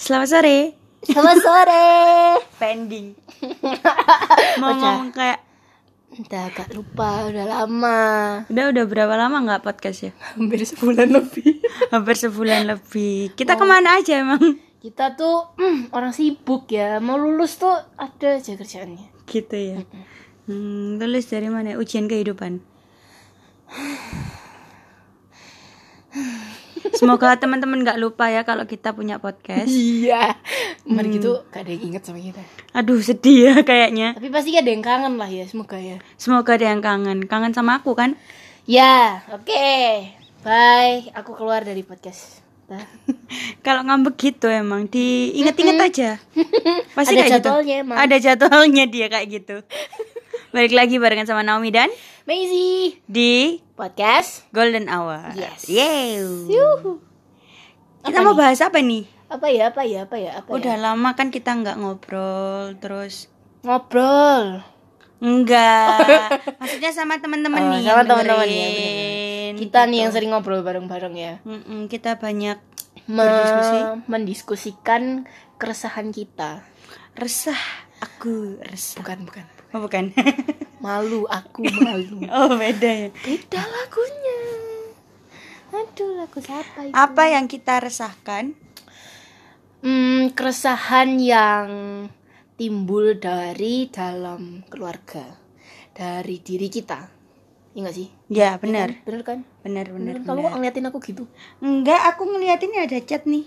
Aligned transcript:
Selamat 0.00 0.32
sore. 0.32 0.58
Selamat 1.04 1.36
sore. 1.44 1.84
Pending. 2.60 3.12
Mau 4.64 4.72
ngomong 4.72 5.12
kayak 5.12 5.44
Udah 6.10 6.48
agak 6.48 6.72
lupa, 6.74 7.28
udah 7.28 7.44
lama. 7.46 8.00
udah 8.48 8.64
udah 8.74 8.84
berapa 8.88 9.14
lama 9.14 9.44
nggak 9.44 9.62
podcast 9.62 10.08
ya? 10.08 10.12
Hampir 10.40 10.64
sebulan 10.64 11.12
lebih. 11.12 11.60
Hampir 11.92 12.16
sebulan 12.16 12.64
lebih. 12.64 13.36
Kita 13.36 13.60
ke 13.60 13.64
mana 13.68 14.00
aja 14.00 14.24
emang? 14.24 14.40
Kita 14.80 15.12
tuh 15.20 15.52
mm, 15.60 15.92
orang 15.92 16.16
sibuk 16.16 16.64
ya. 16.72 16.96
Mau 17.04 17.20
lulus 17.20 17.60
tuh 17.60 17.76
ada 18.00 18.40
aja 18.40 18.56
kerjaannya. 18.56 19.28
Gitu 19.28 19.52
ya. 19.52 19.84
Hmm, 20.48 20.96
lulus 20.96 21.28
dari 21.28 21.52
mana? 21.52 21.76
Ujian 21.76 22.08
kehidupan. 22.08 22.64
Semoga 26.96 27.36
teman-teman 27.36 27.84
nggak 27.84 28.00
lupa 28.00 28.28
ya 28.32 28.42
kalau 28.42 28.64
kita 28.64 28.96
punya 28.96 29.20
podcast. 29.20 29.68
Iya. 29.68 30.36
Kemarin 30.84 31.10
gitu 31.16 31.44
gak 31.52 31.62
ada 31.64 31.70
yang 31.70 31.82
inget 31.92 32.02
sama 32.04 32.18
kita. 32.20 32.42
Aduh 32.72 33.00
sedih 33.00 33.38
ya 33.50 33.54
kayaknya. 33.60 34.16
Tapi 34.16 34.28
pasti 34.32 34.56
ada 34.56 34.70
yang 34.70 34.84
kangen 34.84 35.14
lah 35.20 35.30
ya, 35.30 35.44
semoga 35.44 35.76
ya. 35.76 36.00
Semoga 36.16 36.56
ada 36.56 36.66
yang 36.72 36.82
kangen. 36.82 37.28
Kangen 37.28 37.52
sama 37.52 37.80
aku 37.80 37.92
kan? 37.92 38.16
Ya, 38.64 39.24
oke. 39.32 39.68
Bye. 40.40 41.12
Aku 41.12 41.36
keluar 41.36 41.64
dari 41.66 41.84
podcast. 41.84 42.40
Kalau 43.66 43.82
ngambek 43.82 44.14
gitu 44.16 44.46
emang 44.46 44.86
diinget-inget 44.86 45.78
aja. 45.78 46.10
Pasti 46.96 47.14
Ada 47.18 47.20
kayak 47.20 47.30
gitu. 47.30 47.48
jadwalnya 47.50 47.74
emang. 47.82 47.96
Ada 47.98 48.16
jadwalnya 48.22 48.84
dia 48.86 49.06
kayak 49.10 49.26
gitu. 49.28 49.56
Balik 50.50 50.74
lagi 50.74 50.98
barengan 50.98 51.26
sama 51.26 51.42
Naomi 51.42 51.70
dan 51.70 51.86
Maisie. 52.26 52.98
di 53.06 53.62
Podcast. 53.72 54.42
Golden 54.50 54.90
Hour. 54.90 55.30
Yes. 55.32 55.70
Yuhu. 56.46 56.98
Kita 58.02 58.18
mau 58.20 58.34
bahas 58.34 58.58
apa 58.58 58.80
nih? 58.80 59.06
Apa 59.30 59.46
ya, 59.46 59.70
apa 59.70 59.82
ya, 59.84 60.04
apa 60.04 60.16
ya, 60.16 60.42
apa 60.42 60.48
Udah 60.50 60.74
ya? 60.74 60.82
lama 60.82 61.14
kan 61.14 61.30
kita 61.30 61.54
nggak 61.54 61.78
ngobrol 61.78 62.74
terus 62.76 63.30
Ngobrol. 63.62 64.66
enggak. 65.20 66.02
Maksudnya 66.60 66.90
sama 66.90 67.22
teman-teman 67.22 67.60
Oh, 67.60 67.70
nih. 67.72 67.86
sama 67.86 68.02
teman-teman 68.02 68.48
ya. 68.48 68.68
Kita 69.54 69.86
nih 69.86 69.98
yang 70.02 70.10
sering 70.10 70.32
ngobrol 70.32 70.60
bareng-bareng 70.60 71.14
ya. 71.14 71.34
Mm-mm, 71.44 71.86
kita 71.86 72.16
banyak 72.16 72.58
Me- 73.06 73.22
Berdiskusi. 73.22 73.78
mendiskusikan 74.08 75.02
keresahan 75.56 76.10
kita. 76.10 76.66
resah. 77.12 77.58
Aku 78.00 78.56
resah. 78.62 78.98
Bukan, 78.98 79.28
bukan. 79.28 79.44
Oh 79.70 79.80
bukan. 79.86 80.10
Malu, 80.84 81.28
aku 81.28 81.60
malu. 81.84 82.24
oh 82.34 82.56
beda 82.56 82.88
ya. 82.88 83.08
Beda 83.12 83.60
lagunya. 83.60 84.40
Aduh, 85.70 86.16
lagu 86.18 86.38
siapa 86.40 86.88
itu? 86.88 86.94
Apa 86.96 87.30
yang 87.30 87.46
kita 87.46 87.78
resahkan? 87.84 88.56
Hmm, 89.84 90.32
keresahan 90.32 91.20
yang 91.20 91.68
timbul 92.56 93.20
dari 93.20 93.92
dalam 93.92 94.64
keluarga. 94.72 95.36
Dari 95.92 96.40
diri 96.40 96.72
kita. 96.72 97.20
Iya 97.76 97.86
gak 97.86 97.94
sih? 97.94 98.08
Ya 98.32 98.56
benar. 98.56 98.98
Bener 99.04 99.22
kan? 99.22 99.44
Benar 99.62 99.92
benar. 99.94 100.24
Kalau 100.24 100.42
kok 100.42 100.56
ngeliatin 100.58 100.88
aku 100.90 100.98
gitu? 101.04 101.28
Enggak, 101.62 102.02
aku 102.08 102.24
ngeliatinnya 102.24 102.88
ada 102.88 102.98
chat 103.04 103.28
nih. 103.28 103.46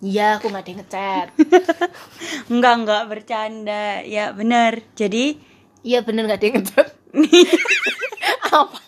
Iya, 0.00 0.36
aku 0.36 0.48
gak 0.48 0.62
ada 0.62 0.68
yang 0.68 0.80
ngechat. 0.80 1.26
Enggak, 2.52 2.74
enggak 2.76 3.02
bercanda. 3.06 3.84
Ya, 4.02 4.30
benar. 4.30 4.80
Jadi, 4.92 5.36
Iya 5.80 6.00
bener 6.00 6.26
gak 6.26 6.38
ada 6.38 6.46
yang 6.46 6.56
ngechat. 6.58 6.88
Apa 8.50 8.78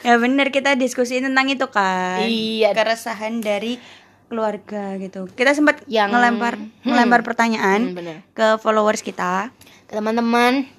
ya 0.00 0.14
benar 0.16 0.48
kita 0.48 0.74
diskusiin 0.74 1.24
tentang 1.24 1.48
itu 1.48 1.66
kan. 1.66 2.22
Iya. 2.22 2.70
Keresahan 2.70 3.40
dari 3.40 3.80
keluarga 4.26 4.94
gitu. 4.96 5.26
Kita 5.28 5.50
sempat 5.50 5.82
Yang- 5.86 6.12
ngelempar 6.12 6.54
Hmm. 6.54 6.70
ngelempar 6.84 7.20
pertanyaan 7.20 7.90
Hmm, 7.90 7.96
bener. 7.96 8.16
ke 8.30 8.54
followers 8.56 9.00
kita. 9.00 9.50
Ke 9.84 9.96
teman-teman 9.96 10.70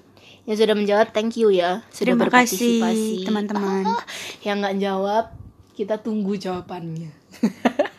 yang 0.44 0.56
sudah 0.56 0.74
menjawab 0.74 1.12
thank 1.12 1.36
you 1.36 1.50
ya 1.50 1.84
sudah 1.90 2.16
Terima 2.16 2.32
kasih 2.32 2.80
berpartisipasi 2.80 3.28
teman-teman. 3.28 3.84
Ah, 3.86 4.04
yang 4.42 4.58
nggak 4.58 4.78
jawab 4.80 5.26
kita 5.74 5.98
tunggu 5.98 6.34
jawabannya 6.34 7.12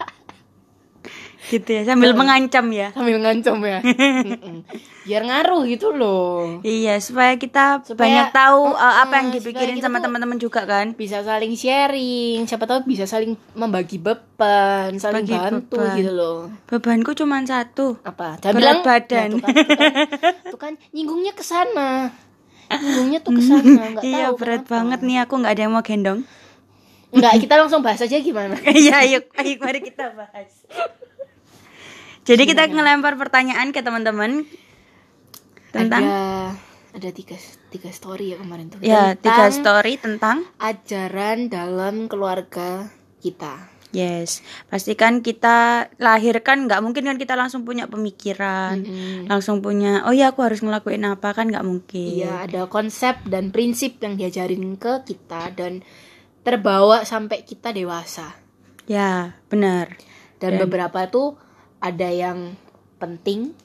Gitu 1.52 1.68
ya, 1.70 1.82
sambil 1.84 2.12
mengancam 2.12 2.64
ya. 2.68 2.88
sambil 2.90 3.16
ngancam 3.18 3.60
ya 3.60 3.78
biar 5.04 5.20
ngaruh 5.20 5.66
gitu 5.66 5.90
loh 5.90 6.62
Iya, 6.62 6.96
supaya 6.96 7.34
kita 7.34 7.82
Supaya- 7.82 7.98
banyak 7.98 8.26
tahu 8.30 8.70
uh, 8.70 8.94
apa 9.02 9.14
yang 9.16 9.28
dipikirin 9.30 9.76
sama 9.76 9.98
teman-teman 9.98 10.36
juga 10.36 10.62
kan. 10.62 10.94
bisa 10.94 11.20
saling 11.20 11.52
sharing 11.52 12.46
siapa 12.46 12.64
tahu 12.64 12.82
bisa 12.84 13.04
saling 13.04 13.36
membagi 13.52 13.98
beban 13.98 14.96
saling 14.96 15.22
Bagi 15.22 15.34
bantu 15.34 15.76
beban. 15.76 15.92
gitu 15.94 16.12
loh 16.12 16.38
Bebanku 16.64 17.12
cuma 17.12 17.42
satu. 17.42 18.00
apa 18.00 18.40
Berat 18.40 18.80
badan. 18.80 19.28
Ya, 19.28 19.36
tuh 19.36 19.42
kan, 19.42 19.52
tuh 19.52 19.68
kan, 19.68 19.92
tuh 20.48 20.60
kan 20.60 20.72
nyinggungnya 20.90 21.32
ke 21.32 21.42
sana 21.42 22.08
nyinggungnya 22.72 23.20
tuh 23.20 23.32
ke 23.34 23.42
sana 23.42 23.60
nggak 23.92 24.02
iya, 24.02 24.26
tahu 24.26 24.34
berat 24.38 24.62
kenapa. 24.62 24.72
banget 24.72 25.00
nih 25.02 25.16
aku 25.20 25.34
nggak 25.36 25.52
ada 25.52 25.62
yang 25.62 25.72
mau 25.72 25.82
gendong. 25.82 26.20
Enggak, 27.12 27.44
kita 27.44 27.54
langsung 27.56 27.84
bahas 27.84 28.00
aja 28.00 28.16
gimana 28.16 28.56
Iya, 28.72 29.04
ayo, 29.04 29.18
ayo 29.34 29.52
mari 29.58 29.82
kita 29.82 30.14
bahas. 30.14 30.48
Jadi 32.22 32.42
kita 32.46 32.70
ngelempar 32.70 33.18
pertanyaan 33.18 33.74
ke 33.74 33.82
teman-teman. 33.82 34.46
Tentang? 35.74 36.02
Ada 36.04 36.54
ada 36.92 37.08
tiga 37.10 37.40
tiga 37.72 37.90
story 37.90 38.36
ya 38.36 38.36
kemarin 38.38 38.68
tuh. 38.68 38.78
Ya 38.84 39.16
tiga 39.16 39.48
story 39.48 39.96
tentang? 39.96 40.44
ajaran 40.60 41.48
dalam 41.48 42.06
keluarga 42.06 42.92
kita. 43.18 43.72
Yes. 43.92 44.40
Pastikan 44.72 45.20
kita 45.20 45.88
lahirkan 46.00 46.64
nggak 46.64 46.80
mungkin 46.80 47.04
kan 47.04 47.20
kita 47.20 47.36
langsung 47.36 47.68
punya 47.68 47.84
pemikiran. 47.88 48.80
Mm-mm. 48.80 49.28
langsung 49.28 49.60
punya 49.60 50.08
oh 50.08 50.16
ya 50.16 50.32
aku 50.32 50.40
harus 50.44 50.64
ngelakuin 50.64 51.04
apa 51.04 51.36
kan 51.36 51.52
nggak 51.52 51.64
mungkin. 51.64 52.24
Iya 52.24 52.48
ada 52.48 52.68
konsep 52.72 53.20
dan 53.28 53.52
prinsip 53.52 54.00
yang 54.00 54.16
diajarin 54.16 54.80
ke 54.80 55.04
kita 55.04 55.52
dan 55.52 55.84
terbawa 56.40 57.04
sampai 57.04 57.44
kita 57.44 57.72
dewasa. 57.76 58.32
Ya 58.88 59.36
benar. 59.52 59.96
Dan, 60.40 60.58
beberapa 60.58 61.06
tuh 61.06 61.38
ada 61.82 62.08
yang 62.08 62.54
penting 63.02 63.58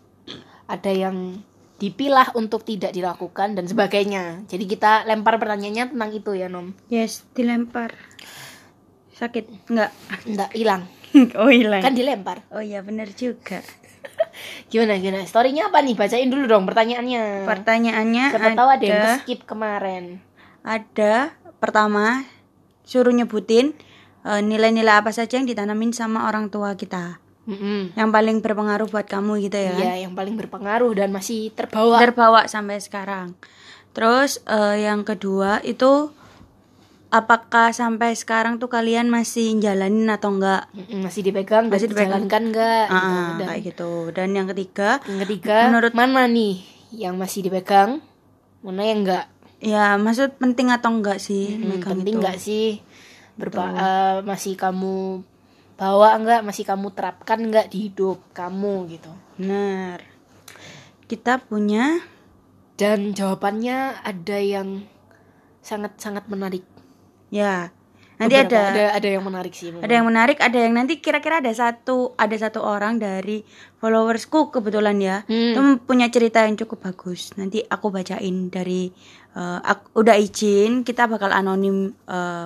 ada 0.67 0.91
yang 0.91 1.39
dipilah 1.77 2.33
untuk 2.33 2.65
tidak 2.65 2.89
dilakukan 2.91 3.53
dan 3.53 3.69
sebagainya. 3.69 4.43
Jadi 4.49 4.65
kita 4.65 5.05
lempar 5.05 5.37
pertanyaannya 5.37 5.93
tentang 5.93 6.11
itu 6.11 6.33
ya 6.33 6.49
nom. 6.49 6.73
Yes 6.89 7.23
dilempar. 7.37 7.93
Sakit? 9.13 9.69
Nggak 9.71 9.91
nggak 10.27 10.51
hilang. 10.57 10.83
Oh 11.39 11.47
hilang. 11.49 11.81
Kan 11.81 11.95
dilempar. 11.95 12.43
Oh 12.51 12.59
iya 12.59 12.83
benar 12.83 13.07
juga. 13.15 13.63
Gimana 14.69 14.99
gimana? 14.99 15.23
Storynya 15.23 15.71
apa 15.71 15.79
nih? 15.81 15.95
Bacain 15.95 16.27
dulu 16.27 16.45
dong 16.45 16.67
pertanyaannya. 16.67 17.47
Pertanyaannya 17.47 18.25
siapa 18.35 18.51
tahu 18.53 18.69
ada 18.69 18.83
yang 18.85 19.01
ada- 19.01 19.17
skip 19.23 19.47
kemarin. 19.47 20.19
Ada 20.67 21.31
pertama 21.63 22.27
suruh 22.83 23.15
nyebutin 23.15 23.71
eh, 24.27 24.41
nilai-nilai 24.43 24.99
apa 24.99 25.15
saja 25.15 25.39
yang 25.39 25.47
ditanamin 25.47 25.95
sama 25.95 26.27
orang 26.27 26.51
tua 26.51 26.75
kita. 26.75 27.23
Mm-mm. 27.47 27.95
Yang 27.95 28.09
paling 28.11 28.37
berpengaruh 28.39 28.87
buat 28.87 29.07
kamu 29.07 29.39
gitu 29.41 29.55
ya. 29.57 29.71
kan? 29.71 29.79
Iya, 29.79 29.93
yang 30.03 30.13
paling 30.13 30.35
berpengaruh 30.35 30.91
dan 30.93 31.09
masih 31.09 31.49
terbawa. 31.49 31.95
Terbawa 31.97 32.41
sampai 32.45 32.77
sekarang. 32.77 33.39
Terus 33.91 34.43
eh, 34.43 34.83
yang 34.83 35.01
kedua 35.01 35.63
itu 35.63 36.11
apakah 37.07 37.71
sampai 37.71 38.13
sekarang 38.13 38.59
tuh 38.59 38.67
kalian 38.67 39.07
masih 39.07 39.55
jalanin 39.57 40.05
atau 40.07 40.29
enggak? 40.29 40.67
Masih 40.91 41.23
dipegang, 41.23 41.71
Masih 41.71 41.87
dipegang. 41.87 42.27
dijalankan 42.27 42.41
enggak? 42.45 42.85
Ah, 42.85 42.91
gitu. 42.91 43.15
ah, 43.15 43.31
Dan 43.33 43.47
kayak 43.47 43.61
gitu. 43.65 43.91
Dan 44.11 44.29
yang 44.35 44.47
ketiga, 44.47 44.89
yang 45.01 45.19
ketiga, 45.23 45.57
menurut- 45.65 45.95
mana 45.95 46.27
nih 46.27 46.59
yang 46.89 47.15
masih 47.15 47.41
dipegang, 47.41 48.03
mana 48.59 48.83
yang 48.83 49.01
enggak? 49.03 49.25
ya 49.57 49.97
maksud 49.97 50.37
penting 50.37 50.69
atau 50.69 50.93
enggak 50.93 51.17
sih 51.17 51.49
Hmm, 51.49 51.81
penting 51.81 52.13
itu? 52.13 52.19
enggak 52.21 52.37
sih? 52.37 52.67
Berpa- 53.33 53.73
eh, 53.73 54.15
masih 54.21 54.53
kamu 54.53 55.25
bawa 55.77 56.13
enggak? 56.13 56.41
Masih 56.41 56.63
kamu 56.63 56.91
terapkan 56.91 57.39
enggak 57.39 57.69
di 57.69 57.87
hidup 57.87 58.19
kamu 58.31 58.89
gitu? 58.91 59.11
Benar. 59.37 60.01
Kita 61.05 61.39
punya 61.39 62.01
Dan 62.73 63.09
jawabannya 63.11 63.77
ada 64.01 64.37
yang 64.37 64.85
sangat-sangat 65.59 66.27
menarik. 66.27 66.61
ya. 67.29 67.71
Nanti 68.17 68.33
Beberapa, 68.33 68.49
ada 68.49 68.61
ada 68.73 68.85
ada 68.97 69.07
yang 69.07 69.23
menarik 69.23 69.53
sih. 69.53 69.69
ada 69.69 69.93
yang 69.93 70.05
menarik 70.05 70.37
ada 70.39 70.57
yang 70.57 70.73
nanti 70.73 70.97
kira-kira 70.97 71.37
ada 71.37 71.53
satu 71.53 72.17
ada 72.17 72.33
satu 72.33 72.65
orang 72.65 72.97
dari 72.97 73.45
followersku 73.77 74.49
kebetulan 74.49 74.97
ya 74.97 75.21
Hmm. 75.23 75.53
itu 75.53 75.61
punya 75.85 76.09
cerita 76.09 76.41
yang 76.41 76.57
cukup 76.57 76.81
bagus 76.83 77.37
nanti 77.37 77.61
aku 77.61 77.93
bacain 77.93 78.49
dari 78.49 78.89
eh, 79.31 79.59
ak- 79.63 79.93
udah 79.93 80.17
izin 80.17 80.81
kita 80.81 81.05
bakal 81.05 81.29
anonim 81.29 81.93
eh, 82.03 82.45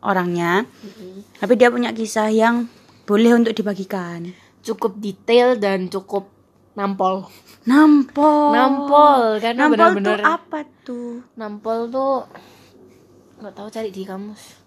orangnya 0.00 0.64
Mm-mm. 0.80 1.24
tapi 1.38 1.52
dia 1.54 1.68
punya 1.68 1.90
kisah 1.90 2.28
yang 2.28 2.66
boleh 3.04 3.34
untuk 3.34 3.52
dibagikan 3.52 4.32
cukup 4.60 4.96
detail 4.96 5.56
dan 5.56 5.88
cukup 5.88 6.28
nampol. 6.72 7.26
nampol 7.64 8.52
Nampol, 8.52 9.20
karena 9.38 9.66
nampol 9.66 9.76
tuh 9.76 9.94
benar-benar- 9.96 10.24
apa 10.26 10.58
tuh 10.80 11.10
Nampol 11.34 11.78
tuh 11.88 12.24
nggak 13.36 13.54
tahu 13.54 13.68
cari 13.68 13.88
di 13.88 14.04
kamus. 14.04 14.60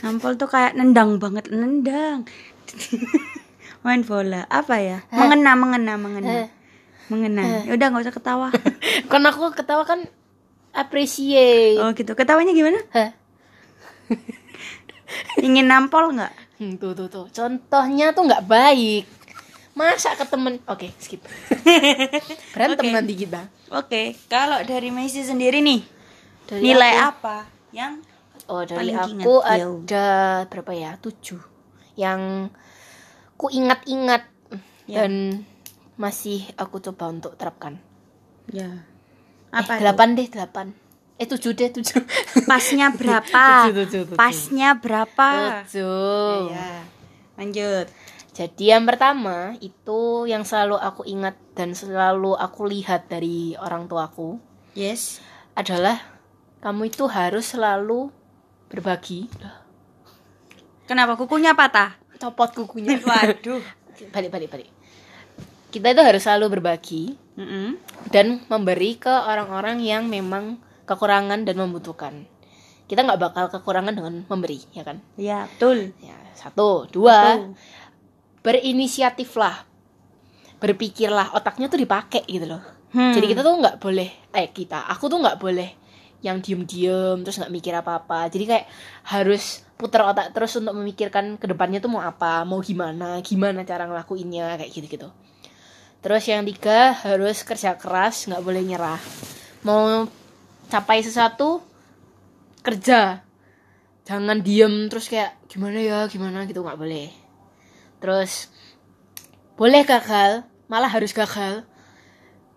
nampol 0.00 0.34
tuh 0.34 0.48
kayak 0.48 0.74
nendang 0.74 1.16
banget 1.16 1.48
nendang 1.48 2.24
Main 3.84 4.00
bola. 4.00 4.48
Apa 4.48 4.80
ya? 4.80 5.04
Mengena, 5.12 5.52
mengena, 5.52 6.00
mengena. 6.00 6.32
Heh. 6.32 6.48
Mengena. 7.12 7.68
Ya 7.68 7.76
udah 7.76 7.86
nggak 7.92 8.04
usah 8.08 8.16
ketawa. 8.16 8.48
kan 9.12 9.20
aku 9.20 9.52
ketawa 9.52 9.84
kan 9.84 10.08
appreciate 10.72 11.76
oh 11.76 11.92
gitu. 11.92 12.16
Ketawanya 12.16 12.56
gimana? 12.56 12.80
Heh. 12.90 13.12
Ingin 15.38 15.66
nampol 15.66 16.12
nggak? 16.12 16.32
Hmm, 16.56 16.74
tuh 16.74 16.92
tuh 16.92 17.08
tuh. 17.08 17.26
Contohnya 17.28 18.10
tuh 18.10 18.24
nggak 18.24 18.44
baik. 18.44 19.04
Masa 19.72 20.14
ke 20.14 20.24
temen? 20.24 20.62
Oke 20.64 20.94
skip. 20.96 21.18
Berantem 22.54 22.84
Oke. 22.84 22.94
nanti 22.94 23.14
kita. 23.16 23.42
Oke, 23.70 24.14
kalau 24.26 24.62
dari 24.62 24.88
Messi 24.88 25.20
sendiri 25.20 25.58
nih, 25.58 25.82
Dari 26.46 26.62
nilai 26.62 26.94
aku- 26.94 27.04
apa 27.18 27.36
yang 27.70 27.98
oh 28.46 28.62
dari 28.62 28.78
Paling 28.86 28.96
aku 28.96 29.08
diingat, 29.10 29.58
yo. 29.58 29.70
ada 29.82 30.06
berapa 30.46 30.72
ya? 30.72 30.90
Tujuh. 30.96 31.42
Yang 31.94 32.54
ku 33.34 33.50
ingat-ingat 33.50 34.30
Ya. 34.84 35.02
dan 35.02 35.42
masih 35.94 36.44
aku 36.54 36.78
coba 36.78 37.08
untuk 37.08 37.34
terapkan. 37.34 37.80
Ya. 38.46 38.86
Apa 39.50 39.58
apa 39.64 39.72
eh, 39.74 39.78
delapan 39.80 40.08
deh 40.12 40.28
delapan 40.28 40.66
eh 41.24 41.26
tujuh 41.26 41.56
deh 41.56 41.72
tujuh 41.72 42.04
pasnya 42.50 42.92
berapa? 42.92 43.72
Tujuh, 43.72 43.74
tujuh, 43.88 44.02
tujuh. 44.12 44.16
Pasnya 44.20 44.76
berapa? 44.76 45.64
tujuh 45.64 46.52
Ya, 46.52 46.84
lanjut. 47.40 47.88
Jadi 48.34 48.64
yang 48.68 48.84
pertama 48.84 49.56
itu 49.58 50.28
yang 50.28 50.44
selalu 50.44 50.76
aku 50.76 51.06
ingat 51.06 51.38
dan 51.54 51.72
selalu 51.72 52.36
aku 52.36 52.68
lihat 52.68 53.08
dari 53.08 53.56
orang 53.56 53.88
tuaku 53.88 54.36
Yes. 54.74 55.22
adalah 55.54 56.02
kamu 56.60 56.90
itu 56.90 57.06
harus 57.06 57.46
selalu 57.46 58.10
berbagi. 58.66 59.30
Kenapa 60.84 61.14
kukunya 61.14 61.54
patah? 61.54 61.96
Copot 62.18 62.50
kukunya. 62.52 62.98
Waduh. 63.06 63.62
balik 64.10 64.30
balik 64.34 64.48
balik. 64.50 64.68
Kita 65.70 65.90
itu 65.90 66.02
harus 66.02 66.22
selalu 66.22 66.58
berbagi 66.58 67.14
Mm-mm. 67.34 67.78
dan 68.10 68.42
memberi 68.46 68.94
ke 68.94 69.10
orang-orang 69.10 69.78
yang 69.78 70.06
memang 70.06 70.58
kekurangan 70.84 71.44
dan 71.44 71.56
membutuhkan. 71.56 72.28
Kita 72.84 73.00
nggak 73.00 73.20
bakal 73.20 73.44
kekurangan 73.48 73.96
dengan 73.96 74.14
memberi, 74.28 74.60
ya 74.76 74.84
kan? 74.84 75.00
Ya, 75.16 75.48
betul. 75.48 75.96
Ya, 76.04 76.16
satu, 76.36 76.84
dua, 76.92 77.40
Betul. 77.40 77.56
berinisiatiflah, 78.44 79.64
berpikirlah, 80.60 81.32
otaknya 81.32 81.72
tuh 81.72 81.80
dipakai 81.80 82.28
gitu 82.28 82.44
loh. 82.44 82.60
Hmm. 82.92 83.16
Jadi 83.16 83.32
kita 83.32 83.40
tuh 83.40 83.56
nggak 83.56 83.80
boleh, 83.80 84.10
eh 84.36 84.52
kita, 84.52 84.84
aku 84.92 85.08
tuh 85.08 85.18
nggak 85.18 85.40
boleh 85.40 85.70
yang 86.24 86.40
diem-diem 86.40 87.20
terus 87.20 87.36
nggak 87.36 87.52
mikir 87.52 87.72
apa-apa. 87.76 88.32
Jadi 88.32 88.44
kayak 88.48 88.66
harus 89.12 89.64
putar 89.76 90.08
otak 90.08 90.32
terus 90.32 90.56
untuk 90.56 90.72
memikirkan 90.72 91.36
ke 91.36 91.44
depannya 91.44 91.84
tuh 91.84 91.92
mau 91.92 92.00
apa, 92.00 92.44
mau 92.48 92.64
gimana, 92.64 93.20
gimana 93.20 93.64
cara 93.68 93.84
ngelakuinnya 93.84 94.56
kayak 94.60 94.70
gitu-gitu. 94.72 95.08
Terus 96.00 96.24
yang 96.28 96.44
tiga 96.44 96.92
harus 96.96 97.40
kerja 97.44 97.76
keras, 97.76 98.28
nggak 98.28 98.44
boleh 98.44 98.62
nyerah. 98.64 99.00
Mau 99.64 100.08
capai 100.70 101.04
sesuatu 101.04 101.60
kerja, 102.64 103.20
jangan 104.08 104.40
diem 104.40 104.88
terus 104.88 105.08
kayak 105.08 105.36
gimana 105.48 105.78
ya, 105.80 105.98
gimana? 106.08 106.48
Gitu 106.48 106.60
nggak 106.64 106.80
boleh. 106.80 107.12
Terus 108.00 108.52
boleh 109.54 109.82
gagal, 109.86 110.44
malah 110.66 110.90
harus 110.90 111.14
gagal. 111.14 111.62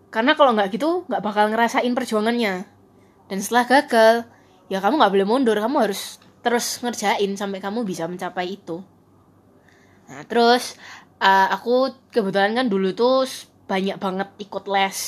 Karena 0.10 0.34
kalau 0.34 0.56
nggak 0.56 0.72
gitu 0.74 1.06
nggak 1.06 1.24
bakal 1.24 1.52
ngerasain 1.52 1.92
perjuangannya. 1.92 2.66
Dan 3.28 3.38
setelah 3.44 3.68
gagal 3.68 4.16
ya 4.68 4.80
kamu 4.80 5.00
nggak 5.00 5.14
boleh 5.14 5.28
mundur 5.28 5.58
kamu 5.60 5.88
harus 5.88 6.20
terus 6.44 6.80
ngerjain 6.80 7.36
sampai 7.36 7.60
kamu 7.60 7.84
bisa 7.84 8.08
mencapai 8.08 8.56
itu. 8.56 8.80
Nah 10.08 10.24
terus 10.24 10.80
uh, 11.20 11.48
aku 11.52 11.92
kebetulan 12.10 12.56
kan 12.56 12.68
dulu 12.72 12.96
tuh 12.96 13.28
banyak 13.68 14.00
banget 14.00 14.30
ikut 14.40 14.64
les 14.72 15.00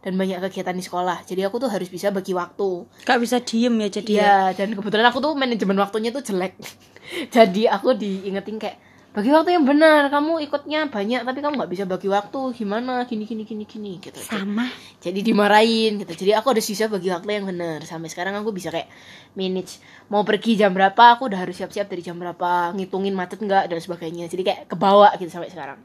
dan 0.00 0.16
banyak 0.16 0.40
kegiatan 0.48 0.76
di 0.76 0.84
sekolah 0.84 1.28
jadi 1.28 1.48
aku 1.52 1.60
tuh 1.60 1.70
harus 1.70 1.88
bisa 1.92 2.08
bagi 2.08 2.32
waktu 2.32 2.88
Gak 3.04 3.18
bisa 3.20 3.36
diem 3.42 3.74
ya 3.80 3.88
jadi 3.90 4.12
ya. 4.12 4.20
Iya, 4.20 4.38
dan 4.54 4.68
kebetulan 4.76 5.06
aku 5.10 5.18
tuh 5.18 5.32
manajemen 5.34 5.76
waktunya 5.80 6.10
tuh 6.14 6.22
jelek. 6.22 6.54
Jadi 7.34 7.66
aku 7.66 7.96
diingetin 7.96 8.56
kayak 8.60 8.76
bagi 9.10 9.34
waktu 9.34 9.58
yang 9.58 9.66
benar. 9.66 10.06
Kamu 10.12 10.38
ikutnya 10.46 10.86
banyak 10.86 11.26
tapi 11.26 11.38
kamu 11.42 11.58
nggak 11.58 11.72
bisa 11.72 11.84
bagi 11.88 12.06
waktu. 12.06 12.54
Gimana? 12.54 13.02
Gini 13.08 13.26
gini 13.26 13.42
gini 13.42 13.64
gini 13.66 13.98
gitu. 13.98 14.20
Sama. 14.22 14.70
Jadi 15.02 15.20
dimarahin 15.26 15.98
gitu. 15.98 16.12
Jadi 16.14 16.32
aku 16.36 16.54
harus 16.54 16.66
bisa 16.66 16.86
bagi 16.86 17.10
waktu 17.10 17.26
yang 17.26 17.46
benar. 17.50 17.82
Sampai 17.82 18.06
sekarang 18.12 18.38
aku 18.38 18.54
bisa 18.54 18.70
kayak 18.70 18.86
manage 19.34 19.82
mau 20.10 20.22
pergi 20.22 20.58
jam 20.58 20.70
berapa, 20.74 21.18
aku 21.18 21.30
udah 21.30 21.38
harus 21.42 21.54
siap-siap 21.58 21.86
dari 21.86 22.02
jam 22.02 22.18
berapa, 22.18 22.74
ngitungin 22.74 23.14
macet 23.14 23.42
nggak 23.42 23.70
dan 23.70 23.78
sebagainya. 23.82 24.30
Jadi 24.30 24.42
kayak 24.46 24.60
kebawa 24.70 25.14
gitu 25.18 25.30
sampai 25.30 25.50
sekarang. 25.50 25.78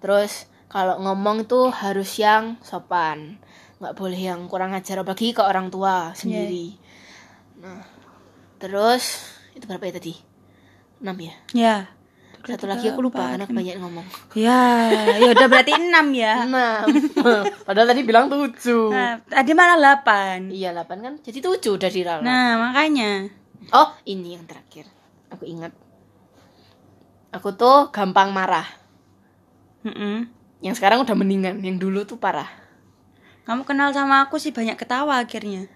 Terus 0.00 0.48
kalau 0.76 1.00
ngomong 1.00 1.48
tuh 1.48 1.72
harus 1.72 2.20
yang 2.20 2.60
sopan, 2.60 3.40
nggak 3.80 3.96
boleh 3.96 4.20
yang 4.20 4.44
kurang 4.44 4.76
ajar 4.76 5.00
apalagi 5.00 5.32
ke 5.32 5.40
orang 5.40 5.72
tua 5.72 6.12
sendiri. 6.12 6.76
Nah, 7.64 7.80
terus 8.60 9.24
itu 9.56 9.64
berapa 9.64 9.88
ya 9.88 9.96
tadi? 9.96 10.12
6 11.00 11.16
ya. 11.16 11.34
Ya. 11.56 11.76
Satu 12.44 12.68
lagi 12.68 12.92
aku 12.92 13.00
lupa 13.08 13.24
karena 13.24 13.48
kebanyakan 13.48 13.80
ngomong. 13.88 14.06
Ya, 14.36 14.92
ya 15.16 15.32
udah 15.32 15.48
berarti 15.48 15.72
enam 15.80 16.12
ya. 16.12 16.44
6. 16.44 17.24
Padahal 17.66 17.88
tadi 17.96 18.04
bilang 18.04 18.28
7. 18.28 18.92
Nah, 18.92 19.24
tadi 19.24 19.56
malah 19.56 19.80
delapan. 19.80 20.52
Iya 20.52 20.76
8 20.76 20.92
kan 21.00 21.14
jadi 21.24 21.40
7 21.40 21.80
dari 21.80 22.04
Rala. 22.04 22.20
Nah, 22.20 22.48
makanya. 22.68 23.32
Oh 23.72 23.96
ini 24.04 24.36
yang 24.36 24.44
terakhir. 24.44 24.84
Aku 25.32 25.48
ingat. 25.48 25.72
Aku 27.32 27.56
tuh 27.56 27.88
gampang 27.88 28.28
marah. 28.36 28.68
Mm-mm. 29.88 30.36
Yang 30.64 30.80
sekarang 30.80 31.04
udah 31.04 31.16
mendingan. 31.16 31.60
Yang 31.60 31.76
dulu 31.80 32.00
tuh 32.08 32.16
parah. 32.16 32.48
Kamu 33.46 33.62
kenal 33.62 33.94
sama 33.94 34.26
aku 34.26 34.42
sih 34.42 34.50
banyak 34.50 34.74
ketawa 34.74 35.22
akhirnya. 35.22 35.70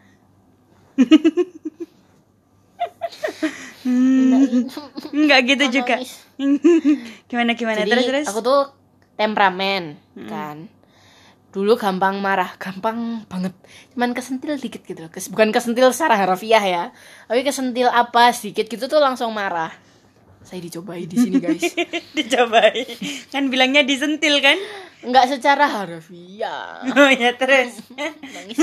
Hmm, 3.80 4.68
Enggak 5.14 5.40
gitu 5.48 5.80
juga. 5.80 5.96
Gimana 7.30 7.56
gimana 7.56 7.84
Jadi 7.84 7.90
terus 7.90 8.06
terus. 8.08 8.26
aku 8.28 8.40
tuh 8.44 8.60
temperamen 9.16 9.96
kan. 10.28 10.68
Dulu 11.50 11.74
gampang 11.74 12.22
marah, 12.22 12.54
gampang 12.56 13.26
banget. 13.26 13.50
Cuman 13.96 14.14
kesentil 14.14 14.54
dikit 14.56 14.86
gitu. 14.86 15.02
loh. 15.02 15.10
Bukan 15.10 15.50
kesentil 15.50 15.90
secara 15.90 16.14
harfiah 16.14 16.62
ya. 16.62 16.84
Tapi 17.26 17.42
kesentil 17.42 17.90
apa 17.90 18.30
sedikit 18.30 18.70
gitu 18.70 18.86
tuh 18.86 19.02
langsung 19.02 19.34
marah. 19.34 19.74
Saya 20.40 20.60
dicobai 20.60 21.04
di 21.04 21.16
sini 21.16 21.36
guys. 21.36 21.62
Dicobain. 22.16 22.88
Kan 23.28 23.52
bilangnya 23.52 23.84
disentil 23.84 24.40
kan? 24.40 24.56
Enggak 25.00 25.28
secara 25.28 25.68
harfiah. 25.68 26.80
Oh 26.86 27.10
ya 27.12 27.36
terus. 27.36 27.84
Nangis. 28.34 28.58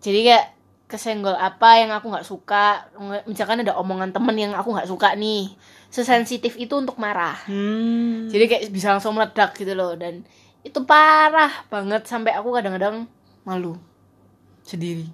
Jadi 0.00 0.18
kayak 0.24 0.46
kesenggol 0.88 1.36
apa 1.36 1.78
yang 1.78 1.92
aku 1.92 2.08
nggak 2.08 2.24
suka. 2.24 2.88
Misalkan 3.28 3.62
ada 3.62 3.76
omongan 3.76 4.10
temen 4.10 4.34
yang 4.34 4.52
aku 4.56 4.72
nggak 4.72 4.88
suka 4.88 5.12
nih. 5.14 5.52
Sesensitif 5.92 6.56
itu 6.56 6.72
untuk 6.72 6.96
marah. 6.96 7.36
Hmm. 7.44 8.26
Jadi 8.32 8.44
kayak 8.48 8.62
bisa 8.72 8.96
langsung 8.96 9.14
meledak 9.14 9.52
gitu 9.54 9.76
loh 9.76 9.92
dan 9.94 10.24
itu 10.60 10.76
parah 10.84 11.64
banget 11.68 12.04
sampai 12.04 12.32
aku 12.32 12.52
kadang-kadang 12.52 13.04
malu 13.44 13.76
sendiri. 14.64 15.04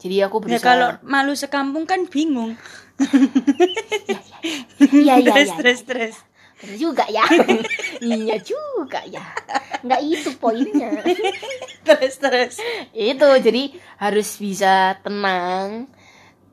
Jadi 0.00 0.16
aku 0.24 0.40
Ya 0.48 0.56
berusaha. 0.56 0.64
kalau 0.64 0.88
malu 1.04 1.32
sekampung 1.36 1.84
kan 1.84 2.08
bingung. 2.08 2.56
iya 4.94 5.14
iya 5.20 5.32
terus 5.32 5.50
iya. 5.50 5.58
terus 5.58 5.80
terus. 5.84 6.16
Bener 6.60 6.76
juga 6.76 7.04
ya. 7.08 7.24
iya 8.04 8.36
juga 8.40 9.00
ya. 9.08 9.24
Nggak 9.80 10.00
itu 10.04 10.30
poinnya. 10.36 10.92
Terus 11.80 12.20
terus. 12.20 12.54
itu 12.92 13.28
jadi 13.40 13.72
harus 13.98 14.36
bisa 14.36 15.00
tenang 15.00 15.88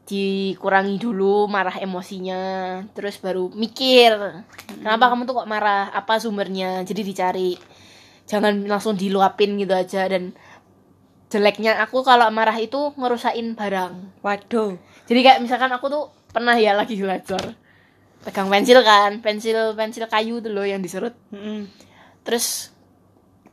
dikurangi 0.08 0.96
dulu 1.04 1.52
marah 1.52 1.84
emosinya 1.84 2.80
terus 2.96 3.20
baru 3.20 3.52
mikir 3.52 4.16
kenapa 4.80 5.12
kamu 5.12 5.28
tuh 5.28 5.44
kok 5.44 5.52
marah 5.52 5.92
apa 5.92 6.16
sumbernya 6.16 6.88
jadi 6.88 7.04
dicari 7.04 7.60
jangan 8.24 8.72
langsung 8.72 8.96
diluapin 8.96 9.60
gitu 9.60 9.76
aja 9.76 10.08
dan 10.08 10.32
jeleknya 11.28 11.84
aku 11.84 12.08
kalau 12.08 12.32
marah 12.32 12.56
itu 12.56 12.96
ngerusain 12.96 13.60
barang 13.60 14.24
Waduh. 14.24 14.80
jadi 15.12 15.20
kayak 15.28 15.40
misalkan 15.44 15.76
aku 15.76 15.92
tuh 15.92 16.08
pernah 16.30 16.56
ya 16.56 16.76
lagi 16.76 16.98
belajar 16.98 17.56
pegang 18.22 18.52
pensil 18.52 18.80
kan 18.84 19.24
pensil 19.24 19.74
pensil 19.74 20.06
kayu 20.06 20.44
tuh 20.44 20.52
loh 20.52 20.68
yang 20.68 20.84
diserut 20.84 21.16
Mm-mm. 21.32 21.68
terus 22.28 22.76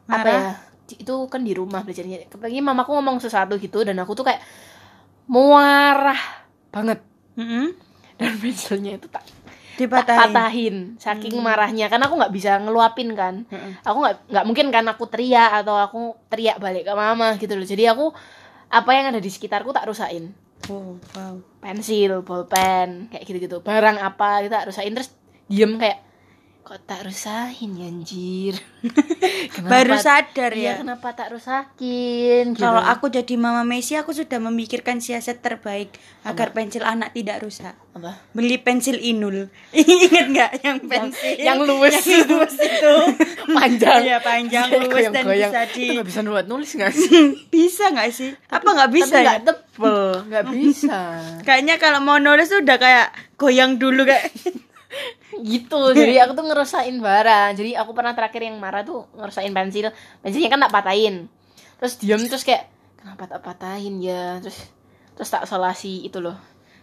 apa 0.04 0.20
Marah? 0.20 0.34
ya 0.34 0.42
di- 0.84 1.00
itu 1.00 1.14
kan 1.32 1.40
di 1.40 1.52
rumah 1.56 1.80
belajarnya 1.80 2.28
pagi 2.28 2.60
mamaku 2.60 2.92
ngomong 2.92 3.16
sesuatu 3.16 3.56
gitu 3.56 3.86
dan 3.86 3.96
aku 3.96 4.12
tuh 4.12 4.26
kayak 4.26 4.42
marah 5.24 6.18
banget 6.68 7.00
Mm-mm. 7.38 7.72
dan 8.20 8.32
pensilnya 8.42 8.98
itu 8.98 9.08
tak 9.08 9.24
tak 9.24 9.34
Dipatahin. 9.74 10.18
patahin 10.30 10.76
saking 11.02 11.34
marahnya 11.42 11.90
karena 11.90 12.06
aku 12.06 12.14
nggak 12.14 12.30
bisa 12.30 12.62
ngeluapin 12.62 13.10
kan 13.16 13.42
Mm-mm. 13.48 13.80
aku 13.82 13.98
nggak 14.02 14.14
nggak 14.30 14.44
mungkin 14.46 14.66
kan 14.70 14.84
aku 14.86 15.04
teriak 15.10 15.64
atau 15.64 15.74
aku 15.74 16.00
teriak 16.30 16.62
balik 16.62 16.86
ke 16.86 16.94
mama 16.94 17.34
gitu 17.38 17.58
loh 17.58 17.66
jadi 17.66 17.90
aku 17.90 18.14
apa 18.70 18.90
yang 18.94 19.10
ada 19.10 19.18
di 19.18 19.30
sekitarku 19.30 19.70
tak 19.70 19.86
rusain 19.86 20.30
Oh, 20.64 20.96
pensil 21.60 22.24
bolpen 22.24 23.12
kayak 23.12 23.24
gitu 23.28 23.36
gitu 23.36 23.56
barang 23.60 24.00
apa 24.00 24.48
kita 24.48 24.64
rusain 24.64 24.96
terus 24.96 25.12
diem 25.44 25.76
kayak 25.76 26.00
kok 26.64 26.80
tak 26.82 27.04
rusahin 27.04 27.76
ya 27.76 27.84
anjir 27.84 28.56
Baru 29.64 29.94
sadar 29.96 30.48
Iya, 30.50 30.64
ya. 30.66 30.74
kenapa 30.80 31.12
tak 31.12 31.30
rusakin 31.30 32.52
gitu. 32.52 32.58
Kalau 32.58 32.80
aku 32.80 33.08
jadi 33.08 33.34
mama 33.34 33.62
Messi, 33.62 33.94
aku 33.94 34.10
sudah 34.10 34.36
memikirkan 34.38 34.96
siasat 34.96 35.38
terbaik 35.38 35.92
agar 36.22 36.50
pensil 36.50 36.82
anak 36.82 37.12
tidak 37.12 37.40
rusak. 37.40 37.76
apa 37.92 38.16
Beli 38.30 38.56
pensil 38.56 38.96
inul. 38.96 39.52
Ingat 39.72 40.26
nggak 40.26 40.52
yang 40.58 40.78
pensil? 40.82 41.36
yang 41.38 41.58
luwes 41.60 42.00
Yang 42.02 42.26
luwes 42.26 42.56
itu. 42.56 42.94
panjang 43.56 44.00
Iya, 44.02 44.18
panjang, 44.18 44.66
luwes, 44.70 45.04
dan 45.06 45.22
Goyang-goyang. 45.22 45.52
bisa 45.52 45.60
di- 45.68 45.84
Itu 45.84 45.92
nggak 45.94 46.08
bisa 46.08 46.20
buat 46.24 46.46
nulis 46.46 46.70
nggak 46.72 46.92
sih 46.92 47.22
bisa 47.46 47.84
nggak 47.90 48.08
sih? 48.10 48.30
Apa 48.48 48.68
nggak 48.70 48.90
bisa 48.90 49.04
Tapi 49.06 49.16
ya? 49.18 49.24
nggak 49.30 49.42
tebel 49.46 50.00
nggak 50.26 50.44
bisa 50.50 51.00
Kayaknya 51.40 51.74
kalau 51.76 52.00
mau 52.00 52.16
nulis 52.18 52.48
udah 52.50 52.76
kayak 52.78 53.06
goyang 53.34 53.76
dulu 53.76 54.02
kayak. 54.02 54.32
Gitu 55.42 55.80
jadi 55.92 56.24
aku 56.24 56.32
tuh 56.32 56.44
ngerusain 56.44 56.94
barang. 56.94 57.50
Jadi 57.54 57.74
aku 57.74 57.90
pernah 57.90 58.12
terakhir 58.12 58.42
yang 58.44 58.56
marah 58.56 58.82
tuh 58.82 59.06
ngerusain 59.12 59.50
pensil. 59.50 59.90
Pensilnya 60.20 60.48
kan 60.48 60.60
tak 60.60 60.72
patahin. 60.72 61.26
Terus 61.76 61.94
diam 61.98 62.22
terus 62.22 62.42
kayak 62.42 62.70
kenapa 62.96 63.26
tak 63.26 63.40
patahin 63.42 63.98
ya? 63.98 64.38
Terus 64.38 64.58
terus 65.14 65.28
tak 65.28 65.44
solasi 65.44 66.02
itu 66.02 66.18
loh. 66.18 66.38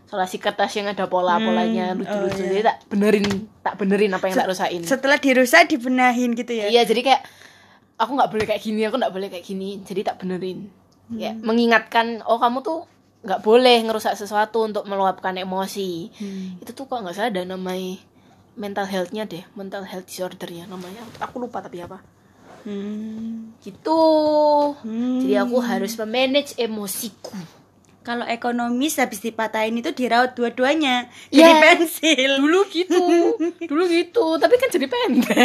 Solasi 0.06 0.38
kertas 0.38 0.75
yang 0.75 0.91
ada 0.91 1.08
pola-polanya 1.08 1.96
Hmm, 1.96 2.03
lucu-lucu. 2.03 2.36
oh, 2.36 2.44
iya. 2.44 2.51
jadi 2.51 2.63
tak 2.65 2.77
benerin 2.91 3.25
tak 3.63 3.74
benerin 3.80 4.12
apa 4.12 4.25
yang 4.27 4.38
tak 4.38 4.50
rusain. 4.51 4.82
Setelah 4.84 5.15
dirusak 5.15 5.72
dibenahin 5.72 6.36
gitu 6.36 6.51
ya. 6.51 6.68
iya 6.68 6.84
jadi 6.84 7.00
kayak 7.01 7.22
aku 7.96 8.12
nggak 8.13 8.30
boleh 8.30 8.46
kayak 8.46 8.62
gini 8.62 8.84
aku 8.84 9.00
nggak 9.00 9.13
boleh 9.13 9.27
kayak 9.32 9.46
gini. 9.46 9.80
Jadi 9.82 10.03
tak 10.03 10.20
benerin. 10.20 10.68
Kayak 11.08 11.39
mengingatkan 11.39 12.20
oh 12.24 12.36
kamu 12.38 12.60
tuh 12.60 12.84
nggak 13.22 13.40
boleh 13.40 13.78
ngerusak 13.82 14.13
sesuatu 14.13 14.62
untuk 14.62 14.84
meluapkan 14.84 15.34
emosi 15.36 16.10
Hmm. 16.12 16.58
itu 16.58 16.72
tuh 16.72 16.86
kok 16.86 17.00
nggak 17.00 17.13
salah 17.13 17.30
ada 17.30 17.44
namanya 17.44 18.01
mental 18.54 18.84
healthnya 18.84 19.24
deh 19.24 19.46
mental 19.54 19.84
health 19.84 20.06
disordernya 20.06 20.66
namanya 20.66 21.00
aku 21.18 21.38
lupa 21.38 21.60
tapi 21.60 21.80
apa 21.80 22.01
Hmm. 22.62 23.58
gitu 23.60 24.01
Hmm. 24.78 25.22
jadi 25.22 25.42
aku 25.42 25.58
harus 25.60 25.94
memanage 25.96 26.54
emosiku 26.56 27.34
Kalau 28.01 28.25
ekonomis 28.25 28.98
habis 28.98 29.22
dipatahin 29.22 29.78
itu 29.78 29.90
diraut 29.92 30.34
dua-duanya 30.34 31.06
jadi 31.30 31.46
Iya. 31.48 31.62
pensil. 31.62 32.32
dulu 32.36 32.66
gitu 32.68 32.98
dulu 33.70 33.84
gitu 33.86 34.25
tapi 34.36 34.58
kan 34.58 34.68
jadi 34.68 34.86
pendek 34.86 35.38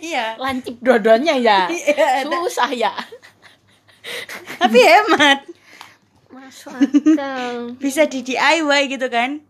iya. 0.00 0.38
lancip 0.38 0.78
dua-duanya 0.78 1.34
ya 1.34 1.66
Iya, 1.66 2.22
susah 2.24 2.70
ya 2.70 2.94
Tapi 4.56 4.78
hemat. 4.78 5.49
Masuk 6.30 6.72
akal 6.72 7.54
Bisa 7.82 8.06
di 8.06 8.22
DIY 8.22 8.82
gitu 8.88 9.06
kan. 9.06 9.42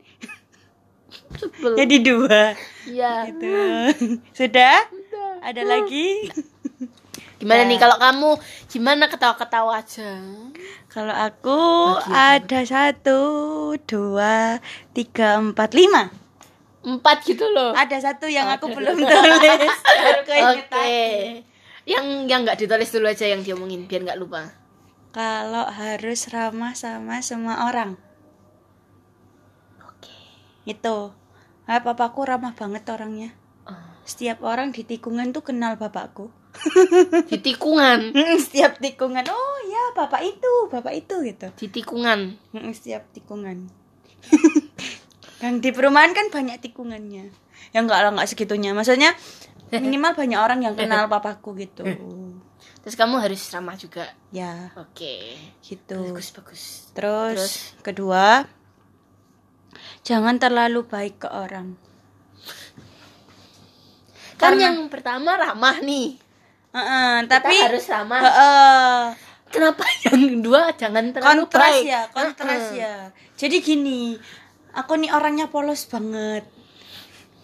Sebel. 1.30 1.74
Jadi 1.76 1.96
dua. 2.02 2.54
ya 2.86 3.26
Gitu. 3.28 3.50
Sudah? 4.32 4.84
Ada 5.40 5.62
lagi? 5.64 6.28
gimana 7.40 7.64
Ya. 7.64 7.68
nih 7.72 7.78
kalau 7.80 7.96
kamu 7.96 8.30
gimana 8.68 9.08
ketawa-ketawa 9.08 9.80
aja 9.80 10.20
Kalau 10.92 11.16
aku 11.16 11.56
ada 12.04 12.60
satu, 12.68 13.20
dua, 13.88 14.60
tiga, 14.92 15.40
empat, 15.40 15.72
lima. 15.72 16.12
empat 16.80 17.24
gitu 17.24 17.48
loh 17.48 17.72
Ada 17.72 18.12
satu 18.12 18.28
yang 18.28 18.44
aku 18.44 18.68
belum 18.68 18.92
tulis. 19.00 19.72
Oke. 20.20 20.36
tadi. 20.68 21.40
Yang 21.88 22.06
yang 22.28 22.40
nggak 22.44 22.60
ditulis 22.60 22.92
dulu 22.92 23.08
aja 23.08 23.24
yang 23.24 23.40
diomongin 23.40 23.88
biar 23.88 24.04
nggak 24.04 24.20
lupa. 24.20 24.44
Kalau 25.10 25.66
harus 25.66 26.30
ramah 26.30 26.78
sama 26.78 27.18
semua 27.18 27.66
orang. 27.66 27.98
Oke. 29.82 30.14
Itu. 30.62 31.10
Ah, 31.66 31.82
papaku 31.82 32.22
ramah 32.22 32.54
banget 32.54 32.86
orangnya. 32.90 33.34
Oh. 33.66 33.74
Setiap 34.06 34.42
orang 34.46 34.70
di 34.70 34.86
tikungan 34.86 35.34
tuh 35.34 35.42
kenal 35.42 35.74
bapakku. 35.74 36.30
Di 37.30 37.38
tikungan, 37.38 38.10
Mm, 38.18 38.38
Setiap 38.42 38.82
tikungan, 38.82 39.22
oh 39.30 39.58
ya 39.70 39.94
bapak 39.94 40.22
itu, 40.26 40.52
bapak 40.66 40.98
itu 40.98 41.14
gitu. 41.22 41.46
di 41.54 41.66
tikungan. 41.70 42.34
Mm, 42.54 42.70
Setiap 42.74 43.06
tikungan. 43.14 43.70
Yang 45.42 45.54
di 45.62 45.70
perumahan 45.70 46.12
kan 46.12 46.28
banyak 46.28 46.58
tikungannya. 46.60 47.30
Ya 47.70 47.78
enggak 47.80 48.02
lah, 48.02 48.10
enggak 48.12 48.28
segitunya. 48.30 48.74
Maksudnya 48.74 49.14
minimal 49.74 50.14
banyak 50.14 50.38
orang 50.38 50.60
yang 50.66 50.74
kenal 50.74 51.06
papaku 51.06 51.54
gitu. 51.58 51.86
Terus 52.80 52.96
kamu 52.96 53.16
harus 53.18 53.42
ramah 53.50 53.76
juga. 53.76 54.08
Ya, 54.30 54.72
Oke. 54.74 55.36
gitu. 55.60 56.00
Bagus 56.08 56.32
bagus. 56.32 56.62
Terus, 56.90 57.36
Terus? 57.36 57.54
kedua, 57.80 58.48
jangan 60.00 60.36
terlalu 60.36 60.82
baik 60.82 61.20
ke 61.20 61.28
orang. 61.28 61.76
Kan 64.36 64.56
Karena- 64.56 64.64
yang 64.66 64.88
pertama 64.88 65.36
ramah 65.36 65.76
nih. 65.78 66.16
Heeh, 66.70 67.12
Tapi 67.26 67.28
tapi 67.28 67.54
harus 67.60 67.84
ramah. 67.86 68.20
Heeh. 68.22 68.98
Kenapa 69.50 69.82
yang 70.06 70.38
kedua 70.38 70.70
jangan 70.72 71.10
terlalu 71.10 71.42
kontras 71.44 71.74
baik? 71.74 71.84
ya 71.84 72.02
kontras 72.08 72.64
Heeh. 72.70 72.78
ya 72.78 72.94
jadi 73.34 73.56
gini 73.58 74.14
aku 74.70 74.94
nih 74.94 75.10
orangnya 75.10 75.50
polos 75.50 75.90
banget 75.90 76.46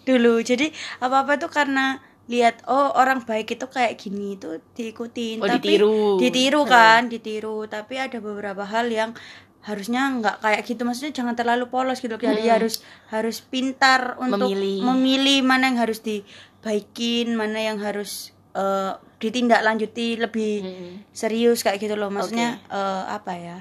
dulu 0.07 0.39
jadi 0.39 0.71
apa 1.03 1.27
apa 1.27 1.35
tuh 1.35 1.51
karena 1.51 1.99
lihat 2.27 2.67
oh 2.67 2.91
orang 2.93 3.23
baik 3.23 3.55
itu 3.55 3.65
kayak 3.65 3.95
gini 3.95 4.35
itu 4.35 4.59
diikutin. 4.75 5.39
Oh, 5.39 5.47
tapi 5.47 5.79
ditiru. 5.79 6.19
ditiru 6.19 6.61
kan 6.63 7.07
ditiru. 7.07 7.63
Tapi 7.65 7.95
ada 7.95 8.19
beberapa 8.19 8.67
hal 8.67 8.91
yang 8.91 9.15
harusnya 9.63 10.11
nggak 10.11 10.43
kayak 10.43 10.61
gitu. 10.63 10.83
Maksudnya 10.83 11.15
jangan 11.15 11.35
terlalu 11.35 11.67
polos 11.67 11.99
gitu 11.99 12.15
jadi 12.15 12.59
harus 12.59 12.83
harus 13.07 13.39
pintar 13.39 14.19
untuk 14.19 14.47
Memilih. 14.47 14.83
memilih 14.83 15.39
mana 15.43 15.71
yang 15.71 15.79
harus 15.79 15.99
dibaikin 16.03 17.35
mana 17.35 17.59
yang 17.59 17.79
harus 17.79 18.31
eh, 18.53 18.91
ditindaklanjuti 19.17 20.19
lebih 20.19 20.53
Mm-mm. 20.61 20.91
serius 21.11 21.63
kayak 21.63 21.79
gitu 21.79 21.95
loh. 21.95 22.11
Maksudnya 22.11 22.59
eh, 22.67 23.03
apa 23.07 23.33
ya? 23.35 23.57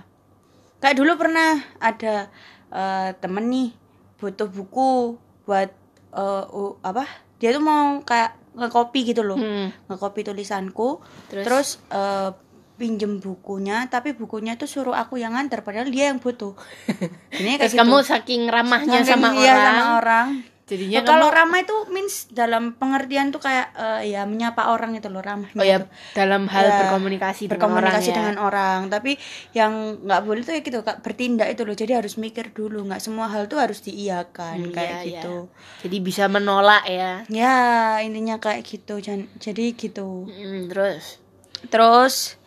Kayak 0.79 0.97
dulu 0.99 1.13
pernah 1.17 1.63
ada 1.79 2.29
eh, 2.71 3.11
temen 3.19 3.47
nih 3.47 3.71
butuh 4.19 4.51
buku 4.51 5.17
buat 5.45 5.71
eh, 6.13 6.45
u- 6.51 6.79
apa? 6.83 7.07
Dia 7.37 7.53
tuh 7.53 7.61
mau 7.61 8.01
kayak 8.01 8.33
ngekopi 8.57 9.01
gitu 9.07 9.21
loh 9.21 9.37
Hmm. 9.37 9.69
ngekopi 9.87 10.25
tulisanku 10.25 11.05
Terus? 11.29 11.45
terus, 11.45 11.69
eh, 11.91 12.31
pinjem 12.77 13.21
bukunya 13.21 13.89
tapi 13.89 14.13
bukunya 14.13 14.57
tuh 14.57 14.69
suruh 14.69 14.93
aku 14.93 15.17
yang 15.17 15.33
nganter 15.33 15.61
padahal 15.61 15.89
dia 15.89 16.09
yang 16.09 16.21
butuh 16.21 16.53
ini 17.41 17.57
Terus 17.57 17.73
kamu 17.73 18.01
saking 18.03 18.45
ramahnya 18.47 19.01
Saking 19.01 19.13
sama 19.13 19.29
iya, 19.35 19.53
orang. 19.53 19.65
sama 19.67 19.85
orang 19.97 20.27
Jadinya 20.67 20.99
Ya, 20.99 21.07
kalau 21.07 21.31
ramah 21.31 21.63
itu 21.63 21.87
means 21.89 22.27
dalam 22.35 22.75
pengertian 22.75 23.31
tuh 23.31 23.39
kayak 23.39 23.71
eh, 23.79 24.11
ya 24.11 24.27
menyapa 24.27 24.67
orang 24.67 24.99
itu 24.99 25.07
loh 25.07 25.23
ramahnya 25.23 25.55
Oh 25.55 25.63
ya, 25.63 25.79
tuh 25.79 25.87
dalam 26.13 26.51
hal 26.51 26.67
Ya, 26.67 26.77
berkomunikasi, 26.83 27.47
berkomunikasi 27.47 28.11
dengan 28.11 28.11
orang, 28.11 28.11
ya. 28.11 28.17
dengan 28.19 28.37
orang 28.43 28.81
tapi 28.91 29.13
yang 29.53 29.73
nggak 30.03 30.21
boleh 30.27 30.43
tuh 30.43 30.59
ya 30.59 30.61
gitu 30.61 30.83
kak 30.83 31.07
bertindak 31.07 31.55
itu 31.55 31.63
loh 31.63 31.73
jadi 31.73 32.03
harus 32.03 32.19
mikir 32.19 32.51
dulu 32.51 32.83
nggak 32.83 32.99
semua 32.99 33.31
hal 33.31 33.47
tuh 33.47 33.63
harus 33.63 33.79
diiyakan 33.81 34.59
Hmm, 34.59 34.75
kayak 34.75 34.91
iya, 34.91 35.03
iya. 35.07 35.11
gitu 35.23 35.47
Jadi 35.87 35.97
bisa 36.03 36.27
menolak 36.27 36.83
ya. 36.91 37.23
ya 37.31 37.57
intinya 38.03 38.43
kayak 38.43 38.67
gitu 38.67 38.99
jadi 39.39 39.65
gitu 39.71 40.27
Mm, 40.27 40.67
terus. 40.67 41.23
terus 41.71 42.43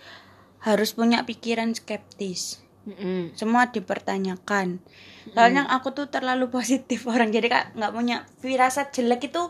harus 0.59 0.91
punya 0.91 1.23
pikiran 1.23 1.71
skeptis 1.71 2.59
Mm-mm. 2.83 3.31
semua 3.31 3.71
dipertanyakan 3.71 4.83
soalnya 5.31 5.63
aku 5.67 5.89
tuh 5.91 6.05
terlalu 6.05 6.47
positif 6.47 7.05
orang 7.07 7.29
jadi 7.29 7.47
kak 7.47 7.65
nggak 7.73 7.91
punya 7.91 8.17
firasat 8.37 8.91
jelek 8.91 9.27
itu 9.27 9.43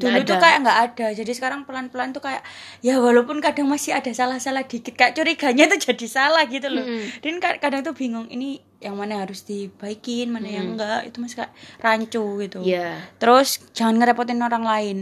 dulu 0.00 0.16
tuh 0.24 0.40
kayak 0.40 0.58
nggak 0.60 0.78
ada. 0.82 1.06
Jadi 1.12 1.28
sekarang 1.30 1.60
pelan 1.62 1.86
pelan 1.88 2.10
tuh 2.10 2.20
kayak 2.20 2.40
ya 2.80 2.96
walaupun 2.96 3.36
kadang 3.38 3.68
masih 3.68 3.92
ada 3.92 4.08
salah 4.10 4.38
salah 4.38 4.64
dikit 4.64 4.94
kayak 4.94 5.12
curiganya 5.12 5.68
tuh 5.68 5.76
jadi 5.86 6.06
salah 6.06 6.42
gitu 6.46 6.66
loh. 6.66 6.80
Mm-mm. 6.80 7.20
dan 7.20 7.34
ka- 7.36 7.60
kadang 7.60 7.80
tuh 7.82 7.92
bingung 7.92 8.24
ini 8.26 8.58
yang 8.78 8.96
mana 8.96 9.20
harus 9.20 9.44
dibaikin 9.44 10.32
mana 10.32 10.48
yang 10.48 10.72
enggak 10.72 11.04
itu 11.04 11.20
masih 11.20 11.36
kayak 11.38 11.52
rancu 11.78 12.24
gitu. 12.40 12.64
Iya. 12.64 12.96
terus 13.16 13.60
jangan 13.70 14.00
ngerepotin 14.00 14.40
orang 14.40 14.64
lain. 14.64 14.98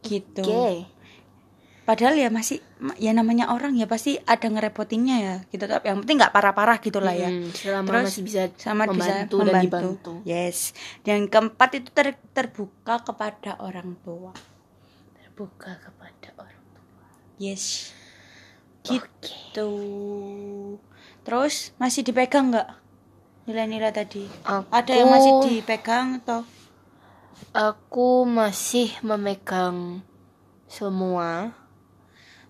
Gitu. 0.00 0.46
Oke. 0.46 0.86
Padahal 1.88 2.20
ya 2.20 2.28
masih 2.28 2.60
ya 3.00 3.16
namanya 3.16 3.48
orang 3.48 3.72
ya 3.72 3.88
pasti 3.88 4.20
ada 4.28 4.44
ngerepotinnya 4.44 5.16
ya 5.16 5.34
gitu 5.48 5.64
tapi 5.64 5.88
yang 5.88 6.04
penting 6.04 6.20
nggak 6.20 6.36
parah 6.36 6.52
parah 6.52 6.76
gitulah 6.76 7.16
ya 7.16 7.32
Mm, 7.32 7.48
selama 7.56 7.88
Terus 7.88 8.04
masih 8.12 8.22
bisa 8.28 8.42
sama 8.60 8.84
membantu 8.84 9.00
bisa 9.00 9.40
dan 9.40 9.48
membantu. 9.48 9.64
dibantu. 9.64 10.12
Yes. 10.28 10.76
Dan 11.00 11.32
keempat 11.32 11.70
itu 11.80 11.88
ter- 11.88 12.20
terbuka 12.36 13.00
kepada 13.00 13.56
orang 13.64 13.96
tua. 14.04 14.36
Terbuka 15.16 15.80
kepada 15.80 16.28
orang. 16.36 16.60
Yes. 17.40 17.96
Oke. 18.84 19.00
Gitu. 19.24 19.70
Terus 21.24 21.72
masih 21.76 22.04
dipegang 22.04 22.52
nggak 22.52 22.68
nilai-nilai 23.48 23.96
tadi? 23.96 24.28
Aku, 24.44 24.68
Ada 24.68 24.92
yang 24.92 25.08
masih 25.08 25.32
dipegang 25.48 26.20
atau? 26.20 26.44
Aku 27.56 28.28
masih 28.28 28.92
memegang 29.00 30.04
semua. 30.68 31.56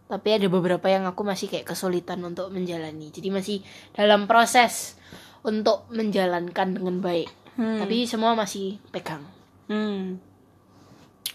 Tapi 0.09 0.29
ada 0.41 0.49
beberapa 0.49 0.89
yang 0.89 1.05
aku 1.05 1.21
masih 1.21 1.53
kayak 1.53 1.69
kesulitan 1.69 2.25
untuk 2.25 2.49
menjalani. 2.49 3.13
Jadi 3.13 3.29
masih 3.29 3.57
dalam 3.93 4.25
proses 4.25 4.97
untuk 5.45 5.85
menjalankan 5.93 6.81
dengan 6.81 7.05
baik. 7.05 7.29
Hmm. 7.61 7.85
Tapi 7.85 8.09
semua 8.09 8.33
masih 8.33 8.81
pegang. 8.89 9.21
Hmm. 9.69 10.17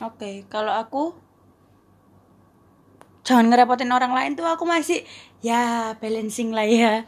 Oke, 0.01 0.49
kalau 0.49 0.73
aku 0.73 1.13
jangan 3.23 3.47
ngerepotin 3.53 3.93
orang 3.93 4.11
lain 4.11 4.31
tuh 4.35 4.43
aku 4.43 4.67
masih 4.67 5.05
ya 5.45 5.93
balancing 6.01 6.49
lah 6.49 6.65
ya. 6.65 7.05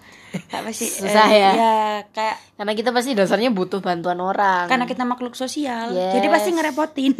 Kayak 0.51 0.63
masih 0.69 0.87
Susah 1.01 1.27
eh, 1.33 1.39
ya? 1.41 1.51
Ya 1.55 1.75
kayak 2.13 2.37
Karena 2.61 2.73
kita 2.77 2.89
pasti 2.93 3.17
dasarnya 3.17 3.49
butuh 3.49 3.81
bantuan 3.81 4.21
orang. 4.21 4.69
karena 4.69 4.85
kita 4.85 5.01
makhluk 5.01 5.33
sosial. 5.33 5.91
Yes. 5.91 6.13
Jadi 6.19 6.27
pasti 6.29 6.49
ngerepotin. 6.53 7.13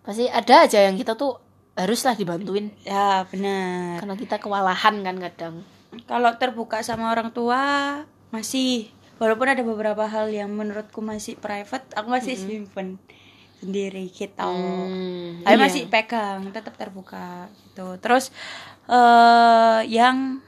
pasti 0.00 0.24
ada 0.26 0.64
aja 0.64 0.78
yang 0.88 0.96
kita 0.96 1.14
tuh 1.20 1.49
haruslah 1.78 2.18
dibantuin 2.18 2.74
ya, 2.82 3.24
benar. 3.30 4.02
karena 4.02 4.14
kita 4.18 4.36
kewalahan 4.42 5.00
kan 5.00 5.16
kadang. 5.18 5.54
Kalau 6.06 6.30
terbuka 6.38 6.82
sama 6.82 7.10
orang 7.10 7.34
tua 7.34 7.62
masih 8.30 8.90
walaupun 9.18 9.50
ada 9.50 9.62
beberapa 9.62 10.06
hal 10.06 10.30
yang 10.30 10.50
menurutku 10.54 11.02
masih 11.02 11.36
private, 11.36 11.86
aku 11.94 12.08
masih 12.08 12.34
simpen 12.38 12.96
sendiri 13.60 14.08
gitu. 14.08 14.40
Hmm, 14.40 15.44
Tapi 15.44 15.56
iya. 15.56 15.60
masih 15.60 15.82
pegang, 15.92 16.48
tetap 16.50 16.74
terbuka 16.80 17.52
gitu. 17.68 18.00
Terus 18.00 18.32
eh 18.88 19.80
yang 19.86 20.40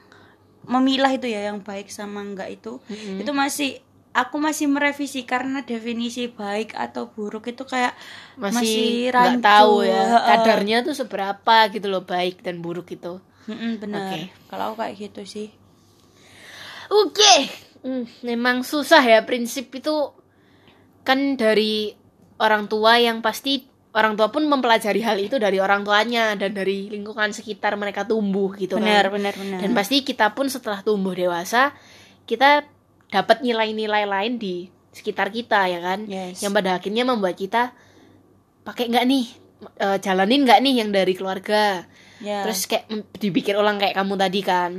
memilah 0.65 1.11
itu 1.13 1.27
ya 1.29 1.51
yang 1.53 1.61
baik 1.61 1.91
sama 1.91 2.23
enggak 2.23 2.49
itu, 2.55 2.79
Mm-mm. 2.89 3.21
itu 3.21 3.31
masih 3.35 3.71
aku 4.13 4.37
masih 4.37 4.69
merevisi 4.69 5.25
karena 5.25 5.65
definisi 5.65 6.29
baik 6.29 6.77
atau 6.77 7.09
buruk 7.09 7.49
itu 7.49 7.65
kayak 7.65 7.97
masih 8.37 9.09
rancu. 9.09 9.41
nggak 9.41 9.45
tahu 9.45 9.75
ya 9.85 10.03
kadarnya 10.21 10.77
tuh 10.85 10.93
seberapa 10.93 11.55
gitu 11.73 11.89
loh 11.89 12.05
baik 12.05 12.45
dan 12.45 12.61
buruk 12.61 12.93
itu. 12.93 13.17
Mm-mm, 13.49 13.81
benar. 13.81 14.07
Oke. 14.07 14.19
Kalau 14.47 14.63
aku 14.71 14.75
kayak 14.85 14.95
gitu 15.01 15.21
sih. 15.27 15.49
Oke, 16.93 17.49
Hmm, 17.83 18.07
memang 18.23 18.63
susah 18.63 19.03
ya 19.03 19.27
prinsip 19.27 19.67
itu 19.75 20.15
kan 21.03 21.35
dari 21.35 21.91
orang 22.39 22.71
tua 22.71 22.95
yang 22.95 23.19
pasti 23.19 23.67
orang 23.91 24.15
tua 24.15 24.31
pun 24.31 24.47
mempelajari 24.47 25.03
hal 25.03 25.19
itu 25.19 25.35
dari 25.35 25.59
orang 25.59 25.83
tuanya 25.83 26.31
dan 26.39 26.55
dari 26.55 26.87
lingkungan 26.87 27.35
sekitar 27.35 27.75
mereka 27.75 28.07
tumbuh 28.07 28.55
gitu 28.55 28.79
benar, 28.79 29.11
kan. 29.11 29.19
benar, 29.19 29.33
benar. 29.35 29.59
Dan 29.59 29.75
pasti 29.75 29.99
kita 30.07 30.31
pun 30.31 30.47
setelah 30.47 30.79
tumbuh 30.79 31.11
dewasa 31.11 31.75
kita 32.23 32.63
dapat 33.13 33.39
nilai-nilai 33.39 34.03
lain 34.03 34.33
di 34.35 34.65
sekitar 34.89 35.29
kita 35.29 35.69
ya 35.69 35.77
kan. 35.79 36.09
Yes. 36.09 36.41
Yang 36.41 36.53
pada 36.55 36.69
akhirnya 36.75 37.05
membuat 37.05 37.37
kita 37.37 37.69
pakai 38.63 38.89
nggak 38.89 39.05
nih 39.05 39.25
eh, 39.77 39.97
jalanin 39.99 40.41
nggak 40.41 40.59
nih 40.59 40.73
yang 40.81 40.89
dari 40.89 41.13
keluarga. 41.13 41.85
ya. 42.19 42.41
Terus 42.41 42.65
kayak 42.65 42.89
mm, 42.89 43.03
dipikir 43.15 43.53
ulang 43.53 43.77
kayak 43.77 43.93
kamu 43.93 44.17
tadi 44.17 44.41
kan. 44.41 44.73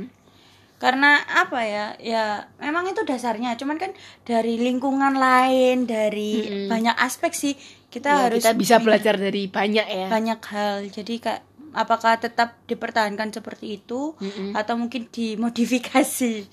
karena 0.75 1.23
apa 1.23 1.63
ya 1.63 1.85
ya 1.97 2.23
memang 2.59 2.83
itu 2.85 2.99
dasarnya 3.01 3.55
cuman 3.55 3.79
kan 3.79 3.95
dari 4.21 4.59
lingkungan 4.59 5.15
lain 5.15 5.87
dari 5.87 6.43
Mm-mm. 6.43 6.67
banyak 6.67 6.91
aspek 6.99 7.31
sih 7.31 7.55
kita 7.87 8.11
Ya, 8.11 8.19
harus 8.27 8.43
kita 8.43 8.51
bisa 8.53 8.75
belajar 8.83 9.15
dari 9.15 9.47
banyak 9.47 9.87
ya. 9.87 10.07
banyak 10.11 10.35
hal 10.43 10.83
jadi 10.91 11.13
kayak 11.17 11.41
apakah 11.75 12.15
tetap 12.15 12.55
dipertahankan 12.65 13.35
seperti 13.35 13.83
itu 13.83 14.15
Mm-mm. 14.15 14.55
atau 14.55 14.79
mungkin 14.79 15.11
dimodifikasi? 15.11 16.47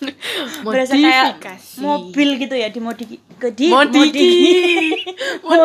Berasa 0.64 0.94
kayak 0.94 1.42
mobil 1.82 2.38
gitu 2.40 2.56
ya 2.56 2.70
dimodi 2.70 3.18
ke 3.36 3.52
di 3.52 3.68
Modiki. 3.68 4.32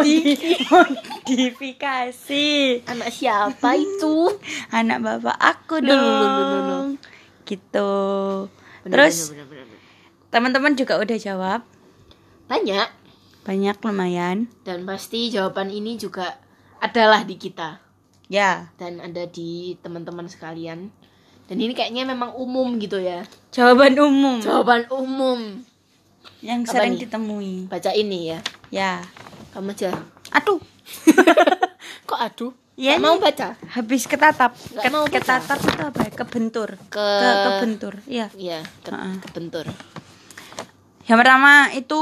modifikasi. 0.74 2.48
Anak 2.90 3.14
siapa 3.14 3.78
itu? 3.78 4.34
anak 4.82 4.98
bapak 5.06 5.38
aku 5.38 5.86
dong. 5.86 6.98
Gitu. 7.46 7.94
Bener, 8.84 8.92
terus 8.92 9.32
teman-teman 10.34 10.74
juga 10.74 10.98
udah 10.98 11.18
jawab? 11.22 11.62
Banyak. 12.50 12.90
Banyak 13.46 13.78
lumayan. 13.86 14.50
Dan 14.66 14.90
pasti 14.90 15.30
jawaban 15.30 15.70
ini 15.70 16.02
juga 16.02 16.42
adalah 16.82 17.24
di 17.24 17.40
kita 17.40 17.85
ya 18.28 18.70
dan 18.76 18.98
ada 19.00 19.26
di 19.26 19.78
teman-teman 19.80 20.26
sekalian. 20.26 20.90
Dan 21.46 21.58
ini 21.58 21.72
kayaknya 21.72 22.04
memang 22.04 22.34
umum 22.34 22.74
gitu 22.76 22.98
ya. 22.98 23.22
jawaban 23.50 23.94
umum 23.96 24.42
Jawaban 24.42 24.90
umum. 24.90 25.62
yang 26.42 26.62
Apa 26.62 26.72
sering 26.76 26.94
nih? 26.94 27.02
ditemui 27.02 27.54
Baca 27.66 27.92
ini 27.92 28.20
ya. 28.28 28.40
ya 28.70 28.94
Kamu 29.52 29.72
aja. 29.72 29.94
aduh 30.32 30.58
Kok 32.06 32.20
aduh? 32.20 32.52
Nggak 32.76 32.98
mau 33.00 33.16
baca? 33.16 33.54
habis 33.70 34.04
ketatap 34.04 34.52
Ket- 34.52 34.90
mau 34.90 35.06
baca. 35.06 35.16
ketatap 35.16 35.60
itu 35.62 35.82
apa 35.82 36.00
ya 36.02 36.12
kebentur 36.12 36.70
Ke 36.88 36.98
ke 36.98 37.30
kebentur 37.48 37.94
iya 38.04 38.28
Iya, 38.34 38.60
ke, 38.82 38.90
Heeh. 38.90 39.14
kebentur. 39.22 39.66
yang 41.06 41.18
pertama 41.18 41.70
itu 41.72 42.02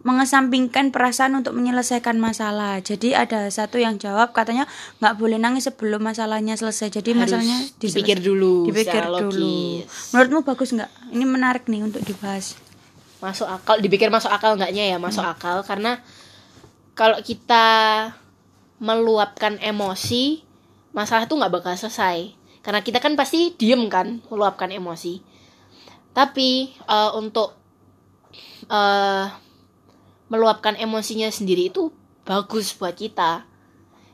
mengesampingkan 0.00 0.88
perasaan 0.88 1.36
untuk 1.36 1.52
menyelesaikan 1.52 2.16
masalah. 2.16 2.80
Jadi 2.80 3.12
ada 3.12 3.52
satu 3.52 3.76
yang 3.76 4.00
jawab 4.00 4.32
katanya 4.32 4.64
nggak 4.96 5.14
boleh 5.20 5.36
nangis 5.36 5.68
sebelum 5.68 6.00
masalahnya 6.00 6.56
selesai. 6.56 6.88
Jadi 6.88 7.12
Harus 7.12 7.20
masalahnya 7.28 7.58
dipikir 7.76 8.16
dulu 8.16 8.64
dipikir 8.64 8.96
secara 8.96 9.20
dulu. 9.20 9.28
logis. 9.28 9.84
menurutmu 10.16 10.40
bagus 10.42 10.68
nggak? 10.72 10.90
Ini 11.12 11.24
menarik 11.24 11.64
nih 11.68 11.84
untuk 11.84 12.00
dibahas. 12.00 12.56
Masuk 13.20 13.44
akal 13.44 13.76
dipikir 13.78 14.08
masuk 14.08 14.32
akal 14.32 14.56
enggaknya 14.56 14.88
ya? 14.88 14.96
Masuk 14.96 15.20
Hmm. 15.20 15.36
akal 15.36 15.56
karena 15.68 16.00
kalau 16.96 17.20
kita 17.20 17.64
meluapkan 18.80 19.60
emosi 19.60 20.40
masalah 20.96 21.28
tuh 21.28 21.36
nggak 21.36 21.52
bakal 21.52 21.76
selesai. 21.76 22.32
Karena 22.60 22.80
kita 22.80 23.00
kan 23.00 23.16
pasti 23.16 23.52
diem 23.52 23.84
kan 23.92 24.24
meluapkan 24.32 24.72
emosi. 24.72 25.20
Tapi 26.10 26.48
eh, 26.72 27.10
untuk 27.12 27.52
eh 28.64 29.28
meluapkan 30.30 30.78
emosinya 30.78 31.28
sendiri 31.28 31.68
itu 31.68 31.90
bagus 32.22 32.72
buat 32.78 32.94
kita. 32.94 33.44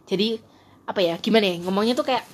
Jadi 0.08 0.40
apa 0.88 1.04
ya 1.04 1.14
gimana 1.20 1.44
ya 1.44 1.56
ngomongnya 1.60 1.94
tuh 1.98 2.08
kayak 2.08 2.24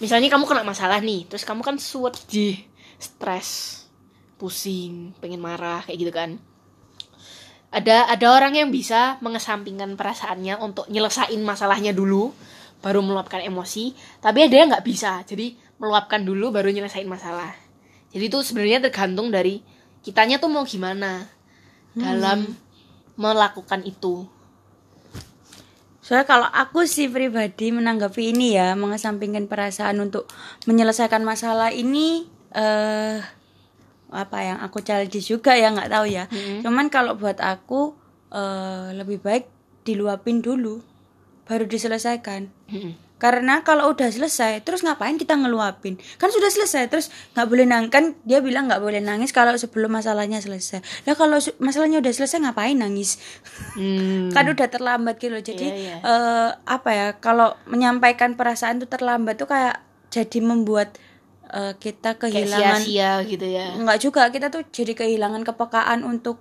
misalnya 0.00 0.30
kamu 0.30 0.46
kena 0.46 0.62
masalah 0.62 1.02
nih 1.02 1.26
terus 1.26 1.42
kamu 1.42 1.66
kan 1.66 1.76
sedih 1.76 2.62
stres 2.96 3.82
pusing 4.38 5.12
pengen 5.20 5.38
marah 5.42 5.84
kayak 5.84 5.98
gitu 6.00 6.12
kan. 6.14 6.40
Ada 7.68 8.08
ada 8.08 8.26
orang 8.32 8.56
yang 8.56 8.72
bisa 8.72 9.20
mengesampingkan 9.20 9.92
perasaannya 9.98 10.56
untuk 10.64 10.88
nyelesain 10.88 11.36
masalahnya 11.44 11.92
dulu 11.92 12.32
baru 12.80 13.04
meluapkan 13.04 13.44
emosi 13.44 13.92
tapi 14.24 14.48
ada 14.48 14.56
yang 14.56 14.72
nggak 14.72 14.86
bisa. 14.86 15.20
Jadi 15.28 15.58
meluapkan 15.76 16.24
dulu 16.24 16.48
baru 16.48 16.72
nyelesain 16.72 17.04
masalah. 17.04 17.52
Jadi 18.08 18.24
itu 18.24 18.40
sebenarnya 18.40 18.88
tergantung 18.88 19.28
dari 19.28 19.60
kitanya 20.00 20.40
tuh 20.40 20.48
mau 20.48 20.64
gimana. 20.64 21.28
Dalam 21.98 22.46
melakukan 23.18 23.82
itu 23.82 24.30
Soalnya 26.08 26.24
kalau 26.24 26.48
aku 26.48 26.88
sih 26.88 27.04
pribadi 27.04 27.68
menanggapi 27.68 28.32
ini 28.32 28.56
ya, 28.56 28.72
mengesampingkan 28.72 29.44
perasaan 29.44 30.00
untuk 30.00 30.24
menyelesaikan 30.64 31.20
masalah 31.20 31.68
ini 31.68 32.24
eh 32.56 33.20
apa 34.08 34.38
yang 34.40 34.56
aku 34.64 34.80
challenge 34.80 35.20
juga 35.20 35.52
ya 35.52 35.68
nggak 35.68 35.92
tahu 35.92 36.08
ya. 36.08 36.24
Mm-mm. 36.32 36.64
Cuman 36.64 36.88
kalau 36.88 37.20
buat 37.20 37.36
aku 37.44 37.92
eh 38.32 38.96
lebih 38.96 39.20
baik 39.20 39.52
diluapin 39.84 40.40
dulu 40.40 40.80
baru 41.44 41.68
diselesaikan. 41.68 42.48
Karena 43.18 43.66
kalau 43.66 43.90
udah 43.90 44.08
selesai, 44.14 44.62
terus 44.62 44.86
ngapain 44.86 45.18
kita 45.18 45.34
ngeluapin? 45.34 45.98
Kan 46.22 46.30
sudah 46.30 46.54
selesai, 46.54 46.86
terus 46.86 47.10
nggak 47.34 47.46
boleh 47.50 47.66
nangis. 47.66 47.90
Kan 47.90 48.04
dia 48.22 48.38
bilang 48.38 48.70
nggak 48.70 48.78
boleh 48.78 49.02
nangis 49.02 49.34
kalau 49.34 49.58
sebelum 49.58 49.90
masalahnya 49.90 50.38
selesai. 50.38 50.80
Nah 51.02 51.18
kalau 51.18 51.42
masalahnya 51.58 51.98
udah 51.98 52.14
selesai 52.14 52.38
ngapain 52.46 52.78
nangis? 52.78 53.18
Hmm. 53.74 54.30
kan 54.36 54.46
udah 54.46 54.70
terlambat 54.70 55.18
gitu 55.18 55.34
jadi 55.34 55.66
Iya, 55.66 55.76
iya. 55.76 55.96
eh, 56.00 56.50
apa 56.64 56.90
ya 56.94 57.06
kalau 57.18 57.58
menyampaikan 57.66 58.38
perasaan 58.38 58.78
itu 58.78 58.86
terlambat 58.86 59.34
tuh 59.40 59.50
kayak 59.50 59.82
jadi 60.14 60.38
membuat 60.40 60.94
eh, 61.50 61.74
kita 61.76 62.16
kehilangan 62.22 62.80
sia-sia 62.80 63.26
gitu 63.26 63.46
ya 63.48 63.74
nggak 63.74 63.98
juga 63.98 64.30
kita 64.30 64.48
tuh 64.52 64.62
jadi 64.70 64.94
kehilangan 64.94 65.42
kepekaan 65.42 66.06
untuk 66.06 66.38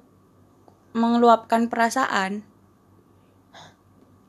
mengeluapkan 0.93 1.67
perasaan 1.71 2.45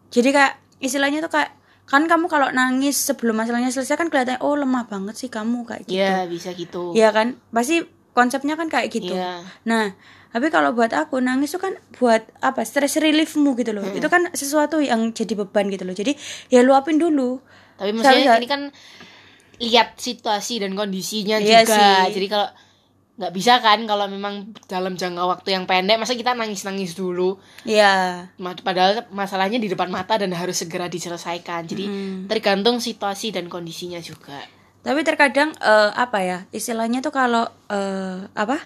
jadi 0.09 0.29
kayak 0.33 0.55
istilahnya 0.81 1.21
tuh 1.21 1.33
kayak 1.33 1.58
kan 1.89 2.05
kamu 2.05 2.29
kalau 2.29 2.53
nangis 2.53 3.01
sebelum 3.01 3.33
masalahnya 3.35 3.73
selesai 3.73 3.97
kan 3.97 4.13
kelihatannya 4.13 4.45
oh 4.45 4.55
lemah 4.55 4.85
banget 4.85 5.17
sih 5.17 5.33
kamu 5.33 5.65
kayak 5.65 5.89
gitu. 5.89 5.97
Iya 5.97 6.29
bisa 6.29 6.53
gitu. 6.53 6.93
Iya 6.93 7.09
kan? 7.11 7.41
Pasti 7.49 7.81
konsepnya 8.13 8.55
kan 8.55 8.69
kayak 8.69 8.93
gitu. 8.93 9.17
Iya. 9.17 9.41
nah 9.65 9.97
tapi 10.29 10.53
kalau 10.53 10.77
buat 10.77 10.93
aku 10.93 11.17
nangis 11.25 11.57
itu 11.57 11.59
kan 11.59 11.73
buat 11.97 12.21
apa? 12.45 12.61
Stress 12.61 13.01
reliefmu 13.01 13.57
gitu 13.57 13.73
loh. 13.73 13.89
Itu 13.89 14.13
kan 14.13 14.29
sesuatu 14.37 14.77
yang 14.85 15.17
jadi 15.17 15.33
beban 15.33 15.73
gitu 15.73 15.89
loh. 15.89 15.97
Jadi 15.97 16.13
ya 16.53 16.61
luapin 16.61 17.01
dulu. 17.01 17.41
Tapi 17.81 17.97
maksudnya 17.97 18.37
Saya- 18.37 18.41
ini 18.41 18.49
kan 18.51 18.63
lihat 19.59 19.97
situasi 19.97 20.61
dan 20.61 20.77
kondisinya 20.77 21.41
Iya 21.41 21.65
juga. 21.65 21.73
sih. 21.73 22.21
Jadi 22.21 22.27
kalau 22.29 22.49
nggak 23.19 23.33
bisa 23.33 23.59
kan 23.59 23.83
kalau 23.83 24.07
memang 24.07 24.35
dalam 24.65 24.95
jangka 24.95 25.27
waktu 25.29 25.49
yang 25.51 25.65
pendek 25.65 25.99
masa 25.99 26.15
kita 26.15 26.33
nangis-nangis 26.33 26.95
dulu. 26.95 27.35
ya 27.63 28.31
Ma- 28.37 28.55
Padahal 28.57 29.05
masalahnya 29.09 29.57
di 29.57 29.67
depan 29.67 29.87
mata 29.89 30.15
dan 30.15 30.31
harus 30.31 30.55
segera 30.57 30.87
diselesaikan. 30.87 31.67
Jadi 31.67 31.85
Mm. 31.85 32.19
tergantung 32.27 32.79
situasi 32.79 33.31
dan 33.31 33.47
kondisinya 33.47 33.99
juga. 34.01 34.39
tapi 34.79 35.03
terkadang 35.03 35.51
eh, 35.53 35.91
apa 35.93 36.19
ya 36.21 36.39
istilahnya 36.49 36.99
tuh 37.01 37.11
kalau 37.11 37.43
eh, 37.69 38.25
apa 38.33 38.63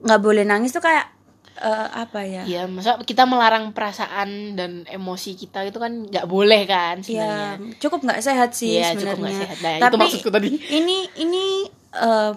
nggak 0.00 0.20
boleh 0.20 0.42
nangis 0.42 0.70
tuh 0.70 0.80
kayak 0.80 1.10
eh, 1.58 1.88
apa 1.92 2.22
ya 2.22 2.42
ya 2.44 2.62
masa 2.66 2.96
kita 2.98 3.22
melarang 3.24 3.70
perasaan 3.70 4.54
dan 4.54 4.82
emosi 4.84 5.34
kita 5.36 5.62
itu 5.64 5.76
kan 5.76 6.06
nggak 6.06 6.24
boleh 6.24 6.64
kan 6.64 6.98
ya 7.00 7.04
sebenarnya 7.04 7.50
cukup 7.78 8.00
nggak 8.00 8.20
sehat 8.20 8.50
sih 8.52 8.78
Iya, 8.78 8.94
cukup 8.94 9.02
sebenarnya 9.04 9.20
nggak 9.20 9.40
sehat. 9.42 9.58
Nah, 9.60 9.72
itu 9.74 9.84
tapi 9.84 9.98
maksudku 10.00 10.30
tadi. 10.30 10.48
ini 10.70 10.96
ini 11.18 11.44
eh, 11.92 12.32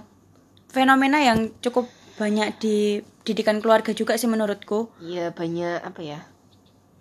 fenomena 0.76 1.24
yang 1.24 1.56
cukup 1.64 1.88
banyak 2.20 2.60
di 2.60 3.00
didikan 3.24 3.64
keluarga 3.64 3.96
juga 3.96 4.20
sih 4.20 4.28
menurutku. 4.28 4.92
Iya 5.00 5.32
banyak 5.32 5.88
apa 5.88 6.02
ya 6.04 6.20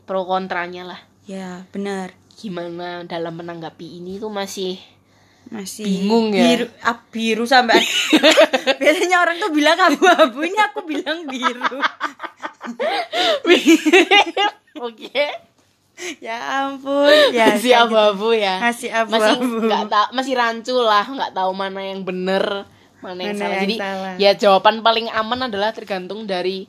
pro 0.07 0.23
kontranya 0.23 0.87
lah. 0.87 1.01
Ya 1.27 1.67
benar. 1.75 2.15
Gimana 2.35 3.03
dalam 3.05 3.35
menanggapi 3.35 3.99
ini 3.99 4.23
tuh 4.23 4.31
masih 4.31 4.79
masih 5.53 5.85
Bingung 5.85 6.33
ya? 6.33 6.41
biru, 6.41 6.67
ah, 6.81 6.97
biru 7.13 7.45
sampai 7.45 7.77
biasanya 8.81 9.21
orang 9.21 9.37
tuh 9.37 9.53
bilang 9.53 9.77
abu-abu 9.77 10.41
ini 10.41 10.57
aku 10.57 10.89
bilang 10.89 11.29
biru. 11.29 11.75
Oke. 14.89 15.29
Ya 16.19 16.67
ampun 16.67 17.31
ya 17.31 17.55
masih 17.55 17.77
gitu. 17.77 17.83
abu-abu 17.87 18.35
ya. 18.35 18.59
Masih 18.59 18.89
masih 19.07 19.37
abu-abu. 19.37 19.69
nggak 19.69 19.85
tahu 19.93 20.07
masih 20.17 20.35
rancu 20.35 20.75
lah 20.81 21.05
nggak 21.07 21.33
tahu 21.37 21.53
mana 21.53 21.81
yang 21.85 22.03
bener 22.03 22.67
mana 23.05 23.21
yang 23.21 23.37
Mana 23.37 23.43
salah? 23.45 23.53
yang 23.53 23.63
jadi 23.69 23.77
salah. 23.77 24.15
ya 24.17 24.31
jawaban 24.33 24.77
paling 24.81 25.07
aman 25.13 25.53
adalah 25.53 25.77
tergantung 25.77 26.25
dari 26.25 26.65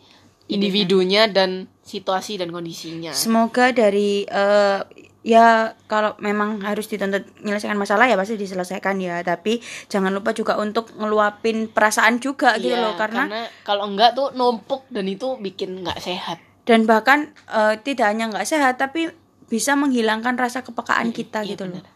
individunya 0.45 1.25
dan 1.25 1.65
situasi 1.81 2.37
dan 2.37 2.53
kondisinya. 2.53 3.15
Semoga 3.15 3.73
dari 3.73 4.27
eh, 4.27 4.79
ya 5.25 5.73
kalau 5.89 6.13
memang 6.21 6.61
harus 6.61 6.85
dituntut 6.85 7.25
menyelesaikan 7.41 7.79
masalah 7.79 8.05
ya 8.05 8.13
pasti 8.13 8.37
diselesaikan 8.37 8.99
ya. 9.01 9.25
Tapi 9.25 9.57
jangan 9.89 10.13
lupa 10.13 10.35
juga 10.37 10.59
untuk 10.61 10.93
ngeluapin 10.93 11.69
perasaan 11.69 12.21
juga 12.21 12.57
gitu 12.61 12.77
Iya, 12.77 12.83
loh 12.83 12.93
karena, 12.93 13.49
kalau 13.65 13.89
enggak 13.89 14.13
tuh 14.13 14.35
numpuk 14.37 14.85
dan 14.93 15.09
itu 15.09 15.33
bikin 15.41 15.81
nggak 15.81 15.97
sehat. 15.97 16.37
Dan 16.65 16.85
bahkan 16.85 17.33
eh, 17.49 17.77
tidak 17.81 18.13
hanya 18.13 18.29
nggak 18.29 18.45
sehat 18.45 18.77
tapi 18.77 19.09
bisa 19.45 19.77
menghilangkan 19.77 20.33
rasa 20.37 20.65
kepekaan 20.65 21.13
kita 21.13 21.45
iya, 21.45 21.53
gitu 21.53 21.69
loh. 21.69 21.81
benar. 21.81 21.93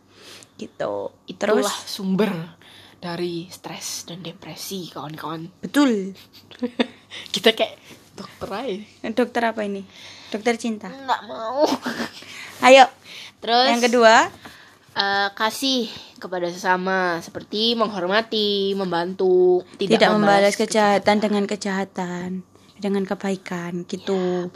gitu. 0.60 0.94
Itulah 1.26 1.66
terus 1.66 1.70
sumber 1.88 2.30
dari 3.00 3.48
stres 3.48 4.06
dan 4.06 4.22
depresi 4.22 4.92
kawan-kawan. 4.92 5.48
Betul. 5.64 6.14
Kita 7.34 7.56
kayak 7.56 7.80
dokter 8.14 8.50
aja. 8.52 9.10
Dokter 9.16 9.44
apa 9.48 9.62
ini? 9.64 9.82
Dokter 10.30 10.60
cinta. 10.60 10.92
Nggak 10.92 11.22
mau. 11.26 11.64
Ayo. 12.68 12.86
Terus 13.40 13.68
yang 13.72 13.84
kedua? 13.84 14.16
eh, 15.00 15.30
kasih 15.32 15.88
kepada 16.20 16.52
sesama 16.52 17.24
seperti 17.24 17.80
menghormati 17.80 18.76
membantu 18.76 19.64
tidak, 19.80 20.04
tidak, 20.04 20.10
membalas 20.12 20.56
kejahatan 20.60 21.18
dengan 21.24 21.44
kejahatan 21.48 22.30
dengan 22.76 23.04
kebaikan 23.08 23.88
gitu. 23.88 24.52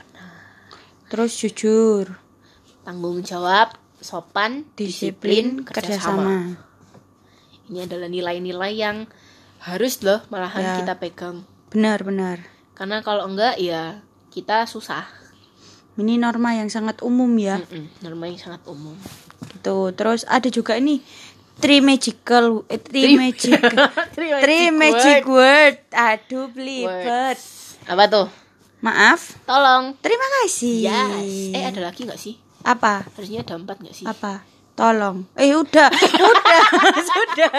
Terus 1.08 1.32
jujur. 1.39 2.19
Tanggung 2.84 3.23
jawab 3.23 3.79
sopan 4.03 4.67
disiplin 4.75 5.63
kerjasama 5.63 6.60
ini 7.74 7.84
adalah 7.84 8.06
nilai-nilai 8.06 8.72
yang 8.72 8.98
harus 9.60 9.98
loh 10.00 10.22
malahan 10.30 10.62
Ya. 10.62 10.74
kita 10.78 10.94
pegang. 10.96 11.42
Benar 11.68 12.06
benar. 12.06 12.38
Karena 12.74 13.02
kalau 13.02 13.26
enggak 13.26 13.58
ya 13.58 14.00
kita 14.30 14.64
susah. 14.64 15.10
Ini 15.94 16.18
norma 16.18 16.54
yang 16.54 16.68
sangat 16.68 17.02
umum 17.02 17.30
ya. 17.36 17.58
Mm-mm, 17.60 17.86
norma 18.00 18.26
yang 18.26 18.38
sangat 18.38 18.62
umum. 18.66 18.94
Gitu. 19.52 19.78
Terus 19.92 20.26
ada 20.28 20.46
juga 20.48 20.74
ini 20.74 21.02
three 21.56 21.80
magical 21.80 22.66
eh, 22.66 22.78
three, 22.80 23.06
Three- 23.08 23.18
magical 23.20 23.74
Three 24.12 24.32
three 24.38 24.68
magic 24.70 25.22
magic 25.22 25.24
word 25.26 25.76
aduh 25.90 26.50
belibet. 26.50 27.38
Words. 27.38 27.46
apa 27.84 28.04
tuh? 28.06 28.28
Maaf. 28.80 29.38
Tolong. 29.44 29.96
Terima 29.98 30.28
kasih. 30.40 30.76
Yes. 30.84 31.54
Eh 31.54 31.64
ada 31.64 31.82
lagi 31.84 32.04
nggak 32.04 32.18
sih? 32.18 32.36
Apa? 32.62 33.06
Harusnya 33.10 33.42
ada 33.42 33.56
empat 33.56 33.80
nggak 33.80 33.96
sih? 33.96 34.06
Apa 34.06 34.44
tolong. 34.74 35.26
Eh 35.38 35.54
udah 35.54 35.90
udah 35.90 36.64
sudah. 37.10 37.54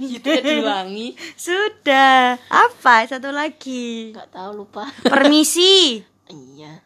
Ya 0.00 0.36
diulangi. 0.42 1.14
Sudah. 1.34 2.36
Apa? 2.48 3.06
Satu 3.06 3.30
lagi. 3.30 4.10
Nggak 4.14 4.30
tahu 4.30 4.50
lupa. 4.64 4.90
Permisi. 5.02 6.02
Iya. 6.26 6.82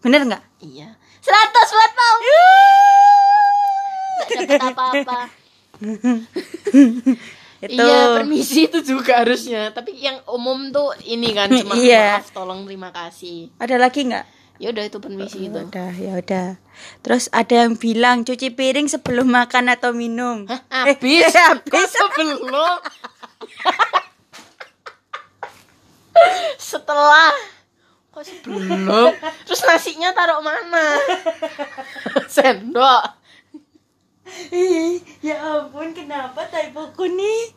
Bener 0.00 0.26
nggak? 0.26 0.42
Iya. 0.62 0.94
Seratus 1.18 1.68
buat 1.70 1.92
mau. 1.94 2.16
Nggak 4.22 4.46
dapat 4.46 4.60
apa-apa. 4.70 5.20
Itu. 7.62 7.78
Iya 7.78 8.18
permisi 8.18 8.66
itu 8.66 8.82
juga 8.82 9.22
harusnya. 9.22 9.70
Tapi 9.70 9.94
yang 9.94 10.18
umum 10.26 10.74
tuh 10.74 10.98
ini 11.06 11.30
kan 11.30 11.46
Cuma 11.46 11.78
Iya. 11.78 12.18
maaf 12.18 12.34
tolong 12.34 12.66
terima 12.66 12.90
kasih. 12.90 13.54
Ada 13.62 13.78
lagi 13.78 14.02
nggak 14.02 14.26
Ya 14.62 14.70
udah 14.70 14.86
itu 14.86 15.02
permisi 15.02 15.50
itu 15.50 15.58
udah 15.58 15.90
ya 15.98 16.22
udah. 16.22 16.54
Terus 17.02 17.26
ada 17.34 17.66
yang 17.66 17.74
bilang 17.74 18.22
cuci 18.22 18.54
piring 18.54 18.86
sebelum 18.86 19.26
makan 19.26 19.74
atau 19.74 19.90
minum. 19.90 20.46
Hah, 20.46 20.86
Eh, 20.86 20.94
habis? 20.94 21.26
eh, 21.34 21.36
habis. 21.50 21.90
Kok 21.90 21.90
sebelum? 21.90 22.78
Setelah. 26.62 27.34
Kok 28.14 28.22
sebelum? 28.22 29.10
Terus 29.42 29.66
nasinya 29.66 30.14
taruh 30.14 30.38
mana? 30.38 30.94
Sendok. 32.30 33.18
Ih, 34.54 35.02
ya 35.26 35.42
ampun 35.42 35.90
kenapa 35.90 36.46
typoku 36.46 37.10
nih? 37.10 37.50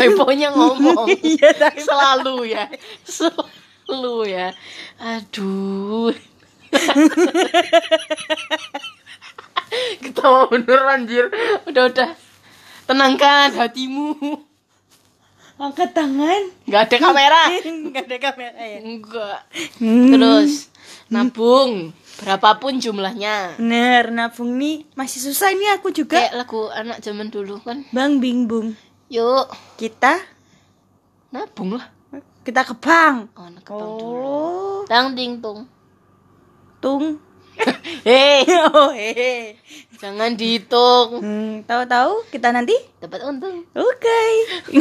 Typonya 0.00 0.56
ngomong. 0.56 1.04
Iya. 1.20 1.52
Selalu 1.76 2.56
ya. 2.56 2.64
Selalu 3.04 4.32
ya. 4.32 4.56
Aduh 4.96 6.16
Ketawa 10.02 10.50
bener 10.50 10.80
anjir. 10.86 11.26
Udah 11.66 11.90
udah. 11.90 12.10
Tenangkan 12.86 13.54
hatimu. 13.54 14.16
Angkat 15.60 15.92
tangan. 15.92 16.42
Gak 16.66 16.88
ada 16.88 16.96
kamera. 16.96 17.42
Nggak 17.92 18.04
ada 18.08 18.16
kamera 18.18 18.62
ya? 18.64 18.80
Enggak 18.80 19.38
Hmm. 19.76 20.10
Terus 20.16 20.72
Nabung. 21.12 21.92
Berapapun 22.20 22.80
jumlahnya. 22.80 23.56
Bener 23.56 24.12
nabung 24.12 24.60
nih. 24.60 24.84
Masih 24.92 25.20
susah 25.24 25.52
ini 25.56 25.68
aku 25.72 25.88
juga. 25.92 26.20
Kayak 26.20 26.36
lagu 26.36 26.68
anak 26.68 27.00
zaman 27.00 27.32
dulu 27.32 27.60
kan? 27.64 27.84
Bang 27.96 28.20
bing 28.20 28.44
bung 28.44 28.76
Yuk. 29.08 29.48
Kita? 29.80 30.20
Nabung 31.32 31.80
lah. 31.80 31.88
Kita 32.44 32.64
ke 32.64 32.74
bank. 32.76 33.36
Oh 33.36 33.48
kebang 33.60 33.92
dulu. 34.00 34.24
Oh. 34.24 34.78
Tang 34.88 35.12
ding 35.14 35.38
tung 35.44 35.68
tung 36.80 37.20
Hei 38.08 38.48
oh 38.72 38.92
Jangan 40.00 40.32
dihitung. 40.32 41.20
Hmm, 41.20 41.52
tahu-tahu 41.68 42.24
kita 42.32 42.56
nanti 42.56 42.72
Dapat 43.04 43.20
untung. 43.28 43.68
Oke. 43.76 44.22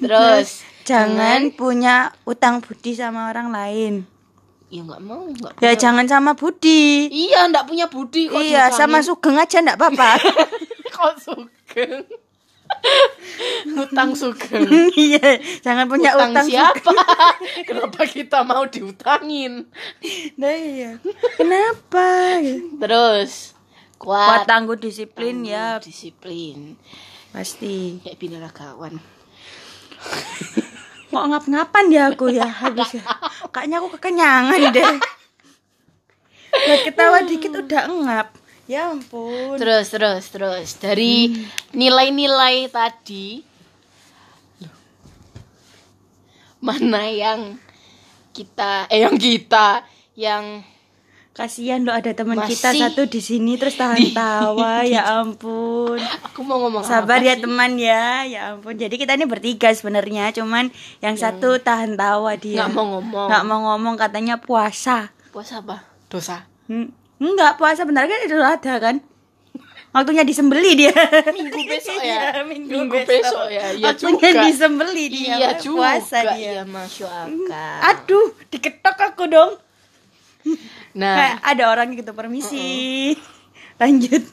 Terus? 0.00 0.64
Jangan 0.88 1.52
punya 1.52 2.14
utang 2.24 2.64
budi 2.64 2.96
sama 2.96 3.28
orang 3.28 3.52
lain. 3.52 3.94
Ya 4.72 4.80
nggak 4.82 5.02
mau 5.04 5.28
nggak 5.28 5.60
ya 5.60 5.76
punya- 5.76 5.78
jangan 5.78 6.06
sama 6.08 6.32
budi. 6.32 7.12
Iya 7.12 7.52
nggak 7.52 7.66
punya 7.68 7.86
budi 7.92 8.32
kok 8.32 8.40
iya 8.40 8.72
sama 8.72 9.04
sugeng 9.04 9.36
aja 9.36 9.60
ndak 9.60 9.76
apa-apa. 9.78 10.10
Kok 10.96 11.14
sugeng 11.20 12.02
Utang 13.76 14.16
sugeng. 14.16 14.64
Iya 14.96 15.36
jangan 15.60 15.84
punya 15.90 16.16
Utang, 16.16 16.32
utang, 16.32 16.46
siapa? 16.48 16.92
Kenapa 17.68 18.08
kita 18.08 18.40
mau 18.46 18.64
diutangin 18.64 19.68
Nah, 20.40 20.54
iya. 20.56 20.96
kenapa? 21.36 22.40
Terus 22.80 23.52
kuat. 24.00 24.44
Kuat 24.44 24.48
tangguh 24.48 24.78
disiplin 24.80 25.44
ya 25.44 25.76
Disiplin. 25.82 26.80
Pasti. 27.34 28.00
Kayak 28.00 28.16
binaragawan. 28.16 28.96
Kok 31.12 31.26
ngap-ngapan 31.32 31.84
ya 31.88 32.02
aku 32.12 32.28
ya? 32.28 32.48
Habis 32.48 33.00
ya. 33.00 33.04
kayaknya 33.52 33.80
aku 33.80 33.88
kekenyangan 33.96 34.60
deh. 34.72 34.84
Buat 36.56 36.80
ketawa 36.88 37.18
dikit 37.24 37.52
udah 37.52 37.84
ngap 37.88 38.28
ya 38.66 38.92
ampun. 38.94 39.56
Terus 39.58 39.90
terus 39.90 40.24
terus. 40.30 40.68
Dari 40.78 41.32
nilai-nilai 41.74 42.70
tadi 42.70 43.42
Mana 46.56 47.06
yang 47.06 47.60
kita 48.34 48.90
Eh 48.90 49.06
yang 49.06 49.14
kita 49.14 49.86
Yang 50.18 50.66
kasihan 51.36 51.84
loh 51.84 51.92
ada 51.92 52.16
teman 52.16 52.40
kita 52.48 52.72
satu 52.72 53.04
di 53.04 53.20
sini 53.20 53.60
terus 53.60 53.76
tahan 53.76 54.16
tawa 54.16 54.80
ya 54.88 55.20
ampun. 55.20 56.00
Aku 56.32 56.40
mau 56.40 56.56
ngomong 56.64 56.80
sabar 56.80 57.20
apa 57.20 57.28
ya 57.28 57.34
sih? 57.36 57.44
teman 57.44 57.76
ya. 57.76 58.24
Ya 58.24 58.40
ampun. 58.56 58.72
Jadi 58.80 58.96
kita 58.96 59.20
ini 59.20 59.28
bertiga 59.28 59.68
sebenarnya 59.68 60.32
cuman 60.32 60.72
yang 61.04 61.12
satu 61.12 61.60
tahan 61.60 62.00
tawa 62.00 62.32
dia. 62.40 62.64
Nggak 62.64 62.72
mau 62.72 62.86
ngomong. 62.96 63.28
Nggak 63.28 63.44
mau 63.44 63.58
ngomong 63.68 63.94
katanya 64.00 64.40
puasa. 64.40 65.12
Puasa 65.28 65.60
apa? 65.60 65.84
Dosa. 66.08 66.48
Hmm, 66.72 66.88
enggak 67.16 67.56
puasa 67.56 67.82
benar 67.82 68.04
kan 68.04 68.20
itu 68.22 68.36
ada 68.36 68.74
kan? 68.78 68.96
Waktunya 69.90 70.28
disembeli 70.28 70.76
dia. 70.76 70.92
Minggu 71.32 71.56
besok 71.72 71.96
ya. 71.98 72.36
Iya, 72.36 72.44
minggu, 72.44 72.68
Minggu 72.68 72.98
besok. 73.08 73.48
ya, 73.48 73.72
iya 73.72 73.86
waktunya 73.88 74.28
juga. 74.28 74.42
disembeli 74.44 75.04
dia 75.08 75.34
iya 75.34 75.50
juga. 75.56 75.96
puasa 75.96 76.18
dia. 76.20 76.36
Iya 76.36 76.62
masya 76.68 77.08
Allah 77.08 77.70
aduh 77.92 78.26
diketok 78.48 78.98
aku 79.12 79.24
dong. 79.26 79.52
Nah. 80.96 81.12
Kayak 81.12 81.36
ada 81.44 81.64
orang 81.68 81.88
gitu 81.92 82.12
permisi. 82.12 83.12
Lanjut. 83.76 84.24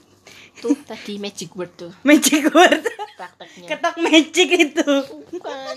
Tuh 0.64 0.80
tadi 0.88 1.20
magic 1.20 1.52
word 1.60 1.76
tuh. 1.76 1.92
Magic 2.08 2.48
word. 2.56 2.88
Prakteknya. 3.20 3.68
Ketok 3.68 3.96
magic 4.00 4.48
itu. 4.48 4.92
Bukan. 5.28 5.76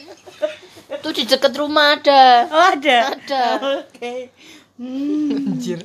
Tuh 1.02 1.10
di 1.10 1.26
dekat 1.26 1.50
rumah 1.58 1.98
ada. 1.98 2.46
Oh 2.46 2.66
ada? 2.70 3.18
Ada. 3.18 3.42
oke. 3.82 4.12
Hmm. 4.78 5.58
anjir. 5.58 5.82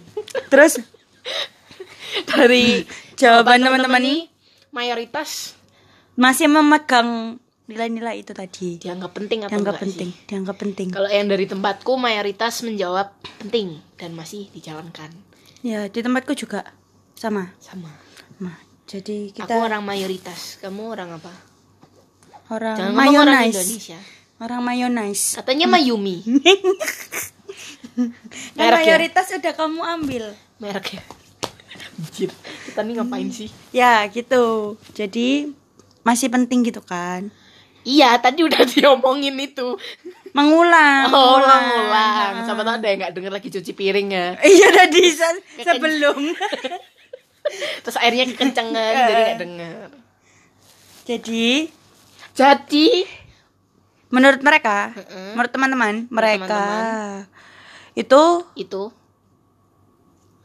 Terus 0.53 0.77
dari 2.29 2.83
jawaban 3.15 3.59
teman-teman 3.59 4.01
ini 4.01 4.17
mayoritas 4.69 5.55
masih 6.13 6.45
memegang 6.45 7.39
nilai-nilai 7.65 8.19
itu 8.19 8.31
tadi 8.31 8.75
dianggap 8.77 9.11
penting 9.11 9.39
atau 9.41 9.51
dianggap 9.53 9.79
penting 9.79 10.09
sih? 10.11 10.27
dianggap 10.27 10.55
penting 10.57 10.87
Kalau 10.91 11.07
yang 11.07 11.25
dari 11.25 11.45
tempatku 11.45 11.95
mayoritas 11.95 12.61
menjawab 12.61 13.15
penting 13.39 13.79
dan 13.95 14.11
masih 14.11 14.51
dijalankan. 14.51 15.07
ya 15.61 15.87
di 15.87 15.99
tempatku 15.99 16.33
juga 16.33 16.67
sama 17.13 17.53
Sama. 17.57 17.93
Nah, 18.39 18.57
jadi 18.83 19.29
Aku 19.29 19.45
kita 19.45 19.53
orang 19.55 19.85
mayoritas, 19.85 20.57
kamu 20.57 20.83
orang 20.89 21.09
apa? 21.15 21.31
orang 22.49 22.75
Jangan 22.75 22.91
ngomong 22.91 22.99
orang 22.99 23.13
mayonnaise 23.39 23.55
Indonesia. 23.55 23.99
orang 24.41 24.61
mayonnaise 24.61 25.23
Katanya 25.37 25.67
Mayumi. 25.69 26.17
Kan 26.25 28.11
Merek 28.57 28.81
ya? 28.81 28.97
mayoritas 28.97 29.27
udah 29.31 29.53
kamu 29.53 29.79
ambil 29.79 30.23
Merek 30.61 30.87
ya. 30.93 31.03
Anjir, 31.91 32.29
kita 32.63 32.79
nih 32.79 32.93
ngapain 32.95 33.29
sih? 33.29 33.49
ya 33.71 34.05
gitu 34.07 34.73
jadi 34.91 35.49
masih 36.01 36.29
penting 36.29 36.63
gitu 36.63 36.79
kan 36.79 37.29
Iya, 37.81 38.13
tadi 38.15 38.41
udah 38.41 38.61
diomongin 38.71 39.33
itu. 39.35 39.73
mengulang 40.31 41.09
Oh, 41.09 41.41
mengulang. 41.41 41.41
ulang-ulang. 41.41 42.33
Siapa 42.43 42.61
tahu 42.61 42.75
ada 42.75 42.87
yang 42.87 42.99
nggak 43.01 43.13
denger 43.15 43.31
lagi 43.33 43.49
cuci 43.49 43.71
piring 43.71 44.07
ya. 44.09 44.27
iya 44.39 44.69
tadi 44.71 45.01
se- 45.09 45.41
sebelum 45.59 46.17
Terus 47.83 47.97
airnya 47.97 48.25
kekencengan 48.27 48.93
jadi 49.01 49.21
nggak 49.25 49.39
denger. 49.39 49.87
jadi 51.03 51.49
Jadi, 52.31 52.87
menurut 54.07 54.39
mereka 54.39 54.93
Mm-mm. 54.93 55.33
menurut 55.33 55.51
teman-teman 55.51 55.93
mereka 56.07 56.47
teman-teman. 56.47 57.25
itu 57.93 58.23
itu 58.55 58.83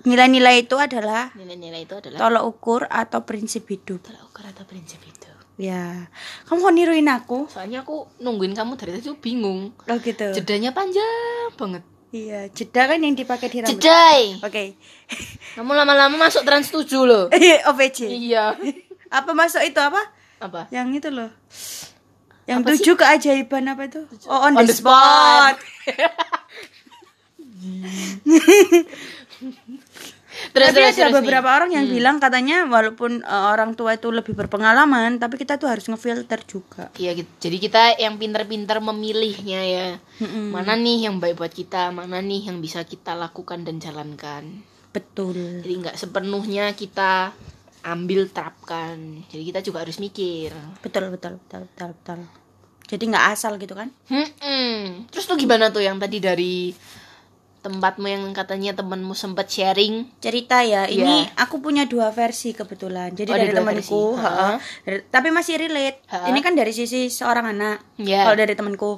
nilai-nilai 0.06 0.62
itu 0.62 0.76
adalah 0.76 1.34
nilai-nilai 1.34 1.82
itu 1.82 1.94
adalah 1.94 2.18
tolak 2.18 2.44
ukur 2.46 2.86
atau 2.86 3.20
prinsip 3.22 3.66
hidup 3.66 4.00
tolak 4.00 4.22
ukur 4.24 4.46
atau 4.46 4.62
prinsip 4.62 5.02
itu. 5.02 5.26
ya 5.58 6.06
kamu 6.44 6.58
kok 6.60 6.72
niruin 6.72 7.08
aku 7.08 7.48
Soalnya 7.48 7.80
aku 7.80 8.06
nungguin 8.18 8.52
kamu 8.52 8.76
dari 8.76 8.94
tadi 8.94 9.04
tuh 9.04 9.16
bingung. 9.16 9.74
oh 9.74 9.98
gitu 9.98 10.30
Jedanya 10.30 10.70
panjang 10.70 11.50
banget. 11.54 11.82
iya 12.12 12.46
jeda 12.48 12.86
kan 12.86 12.98
yang 12.98 13.12
dipakai 13.12 13.48
di 13.48 13.58
rambut 13.60 13.76
Jedai. 13.76 14.38
oke 14.38 14.64
Kamu 15.52 15.72
lama-lama 15.72 16.16
masuk 16.20 16.44
trans 16.44 16.68
7 16.68 16.86
loh. 17.02 17.26
OPC 17.66 18.06
iya. 18.30 18.54
apa 19.08 19.30
masuk 19.32 19.60
itu 19.60 19.76
apa 19.76 19.98
Apa? 20.38 20.68
yang 20.70 20.92
itu 20.92 21.08
loh 21.08 21.32
yang 22.46 22.62
Apa 22.62 22.76
tujuh 22.76 22.94
keajaiban 22.94 23.66
apa 23.66 23.90
itu 23.90 24.06
oh 24.28 24.38
on, 24.38 24.54
On 24.54 24.62
the, 24.62 24.70
the 24.70 24.76
spot, 24.76 25.56
Terus 30.46 30.68
tapi 30.68 30.76
terus 30.76 30.90
ada 30.90 31.00
terus 31.00 31.08
nih. 31.08 31.16
beberapa 31.16 31.48
orang 31.48 31.70
yang 31.70 31.86
bilang 31.86 32.16
katanya 32.18 32.66
walaupun 32.66 33.22
uh, 33.22 33.50
orang 33.50 33.72
tua 33.72 33.94
itu 33.94 34.10
lebih 34.10 34.32
berpengalaman 34.32 35.16
tapi 35.16 35.36
kita 35.36 35.56
tuh 35.56 35.66
harus 35.66 35.86
ngefilter 35.86 36.44
juga 36.44 36.92
Iya, 36.94 37.14
gitu. 37.14 37.30
jadi 37.40 37.56
kita 37.58 37.82
yang 37.96 38.14
pintar-pintar 38.16 38.78
memilihnya 38.80 39.60
ya. 39.62 39.88
Mm-mm. 40.18 40.50
Mana 40.50 40.74
nih 40.74 41.08
yang 41.08 41.16
baik 41.16 41.36
buat 41.36 41.50
kita, 41.50 41.88
mana 41.90 42.20
nih 42.20 42.48
yang 42.48 42.58
bisa 42.58 42.82
kita 42.82 43.14
lakukan 43.14 43.62
dan 43.62 43.76
jalankan. 43.76 44.60
betul 44.90 45.36
Jadi 45.60 45.74
nggak 45.78 45.96
sepenuhnya 45.96 46.72
kita 46.72 47.32
ambil 47.82 48.26
terapkan. 48.26 48.96
Jadi 49.26 49.42
kita 49.46 49.60
juga 49.60 49.80
harus 49.80 49.96
mikir. 49.96 50.52
betul 50.80 51.08
betul 51.08 51.38
betul 51.38 51.64
betul 51.66 51.88
betul 51.92 52.20
jadi 52.86 53.02
nggak 53.04 53.26
asal 53.30 53.52
gitu 53.56 53.74
kan 53.74 53.90
Hmm, 54.06 55.10
terus 55.10 55.26
tuh 55.26 55.34
gimana 55.34 55.68
tuh 55.68 55.82
yang 55.82 55.98
tadi 55.98 56.22
dari 56.22 56.70
tempatmu 57.66 58.06
yang 58.06 58.22
katanya 58.30 58.72
temanmu 58.72 59.10
sempat 59.12 59.46
sharing? 59.46 60.06
cerita 60.16 60.62
ya 60.62 60.86
ini 60.86 61.26
Iya. 61.26 61.34
aku 61.36 61.58
punya 61.58 61.82
dua 61.84 62.08
versi 62.10 62.50
kebetulan 62.50 63.10
jadi 63.10 63.26
Oh, 63.26 63.36
dari 63.36 63.50
temanku. 63.52 64.02
Dari- 64.80 65.02
tapi 65.04 65.28
masih 65.28 65.58
relate 65.58 65.98
Ha-ha. 66.06 66.28
ini 66.28 66.38
kan 66.38 66.52
dari 66.52 66.70
sisi 66.70 67.08
seorang 67.08 67.50
anak 67.50 67.82
Iya. 67.96 68.22
kalau 68.22 68.36
dari 68.36 68.54
temanku 68.54 68.92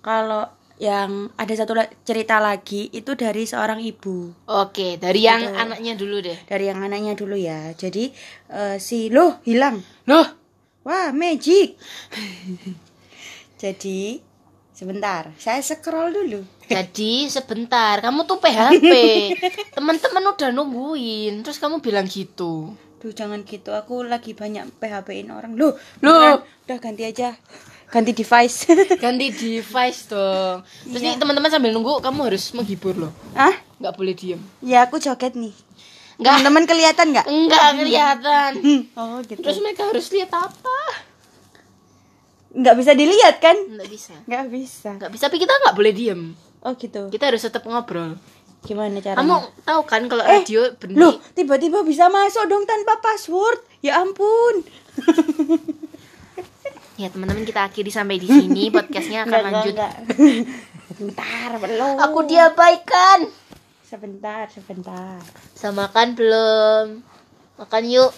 kalau 0.00 0.48
yang 0.76 1.32
ada 1.34 1.52
satu 1.52 1.72
cerita 2.02 2.36
lagi 2.36 2.88
itu 2.90 3.12
dari 3.12 3.44
seorang 3.44 3.80
ibu 3.80 4.32
Oke, 4.46 4.96
dari 4.96 5.20
yang 5.22 5.40
Gitu. 5.42 5.56
anaknya 5.58 5.92
dulu 5.94 6.16
deh. 6.20 6.36
dari 6.42 6.64
yang 6.66 6.80
anaknya 6.80 7.12
dulu 7.12 7.32
ya 7.34 7.72
jadi 7.72 8.12
eh, 8.50 8.76
si 8.78 9.08
loh 9.08 9.40
hilang 9.42 9.80
Loh, 10.04 10.24
wah 10.82 11.10
magic 11.10 11.76
jadi 13.56 14.20
sebentar 14.70 15.32
saya 15.34 15.60
scroll 15.60 16.12
dulu 16.12 16.40
jadi 16.66 17.12
sebentar, 17.26 17.98
kamu 17.98 18.22
tuh 18.22 18.36
PHP. 18.36 18.92
Teman-teman 19.72 20.24
udah 20.28 20.50
nungguin, 20.50 21.40
terus 21.40 21.56
kamu 21.56 21.78
bilang 21.78 22.04
gitu. 22.04 22.74
Duh 22.96 23.12
jangan 23.12 23.40
gitu 23.40 23.70
aku 23.70 24.02
lagi 24.02 24.32
banyak 24.32 24.72
PHP-in 24.74 25.28
orang 25.28 25.52
loh 25.52 25.76
Loh. 26.00 26.40
udah 26.40 26.78
ganti 26.80 27.04
aja 27.04 27.36
ganti 27.86 28.10
device 28.10 28.72
Ganti 29.04 29.30
device 29.30 30.08
dong. 30.08 30.64
Terus 30.82 31.02
nih 31.04 31.14
teman-teman 31.14 31.46
sambil 31.46 31.70
nunggu 31.70 32.00
kamu 32.00 32.24
harus 32.26 32.50
menghibur 32.50 32.96
loh. 32.96 33.12
ah 33.32 33.52
nggak 33.76 33.94
boleh 33.94 34.10
diem. 34.10 34.40
ya 34.58 34.82
aku 34.82 34.96
joget 34.96 35.36
nih 35.36 35.52
Nggak. 36.16 36.34
teman-teman 36.40 36.64
kelihatan 36.64 37.06
nggak 37.12 37.26
Enggak 37.28 37.64
kelihatan. 37.76 38.50
oh 38.98 39.20
gitu 39.22 39.38
Terus 39.38 39.58
mereka 39.60 39.82
harus 39.86 40.06
lihat 40.08 40.32
apa? 40.32 40.78
nggak 42.56 42.74
bisa 42.74 42.92
dilihat 42.96 43.36
kan 43.36 43.56
Nggak 43.68 43.88
bisa. 43.92 44.14
nggak 44.24 44.44
bisa 44.48 44.88
Nggak 44.96 45.10
bisa, 45.12 45.22
tapi 45.28 45.36
kita 45.36 45.52
nggak 45.52 45.76
boleh 45.76 45.92
diem. 45.92 46.32
Oh 46.66 46.74
gitu 46.74 47.06
Kita 47.08 47.24
harus 47.24 47.40
tetap 47.40 47.62
ngobrol. 47.62 48.18
gimana 48.60 48.98
caranya 48.98 49.22
Kamu 49.22 49.36
tahu 49.62 49.80
kan 49.84 50.02
kalau 50.04 50.20
eh 50.20 50.42
radio 50.42 50.66
benih 50.74 50.98
loh 50.98 51.14
tiba-tiba 51.32 51.80
bisa 51.80 52.10
masuk 52.10 52.44
dong 52.44 52.66
tanpa 52.66 52.98
password 52.98 53.62
ya 53.78 54.02
ampun 54.02 54.66
Ya 56.96 57.06
teman-teman 57.06 57.44
kita 57.44 57.60
akhiri 57.62 57.88
sampai 57.88 58.16
di 58.16 58.24
sini 58.24 58.66
podcastnya 58.74 59.22
akan 59.22 59.30
Nggak, 59.30 59.44
lanjut. 59.46 59.74
nggak, 59.74 59.92
nggak. 60.02 60.44
sebentar 60.88 61.48
belum 61.54 61.96
Aku 62.02 62.18
diabaikan. 62.24 63.18
sebentar 63.82 64.48
sebentar 64.48 65.20
Sama 65.52 65.86
makan 65.86 66.16
belum? 66.16 66.86
Makan 67.56 67.82
yuk, 67.86 68.12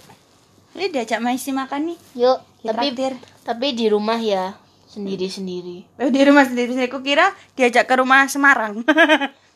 ini 0.72 0.88
diajak 0.88 1.18
Maisi 1.18 1.50
makan 1.50 1.92
nih 1.92 1.98
yuk. 2.16 2.38
Tapi 2.60 2.90
Tapi 2.90 3.14
tapi 3.44 3.66
di 3.70 3.86
rumah 3.86 4.16
ya 4.16 4.54
sendiri-sendiri. 4.98 5.78
oh, 5.96 6.08
di 6.08 6.20
rumah 6.20 6.42
sendiri 6.42 6.70
sendiri 6.70 6.88
aku 6.88 7.00
kira 7.00 7.26
diajak 7.54 7.86
ke 7.86 7.94
rumah 7.94 8.26
Semarang 8.26 8.82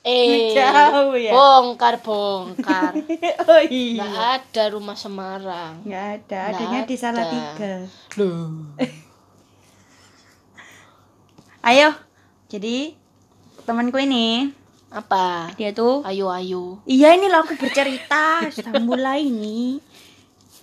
Eh, 0.02 0.50
Jauh 0.50 1.14
ya? 1.14 1.30
bongkar 1.30 2.02
bongkar. 2.02 2.90
oh 3.46 3.60
Nggak 3.62 3.70
iya 3.70 4.06
ada 4.34 4.64
rumah 4.68 4.98
Semarang. 4.98 5.78
nggak 5.82 6.06
ada 6.26 6.40
Nggak 6.42 6.58
adanya 6.58 6.80
di 6.82 6.90
ada. 6.90 7.02
Salatiga 7.04 7.74
Loh. 8.18 8.50
ayo 11.62 11.94
jadi 12.48 12.98
temanku 13.62 13.94
ini 13.96 14.50
Apa? 14.90 15.54
dia 15.54 15.70
tuh 15.70 16.02
Ayo 16.02 16.28
ayo. 16.28 16.82
Iya 16.84 17.14
ini 17.14 17.30
loh 17.30 17.46
aku 17.46 17.54
bercerita 17.54 18.42
sudah 18.50 18.76
mulai 18.76 19.24
ini. 19.24 19.78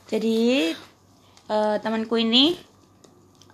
Jadi 0.05 0.69
eh, 1.47 1.75
temanku 1.79 2.13
ini 2.13 2.53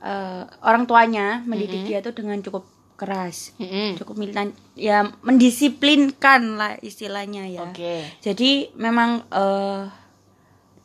eh, 0.05 0.43
orang 0.61 0.85
tuanya 0.85 1.41
mendidik 1.43 1.89
dia 1.89 1.99
tuh 2.05 2.13
dengan 2.13 2.37
cukup 2.39 2.69
keras, 2.95 3.51
Mm-mm. 3.59 3.99
cukup 3.99 4.15
militan, 4.15 4.55
ya 4.71 5.03
mendisiplinkan 5.19 6.55
lah 6.55 6.79
istilahnya 6.79 7.43
ya. 7.51 7.67
Oke. 7.67 8.07
Jadi 8.23 8.71
memang 8.79 9.25
eh, 9.33 9.83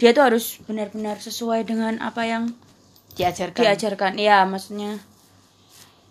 dia 0.00 0.10
tuh 0.10 0.24
harus 0.26 0.58
benar-benar 0.64 1.20
sesuai 1.20 1.68
dengan 1.68 2.00
apa 2.00 2.24
yang 2.24 2.50
Diajarkan. 3.14 3.60
diajarkan. 3.60 4.12
Iya 4.16 4.42
maksudnya 4.48 4.96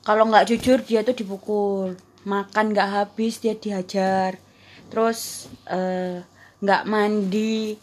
kalau 0.05 0.29
nggak 0.29 0.47
jujur 0.53 0.79
dia 0.85 1.03
tuh 1.03 1.17
dipukul, 1.17 1.99
makan 2.23 2.71
nggak 2.71 2.89
habis 2.95 3.41
dia 3.43 3.57
dihajar, 3.57 4.39
terus 4.87 5.49
eh, 5.67 6.23
nggak 6.63 6.83
mandi 6.87 7.75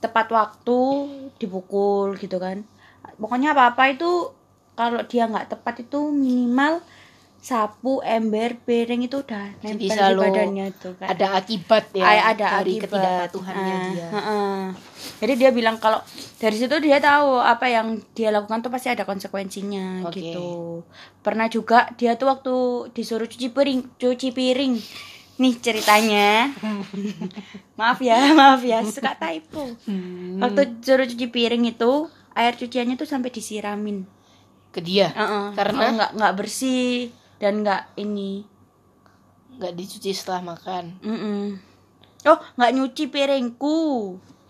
tepat 0.00 0.30
waktu 0.32 0.80
dipukul 1.36 2.16
gitu 2.16 2.38
kan. 2.40 2.64
Pokoknya 3.18 3.52
apa 3.52 3.74
apa 3.74 3.92
itu 3.92 4.30
kalau 4.78 5.02
dia 5.02 5.26
nggak 5.26 5.50
tepat 5.50 5.82
itu 5.82 5.98
minimal 6.08 6.78
sapu, 7.38 8.02
ember, 8.02 8.58
piring 8.60 9.02
itu 9.04 9.22
udah 9.22 9.54
nempel 9.60 9.78
di 9.78 10.18
badannya 10.20 10.66
tuh 10.74 10.94
kan. 10.94 11.06
ada 11.08 11.26
akibat 11.34 11.86
ya 11.92 12.02
Ay- 12.04 12.24
ada 12.34 12.46
dari 12.58 12.76
akibat. 12.76 12.90
ketidakpatuhannya 12.90 13.74
Ah, 13.74 13.86
dia 13.88 14.06
heeh. 14.08 14.58
Jadi 15.18 15.32
dia 15.36 15.50
bilang 15.50 15.78
kalau 15.78 16.02
dari 16.36 16.54
situ 16.54 16.74
dia 16.78 16.98
tahu 16.98 17.38
apa 17.38 17.66
yang 17.66 17.86
dia 18.12 18.30
lakukan 18.30 18.58
tuh 18.58 18.68
pasti 18.68 18.88
ada 18.88 19.02
konsekuensinya 19.02 20.02
Oke. 20.04 20.18
gitu. 20.20 20.82
Pernah 21.18 21.46
juga 21.46 21.86
dia 21.94 22.14
tuh 22.14 22.26
waktu 22.28 22.54
disuruh 22.92 23.26
cuci 23.26 23.48
piring, 23.48 23.80
cuci 23.96 24.28
piring. 24.30 24.74
Nih 25.38 25.54
ceritanya. 25.56 26.50
maaf 27.78 27.98
ya, 28.00 28.18
maaf 28.36 28.62
ya, 28.62 28.82
suka 28.82 29.14
typo. 29.14 29.78
Hmm, 29.86 30.42
Waktu 30.42 30.82
suruh 30.82 31.06
cuci 31.06 31.26
piring 31.28 31.64
itu 31.68 31.92
air 32.32 32.52
cuciannya 32.52 32.94
tuh 32.94 33.06
sampai 33.06 33.30
disiramin. 33.30 34.17
Ke 34.78 34.80
dia 34.80 35.10
Heeh. 35.10 35.46
Karena? 35.52 35.90
Nggak 35.90 36.10
nggak 36.14 36.34
bersih 36.34 37.10
dan 37.36 37.60
nggak 37.60 37.82
ini. 37.96 38.46
nggak 39.58 39.74
dicuci 39.74 40.10
setelah 40.12 40.54
makan 40.54 41.02
Mm-mm. 41.02 41.58
Oh, 42.24 42.38
nggak 42.54 42.70
nyuci 42.72 43.04
piringku. 43.08 43.78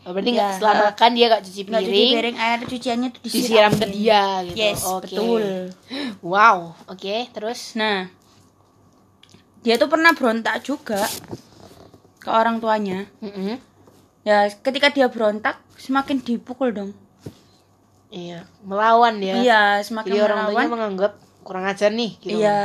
Oh, 0.03 0.11
berarti 0.11 0.31
nggak 0.31 0.41
Iya, 0.43 0.55
setelah 0.55 0.75
heeh. 0.75 0.85
makan 0.89 1.11
dia 1.13 1.27
nggak 1.29 1.45
cuci 1.45 1.63
piring, 1.63 1.85
cuci 1.87 2.05
piring 2.11 2.37
air 2.39 2.59
cuciannya 2.63 3.09
tuh 3.11 3.21
disiram 3.23 3.45
disiramin. 3.73 3.79
ke 3.79 3.87
dia 3.91 4.23
gitu 4.43 4.57
Yes, 4.57 4.81
Oke. 4.85 5.05
betul. 5.05 5.45
wow 6.33 6.59
oke 6.85 7.17
terus 7.31 7.61
Nah, 7.73 8.09
dia 9.61 9.75
tuh 9.77 9.87
pernah 9.87 10.13
berontak 10.13 10.61
juga 10.61 11.05
ke 12.19 12.29
orang 12.29 12.57
tuanya. 12.59 13.05
Mm-mm. 13.21 13.61
Ya, 14.23 14.45
ketika 14.51 14.89
dia 14.89 15.09
berontak, 15.09 15.57
semakin 15.77 16.21
dipukul 16.21 16.69
dong. 16.71 16.91
Iya 18.09 18.45
melawan 18.63 19.19
ya 19.19 19.35
Iya, 19.37 19.63
semakin 19.81 20.09
jadi 20.09 20.21
orang 20.23 20.39
tuanya 20.43 20.53
melawan. 20.55 20.69
menganggap 20.71 21.13
kurang 21.41 21.65
ajar 21.65 21.91
nih 21.91 22.13
gitu 22.19 22.39
Iya, 22.39 22.61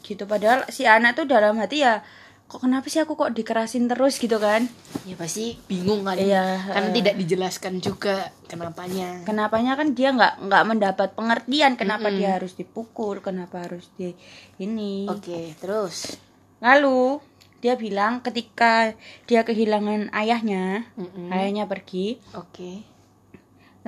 gitu. 0.00 0.24
Padahal 0.24 0.68
si 0.68 0.84
anak 0.84 1.14
tuh 1.14 1.24
dalam 1.24 1.56
hati 1.56 1.80
ya, 1.80 2.04
kok 2.44 2.60
kenapa 2.60 2.84
sih 2.86 2.98
aku 2.98 3.12
kok 3.14 3.32
dikerasin 3.32 3.84
terus 3.86 4.16
gitu 4.16 4.36
kan? 4.36 4.68
ya 5.02 5.12
pasti 5.14 5.56
bingung 5.64 6.00
kan 6.02 6.16
Iya, 6.16 6.60
kan 6.66 6.88
heeh. 6.88 6.94
tidak 6.94 7.14
dijelaskan 7.16 7.74
juga 7.78 8.28
kenapanya 8.44 9.24
Kenapanya 9.24 9.72
kan 9.74 9.92
dia 9.92 10.08
nggak 10.10 10.44
nggak 10.44 10.64
mendapat 10.66 11.08
pengertian 11.12 11.72
kenapa 11.74 12.08
Mm-mm. 12.08 12.18
dia 12.18 12.30
harus 12.34 12.52
dipukul, 12.52 13.20
kenapa 13.20 13.64
harus 13.64 13.88
di 13.94 14.12
ini. 14.58 15.04
oke 15.06 15.56
terus 15.56 16.20
Lalu 16.58 17.20
dia 17.58 17.74
bilang 17.74 18.20
ketika 18.20 18.92
dia 19.24 19.40
kehilangan 19.42 20.12
ayahnya, 20.12 20.84
Mm-mm. 20.94 21.28
ayahnya 21.28 21.64
pergi. 21.64 22.20
oke 22.30 22.97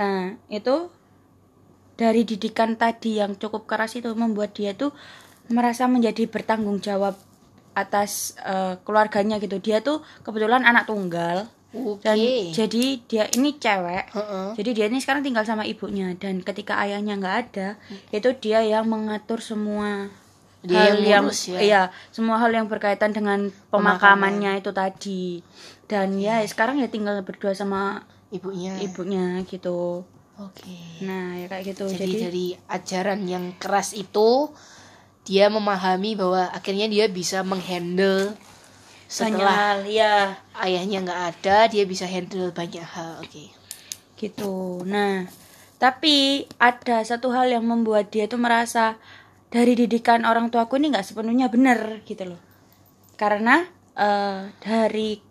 Nah, 0.00 0.32
itu 0.48 0.88
dari 2.00 2.24
didikan 2.24 2.80
tadi 2.80 3.20
yang 3.20 3.36
cukup 3.36 3.68
keras 3.68 3.92
itu 4.00 4.08
membuat 4.16 4.56
dia 4.56 4.72
tuh 4.72 4.96
merasa 5.52 5.84
menjadi 5.84 6.24
bertanggung 6.24 6.80
jawab 6.80 7.20
atas 7.76 8.32
eh, 8.40 8.80
keluarganya 8.80 9.36
gitu. 9.36 9.60
Dia 9.60 9.84
tuh 9.84 10.00
kebetulan 10.24 10.64
anak 10.64 10.88
tunggal 10.88 11.52
oke 11.70 12.02
dan 12.02 12.16
jadi 12.50 12.84
dia 13.04 13.24
ini 13.36 13.60
cewek. 13.60 14.10
Heeh. 14.16 14.48
Jadi 14.56 14.70
dia 14.72 14.86
ini 14.88 14.98
sekarang 15.04 15.20
tinggal 15.20 15.44
sama 15.44 15.68
ibunya 15.68 16.16
dan 16.16 16.40
ketika 16.40 16.80
ayahnya 16.80 17.20
nggak 17.20 17.36
ada, 17.52 17.68
itu 18.10 18.32
dia 18.40 18.64
yang 18.64 18.88
mengatur 18.88 19.44
semua 19.44 20.08
Dia 20.60 20.92
hal 20.92 21.00
yang 21.00 21.24
ngurus 21.28 21.56
ya. 21.56 21.60
iya, 21.60 21.82
semua 22.12 22.36
hal 22.36 22.52
yang 22.52 22.68
berkaitan 22.68 23.12
dengan 23.16 23.48
pemakamannya 23.72 24.60
itu 24.60 24.72
tadi. 24.72 25.40
Dan 25.88 26.20
ya 26.20 26.40
sekarang 26.44 26.80
ya 26.80 26.88
tinggal 26.88 27.16
berdua 27.24 27.52
sama 27.56 28.04
ibunya 28.30 28.78
ibunya 28.78 29.42
gitu. 29.46 30.06
oke 30.38 30.78
Nah, 31.02 31.36
ya 31.36 31.46
kayak 31.50 31.64
gitu. 31.74 31.84
jadi, 31.90 31.98
Jadi, 31.98 32.12
dari 32.22 32.46
ajaran 32.70 33.20
yang 33.26 33.54
keras 33.58 33.92
itu 33.92 34.50
dia 35.26 35.52
memahami 35.52 36.16
bahwa 36.16 36.48
akhirnya 36.50 36.88
dia 36.88 37.06
bisa 37.10 37.44
menghandle 37.44 38.34
setelah 39.10 39.74
hal 39.74 39.80
ya 39.90 40.38
ayahnya 40.62 41.02
nggak 41.02 41.22
ada 41.34 41.66
dia 41.66 41.82
bisa 41.82 42.06
handle 42.06 42.54
banyak 42.54 42.82
hal 42.82 43.18
oke 43.20 43.60
gitu. 44.20 44.84
Nah, 44.84 45.24
tapi 45.80 46.44
ada 46.60 47.00
satu 47.00 47.32
hal 47.32 47.48
yang 47.48 47.64
membuat 47.64 48.12
dia 48.12 48.28
tuh 48.28 48.36
merasa 48.36 49.00
dari 49.48 49.72
didikan 49.72 50.28
orang 50.28 50.52
tuaku 50.52 50.76
ini 50.76 50.92
nggak 50.92 51.08
sepenuhnya 51.08 51.48
benar 51.48 52.04
gitu 52.04 52.36
loh. 52.36 52.40
Karena 53.16 53.64
eh, 53.96 54.52
dari 54.60 55.29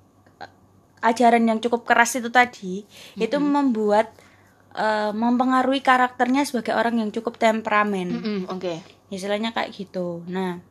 ajaran 0.99 1.43
yang 1.47 1.59
cukup 1.63 1.87
keras 1.87 2.19
itu 2.19 2.29
tadi 2.31 2.83
itu 3.15 3.37
membuat 3.39 4.11
eh, 4.75 5.11
mempengaruhi 5.11 5.79
karakternya 5.83 6.43
sebagai 6.43 6.75
orang 6.75 6.99
yang 6.99 7.09
cukup 7.09 7.39
temperamen. 7.39 8.07
Mm-mm, 8.19 8.39
oke. 8.51 8.73
Istilahnya 9.09 9.55
kayak 9.55 9.73
gitu. 9.73 10.23
Nah 10.27 10.61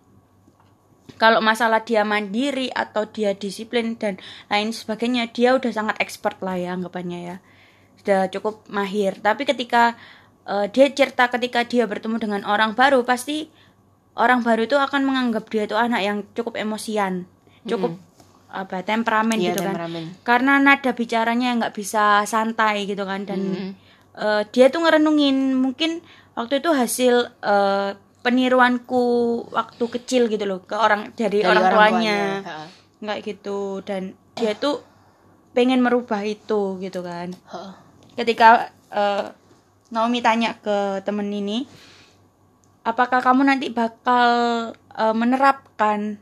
kalau 1.17 1.41
masalah 1.41 1.83
dia 1.83 2.05
mandiri 2.05 2.69
atau 2.71 3.09
dia 3.09 3.33
disiplin 3.35 3.97
dan 3.97 4.21
lain 4.53 4.71
sebagainya 4.71 5.33
dia 5.33 5.57
udah 5.57 5.73
sangat 5.73 5.97
expert 5.99 6.39
lah 6.45 6.55
ya 6.61 6.77
anggapannya 6.77 7.21
ya. 7.35 7.37
Sudah 7.99 8.21
cukup 8.31 8.69
mahir. 8.71 9.19
Tapi 9.19 9.49
ketika 9.49 9.99
eh, 10.47 10.67
dia 10.71 10.87
cerita 10.93 11.33
ketika 11.33 11.65
dia 11.65 11.89
bertemu 11.89 12.17
dengan 12.21 12.43
orang 12.45 12.77
baru 12.77 13.03
pasti 13.03 13.49
orang 14.19 14.43
baru 14.43 14.67
itu 14.67 14.75
akan 14.75 15.07
menganggap 15.07 15.47
dia 15.49 15.65
itu 15.65 15.79
anak 15.79 16.03
yang 16.03 16.19
cukup 16.35 16.59
emosian 16.59 17.31
cukup 17.65 17.95
apa 18.51 18.81
temperamen 18.81 19.37
Iya, 19.37 19.53
gitu 19.53 19.61
kan. 19.61 19.77
temperamen. 19.77 20.05
karena 20.23 20.53
nada 20.57 20.91
bicaranya 20.91 21.47
yang 21.49 21.59
nggak 21.59 21.73
bisa 21.73 22.25
santai 22.25 22.85
gitu 22.85 23.05
kan 23.05 23.23
dan 23.23 23.41
Mm. 23.41 23.71
eh, 24.15 24.43
dia 24.49 24.67
tuh 24.67 24.81
ngerenungin. 24.81 25.53
Mungkin 25.55 26.01
waktu 26.33 26.59
itu 26.59 26.71
hasil 26.71 27.15
eh, 27.39 27.91
peniruanku 28.19 29.05
waktu 29.49 29.85
kecil 29.91 30.27
gitu 30.27 30.43
loh 30.43 30.61
ke 30.61 30.75
orang 30.75 31.13
dari, 31.13 31.39
Dari 31.39 31.47
orang, 31.47 31.63
orang 31.63 31.73
tuanya. 31.73 32.21
nggak 32.99 33.19
gitu. 33.23 33.81
Dan 33.81 34.03
dia 34.33 34.53
tuh 34.55 34.81
pengen 35.51 35.79
merubah 35.79 36.21
itu 36.21 36.77
gitu 36.79 37.01
kan. 37.01 37.31
Ketika 38.15 38.49
eh, 38.89 39.27
Naomi 39.89 40.19
tanya 40.19 40.57
ke 40.57 41.01
temen 41.01 41.29
ini 41.29 41.69
apakah 42.83 43.21
kamu 43.21 43.45
nanti 43.45 43.69
bakal 43.69 44.31
eh, 44.75 45.15
menerapkan 45.15 46.17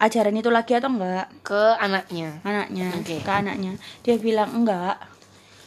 ajaran 0.00 0.32
itu 0.32 0.48
lagi 0.48 0.72
atau 0.72 0.88
enggak? 0.88 1.28
Ke 1.44 1.76
anaknya. 1.76 2.40
Anaknya 2.40 2.88
Oke. 2.96 3.20
ke 3.20 3.32
anaknya. 3.32 3.76
Dia 4.00 4.16
bilang 4.16 4.50
enggak. 4.64 4.96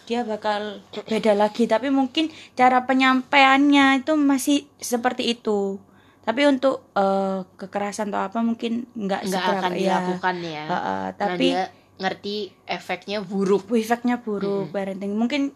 Dia 0.09 0.25
bakal 0.25 0.81
beda 1.05 1.37
lagi. 1.37 1.69
Tapi 1.69 1.93
mungkin 1.93 2.33
cara 2.57 2.83
penyampaiannya 2.89 4.03
itu 4.03 4.17
masih 4.17 4.65
seperti 4.81 5.37
itu. 5.37 5.77
Tapi 6.25 6.49
untuk 6.49 6.81
eh, 6.97 7.45
kekerasan 7.61 8.09
atau 8.09 8.25
apa 8.25 8.39
mungkin 8.41 8.89
enggak 8.97 9.29
nggak 9.29 9.43
seberapa, 9.45 9.61
akan 9.61 9.71
ya. 9.71 9.79
dilakukan 9.79 10.35
ya. 10.41 10.65
Heeh, 10.65 11.03
Karena 11.13 11.19
tapi 11.21 11.47
dia 11.47 11.63
ngerti 12.01 12.35
efeknya 12.65 13.17
buruk. 13.21 13.69
Efeknya 13.69 14.17
buruk 14.17 14.73
parenting. 14.73 15.13
Mungkin 15.13 15.53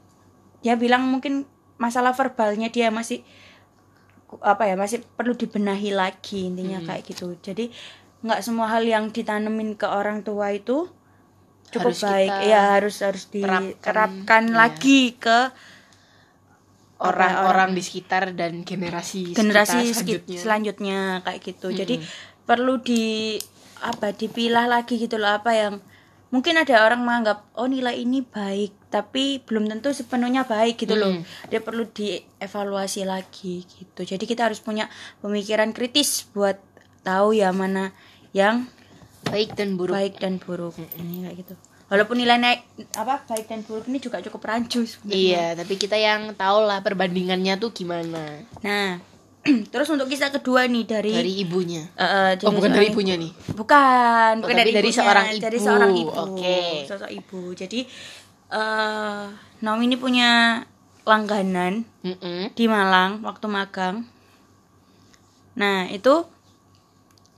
dia 0.61 0.77
bilang 0.77 1.09
mungkin 1.09 1.49
masalah 1.81 2.13
verbalnya 2.13 2.69
dia 2.69 2.93
masih 2.93 3.25
apa 4.43 4.67
ya 4.67 4.75
masih 4.75 5.01
perlu 5.15 5.33
dibenahi 5.33 5.95
lagi 5.95 6.51
intinya 6.51 6.83
kayak 6.83 7.03
gitu. 7.09 7.39
Jadi 7.39 7.71
nggak 8.25 8.41
semua 8.41 8.67
hal 8.73 8.83
yang 8.83 9.13
ditanemin 9.13 9.77
ke 9.77 9.85
orang 9.85 10.25
tua 10.25 10.49
itu 10.49 10.89
cukup 11.69 11.93
Harus 11.93 12.01
baik. 12.01 12.31
ya 12.47 12.61
harus 12.79 12.95
harus 13.03 13.23
terapkan, 13.27 13.63
diterapkan 13.75 14.43
iya. 14.47 14.55
lagi 14.55 15.01
ke 15.19 15.39
orang-orang 16.97 17.77
di 17.77 17.81
sekitar 17.83 18.33
dan 18.33 18.65
generasi 18.65 19.37
generasi 19.37 19.93
selanjutnya. 19.93 20.39
selanjutnya 20.39 20.99
kayak 21.21 21.39
gitu. 21.45 21.67
Jadi 21.69 22.01
perlu 22.47 22.81
di 22.81 23.37
apa 23.85 24.09
dipilah 24.09 24.65
lagi 24.65 24.97
gitu 24.97 25.21
loh 25.21 25.37
apa 25.37 25.53
yang 25.53 25.73
mungkin 26.33 26.57
ada 26.57 26.81
orang 26.81 27.05
menganggap 27.05 27.45
oh 27.53 27.69
nilai 27.69 28.01
ini 28.01 28.25
baik 28.25 28.89
tapi 28.89 29.45
belum 29.45 29.69
tentu 29.69 29.93
sepenuhnya 29.93 30.49
baik 30.49 30.81
gitu 30.81 30.97
loh. 30.97 31.21
Dia 31.53 31.61
perlu 31.61 31.85
dievaluasi 31.85 33.05
lagi 33.05 33.61
gitu. 33.67 34.01
Jadi 34.01 34.25
kita 34.25 34.49
harus 34.49 34.63
punya 34.63 34.89
pemikiran 35.21 35.69
kritis 35.77 36.25
buat 36.33 36.57
tahu 37.05 37.37
ya 37.37 37.53
mana 37.53 37.93
yang 38.37 38.69
baik 39.25 39.57
dan 39.57 39.73
buruk 39.73 39.91
baik 39.91 40.15
dan 40.17 40.37
buruk 40.37 40.77
ini 40.95 41.25
kayak 41.25 41.37
gitu 41.41 41.53
walaupun 41.87 42.15
nilai 42.15 42.37
naik 42.37 42.61
apa 42.93 43.25
baik 43.25 43.47
dan 43.47 43.59
buruk 43.61 43.87
ini 43.87 43.97
juga 43.97 44.21
cukup 44.21 44.41
rancu 44.43 44.83
sebenarnya. 44.83 45.17
iya 45.17 45.45
tapi 45.53 45.73
kita 45.75 45.95
yang 45.95 46.31
tahu 46.33 46.63
lah 46.63 46.79
perbandingannya 46.79 47.57
tuh 47.57 47.71
gimana 47.71 48.43
nah 48.61 49.01
terus 49.71 49.87
untuk 49.87 50.05
kisah 50.05 50.27
kedua 50.29 50.67
nih 50.67 50.83
dari, 50.83 51.11
dari 51.13 51.33
ibunya 51.39 51.87
eh, 51.95 52.35
oh 52.37 52.51
bukan 52.51 52.69
dari 52.69 52.87
ibu. 52.87 52.99
ibunya 52.99 53.15
nih 53.15 53.31
Bukan, 53.55 54.33
Oh, 54.37 54.41
bukan 54.43 54.55
dari 54.55 54.71
ibunya, 54.71 54.91
seorang 54.93 55.25
dari 55.39 55.57
ibu. 55.57 55.65
seorang 55.65 55.91
ibu. 55.95 56.11
Oke. 56.13 56.59
Sosok 56.85 57.09
ibu. 57.09 57.41
Jadi 57.51 57.79
eh 58.47 59.23
Naomi 59.57 59.87
ini 59.87 59.97
punya 59.97 60.61
langganan 61.01 61.87
Mm-mm. 62.03 62.51
di 62.53 62.65
Malang 62.67 63.23
waktu 63.23 63.47
magang. 63.47 64.03
Nah, 65.55 65.89
itu 65.89 66.27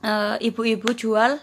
eh, 0.02 0.36
ibu-ibu 0.42 0.90
jual 0.92 1.40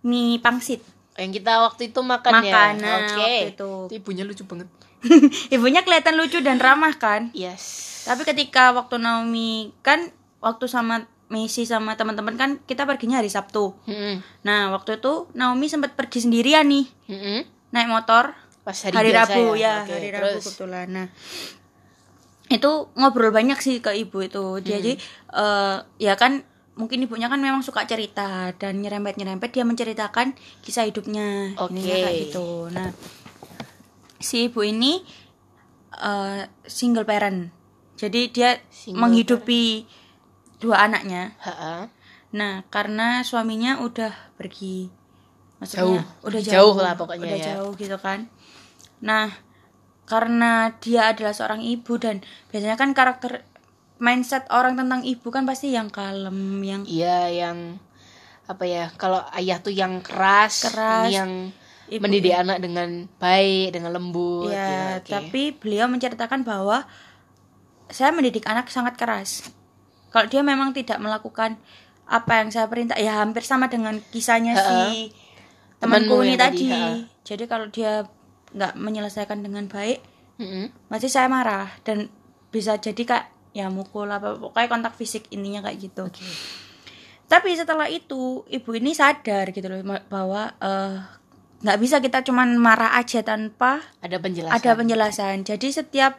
mie 0.00 0.38
pangsit. 0.38 0.80
yang 1.14 1.30
kita 1.30 1.60
waktu 1.60 1.88
itu 1.88 2.00
makan, 2.00 2.32
ya 2.38 2.40
Makan, 2.40 2.72
nah, 2.78 2.96
oke 2.98 3.12
waktu 3.14 3.48
itu. 3.52 3.70
ibunya 3.92 4.24
lucu 4.24 4.44
banget 4.44 4.68
Ibunya 5.50 5.80
kelihatan 5.80 6.14
lucu 6.14 6.40
dan 6.40 6.56
ramah 6.56 6.92
kan? 6.94 7.28
yes 7.32 8.00
Tapi 8.02 8.24
ketika 8.24 8.70
waktu 8.70 8.96
Naomi 8.96 9.72
kan 9.80 10.08
waktu 10.38 10.64
sama 10.64 11.04
misi 11.26 11.62
sama 11.62 11.94
teman-teman 11.94 12.34
kan 12.34 12.50
kita 12.60 12.82
perginya 12.82 13.16
hari 13.16 13.28
Sabtu 13.28 13.76
Mm-mm. 13.84 14.18
nah 14.40 14.72
waktu 14.72 14.96
itu 14.96 15.28
Naomi 15.30 15.68
sempat 15.68 15.94
pergi 15.94 16.24
sendirian 16.24 16.66
nih 16.66 16.88
Mm-mm. 17.06 17.40
naik 17.70 17.86
motor 17.86 18.32
pas 18.60 18.74
hari, 18.76 18.96
hari, 18.98 19.10
Rabu 19.10 19.54
ya, 19.54 19.84
Oke, 19.84 19.92
hari 19.94 20.08
Rabu 20.10 20.24
terus 20.32 20.44
kebetulan. 20.46 20.86
Nah, 20.90 21.06
itu 22.50 22.70
ngobrol 22.92 23.30
banyak 23.30 23.56
sih 23.56 23.78
ke 23.78 23.94
ibu 23.94 24.20
itu. 24.20 24.44
Jadi 24.60 24.98
eh, 25.32 25.76
ya 25.96 26.14
kan 26.14 26.42
mungkin 26.80 27.04
ibunya 27.04 27.28
kan 27.28 27.36
memang 27.38 27.60
suka 27.60 27.84
cerita 27.84 28.56
dan 28.56 28.80
nyerempet 28.80 29.20
nyerempet 29.20 29.52
dia 29.52 29.68
menceritakan 29.68 30.32
kisah 30.64 30.88
hidupnya 30.88 31.52
Oke. 31.60 31.76
ininya 31.76 31.96
kayak 32.08 32.16
gitu. 32.32 32.72
Nah, 32.72 32.88
si 34.16 34.48
ibu 34.48 34.64
ini 34.64 35.04
eh, 36.00 36.48
single 36.64 37.04
parent. 37.04 37.52
Jadi 38.00 38.32
dia 38.32 38.56
Single 38.72 39.04
menghidupi 39.04 39.84
dua 40.56 40.88
anaknya. 40.88 41.36
Ha-ha. 41.44 41.92
Nah, 42.32 42.64
karena 42.72 43.20
suaminya 43.20 43.84
udah 43.84 44.12
pergi. 44.40 44.88
Jauh. 45.60 46.00
Maksudnya 46.00 46.02
udah 46.24 46.40
Jauh 46.40 46.52
jauh, 46.72 46.74
lah 46.80 46.92
pokoknya 46.96 47.28
udah 47.28 47.40
ya. 47.40 47.46
jauh 47.60 47.72
gitu 47.76 47.96
kan. 48.00 48.32
Nah, 49.04 49.28
karena 50.08 50.72
dia 50.80 51.12
adalah 51.12 51.36
seorang 51.36 51.60
ibu 51.60 51.94
dan 52.00 52.24
biasanya 52.48 52.80
kan 52.80 52.96
karakter 52.96 53.44
mindset 54.00 54.48
orang 54.48 54.74
tentang 54.74 55.04
ibu 55.04 55.28
kan 55.28 55.44
pasti 55.44 55.70
yang 55.70 55.88
kalem, 55.88 56.34
yang 56.60 56.82
Iya 56.82 57.28
yang 57.28 57.76
apa 58.44 58.64
ya 58.64 58.90
kalau 58.90 59.22
ayah 59.30 59.60
tuh 59.60 59.70
yang 59.70 60.00
keras, 60.00 60.66
Keras. 60.66 61.06
yang 61.06 61.54
Ibu- 61.86 62.02
mendidik 62.02 62.32
anak 62.32 62.58
dengan 62.58 62.88
baik 63.16 63.74
dengan 63.74 63.90
lembut 63.92 64.50
ya, 64.50 64.98
oke. 64.98 65.06
tapi 65.06 65.42
beliau 65.52 65.86
menceritakan 65.86 66.42
bahwa 66.42 66.86
saya 67.86 68.10
mendidik 68.10 68.46
anak 68.46 68.66
sangat 68.68 68.94
keras. 68.94 69.50
Kalau 70.08 70.26
dia 70.26 70.40
memang 70.40 70.70
tidak 70.70 70.98
melakukan 70.98 71.58
apa 72.04 72.42
yang 72.42 72.50
saya 72.50 72.66
perintah, 72.66 72.94
ya 72.94 73.18
hampir 73.18 73.42
sama 73.42 73.66
dengan 73.66 73.98
kisahnya 74.08 74.54
Ha-ha. 74.54 74.66
si 74.90 75.10
temanku 75.78 76.22
ini 76.22 76.34
tadi, 76.34 76.66
tadi. 76.66 76.70
ha-ha. 76.70 76.94
Jadi 77.22 77.44
kalau 77.46 77.66
dia 77.66 78.06
nggak 78.50 78.74
menyelesaikan 78.74 79.38
dengan 79.40 79.66
baik, 79.66 80.02
Mm-mm. 80.38 80.70
masih 80.86 81.06
saya 81.06 81.26
marah 81.26 81.70
dan 81.82 82.10
bisa 82.50 82.74
jadi 82.76 83.02
kayak 83.04 83.26
ya 83.50 83.66
mukul 83.68 84.06
apa 84.06 84.38
pokoknya 84.38 84.68
kontak 84.70 84.94
fisik 84.94 85.26
intinya 85.34 85.66
kayak 85.66 85.78
gitu. 85.90 86.04
Tapi 87.30 87.54
setelah 87.54 87.86
itu 87.86 88.42
ibu 88.50 88.70
ini 88.74 88.90
sadar 88.90 89.54
gitu 89.54 89.70
loh 89.70 89.82
bahwa 90.10 90.50
eh, 90.58 90.98
nggak 91.60 91.78
bisa 91.78 92.00
kita 92.00 92.24
cuman 92.24 92.56
marah 92.56 92.96
aja 92.96 93.20
tanpa 93.20 93.84
ada 94.02 94.16
penjelasan 94.18 94.56
ada 94.56 94.70
penjelasan. 94.74 95.36
Jadi 95.46 95.68
setiap 95.70 96.18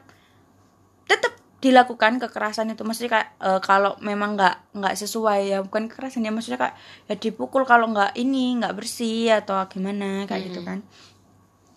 tetap 1.10 1.36
dilakukan 1.62 2.18
kekerasan 2.18 2.74
itu 2.74 2.82
mesti 2.82 3.06
kayak 3.12 3.38
eh, 3.38 3.60
kalau 3.60 4.00
memang 4.00 4.40
nggak 4.40 4.78
nggak 4.78 4.96
sesuai 4.98 5.42
ya 5.52 5.60
bukan 5.62 5.92
kekerasan 5.92 6.26
ya 6.26 6.32
maksudnya 6.32 6.60
kayak 6.62 6.76
ya 7.12 7.16
dipukul 7.20 7.68
kalau 7.68 7.92
nggak 7.92 8.16
ini 8.18 8.58
nggak 8.64 8.74
bersih 8.78 9.36
atau 9.36 9.60
gimana 9.68 10.26
kayak 10.26 10.52
gitu 10.52 10.64
kan. 10.64 10.80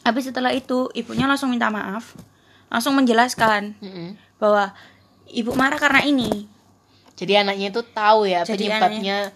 Habis 0.05 0.29
setelah 0.29 0.53
itu 0.53 0.93
ibunya 0.93 1.25
langsung 1.25 1.49
minta 1.49 1.73
maaf, 1.73 2.13
langsung 2.69 2.93
menjelaskan 2.93 3.81
Mm-mm. 3.81 4.21
bahwa 4.37 4.77
ibu 5.29 5.53
marah 5.55 5.77
karena 5.77 6.03
ini. 6.03 6.49
jadi 7.15 7.47
anaknya 7.47 7.71
itu 7.71 7.83
tahu 7.87 8.27
ya 8.27 8.43
Jadi 8.43 8.67
penyebabnya 8.67 9.31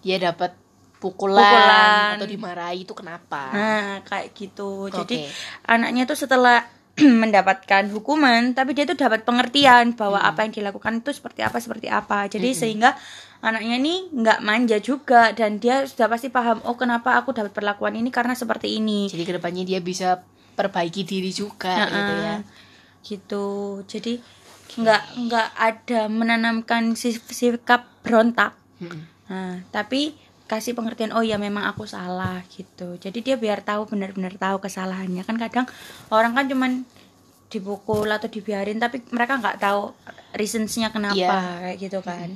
dia 0.00 0.16
dapat 0.18 0.54
pukulan, 0.96 1.42
Pukulan. 1.42 2.14
atau 2.16 2.26
dimarahi 2.26 2.78
itu 2.82 2.94
kenapa 2.94 3.50
Nah, 3.50 3.90
kayak 4.02 4.32
gitu. 4.32 4.86
Jadi 4.88 5.26
Oke. 5.26 5.34
anaknya 5.66 6.06
tuh 6.06 6.16
setelah 6.16 6.64
mendapatkan 7.22 7.90
hukuman, 7.90 8.54
tapi 8.54 8.70
dia 8.72 8.86
tuh 8.86 8.94
dapat 8.94 9.26
pengertian 9.26 9.92
bahwa 9.92 10.16
apa 10.16 10.46
yang 10.46 10.54
dilakukan 10.54 11.02
itu 11.02 11.10
seperti 11.10 11.42
apa 11.42 11.58
seperti 11.58 11.90
apa. 11.90 12.30
Jadi 12.30 12.54
sehingga 12.54 12.94
anaknya 13.40 13.76
ini 13.76 13.94
nggak 14.14 14.38
manja 14.40 14.78
juga 14.78 15.34
dan 15.34 15.58
dia 15.58 15.84
sudah 15.84 16.06
pasti 16.06 16.30
paham, 16.30 16.62
oh 16.62 16.78
kenapa 16.78 17.18
aku 17.18 17.34
dapat 17.34 17.50
perlakuan 17.50 17.92
ini 17.92 18.08
karena 18.08 18.32
seperti 18.32 18.78
ini. 18.78 19.10
jadi 19.10 19.26
ke 19.26 19.32
depannya 19.36 19.66
dia 19.66 19.82
bisa 19.82 20.22
perbaiki 20.54 21.02
diri 21.02 21.28
juga 21.28 21.82
gitu 21.84 22.12
ya 22.14 22.34
Nah, 22.38 22.40
gitu. 23.02 23.46
Jadi 23.84 24.22
nggak 24.74 25.02
nggak 25.26 25.48
ada 25.54 26.00
menanamkan 26.08 26.94
si- 26.94 27.20
sikap 27.20 27.86
berontak. 28.02 28.54
Nah, 29.24 29.62
tapi 29.70 30.14
kasih 30.44 30.76
pengertian 30.76 31.16
oh 31.16 31.24
ya 31.24 31.40
memang 31.40 31.64
aku 31.64 31.88
salah 31.88 32.44
gitu. 32.52 33.00
Jadi 33.00 33.24
dia 33.24 33.36
biar 33.40 33.64
tahu 33.64 33.88
benar-benar 33.88 34.36
tahu 34.36 34.60
kesalahannya. 34.60 35.24
Kan 35.24 35.40
kadang 35.40 35.64
orang 36.10 36.36
kan 36.36 36.44
cuman 36.46 36.84
dipukul 37.48 38.10
atau 38.10 38.26
dibiarin 38.26 38.76
tapi 38.76 39.00
mereka 39.08 39.38
nggak 39.38 39.62
tahu 39.62 39.94
reasonsnya 40.34 40.90
kenapa 40.90 41.16
Iya. 41.16 41.32
kayak 41.62 41.76
gitu 41.78 41.98
kan. 42.02 42.28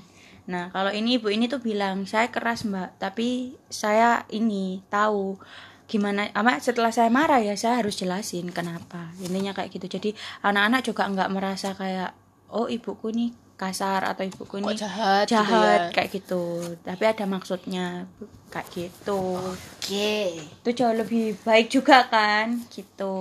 Nah, 0.49 0.73
kalau 0.73 0.89
ini 0.89 1.21
ibu 1.21 1.29
ini 1.29 1.45
tuh 1.45 1.61
bilang, 1.61 2.09
"Saya 2.09 2.33
keras, 2.33 2.65
Mbak, 2.65 2.97
tapi 2.97 3.53
saya 3.69 4.25
ini 4.31 4.81
tahu 4.89 5.37
gimana 5.85 6.29
ama 6.33 6.57
setelah 6.57 6.89
saya 6.89 7.13
marah 7.13 7.41
ya 7.41 7.53
saya 7.53 7.85
harus 7.85 7.99
jelasin 7.99 8.49
kenapa." 8.49 9.13
Intinya 9.21 9.53
kayak 9.53 9.75
gitu. 9.75 9.87
Jadi 9.91 10.11
anak-anak 10.41 10.81
juga 10.87 11.05
nggak 11.05 11.29
merasa 11.29 11.77
kayak 11.77 12.17
oh 12.49 12.67
ibuku 12.67 13.13
nih 13.13 13.31
kasar 13.59 14.07
atau 14.07 14.23
ibuku 14.23 14.63
kok 14.63 14.71
nih 14.71 14.79
jahat 14.79 15.27
gitu 15.27 15.35
jahat 15.35 15.81
ya? 15.91 15.93
kayak 15.93 16.09
gitu. 16.15 16.43
Tapi 16.87 17.05
ada 17.11 17.25
maksudnya 17.27 18.07
kayak 18.55 18.69
gitu. 18.71 19.21
Oke. 19.35 20.39
Itu 20.63 20.71
jauh 20.79 20.95
lebih 20.95 21.35
baik 21.43 21.67
juga 21.67 22.07
kan 22.07 22.63
gitu. 22.71 23.17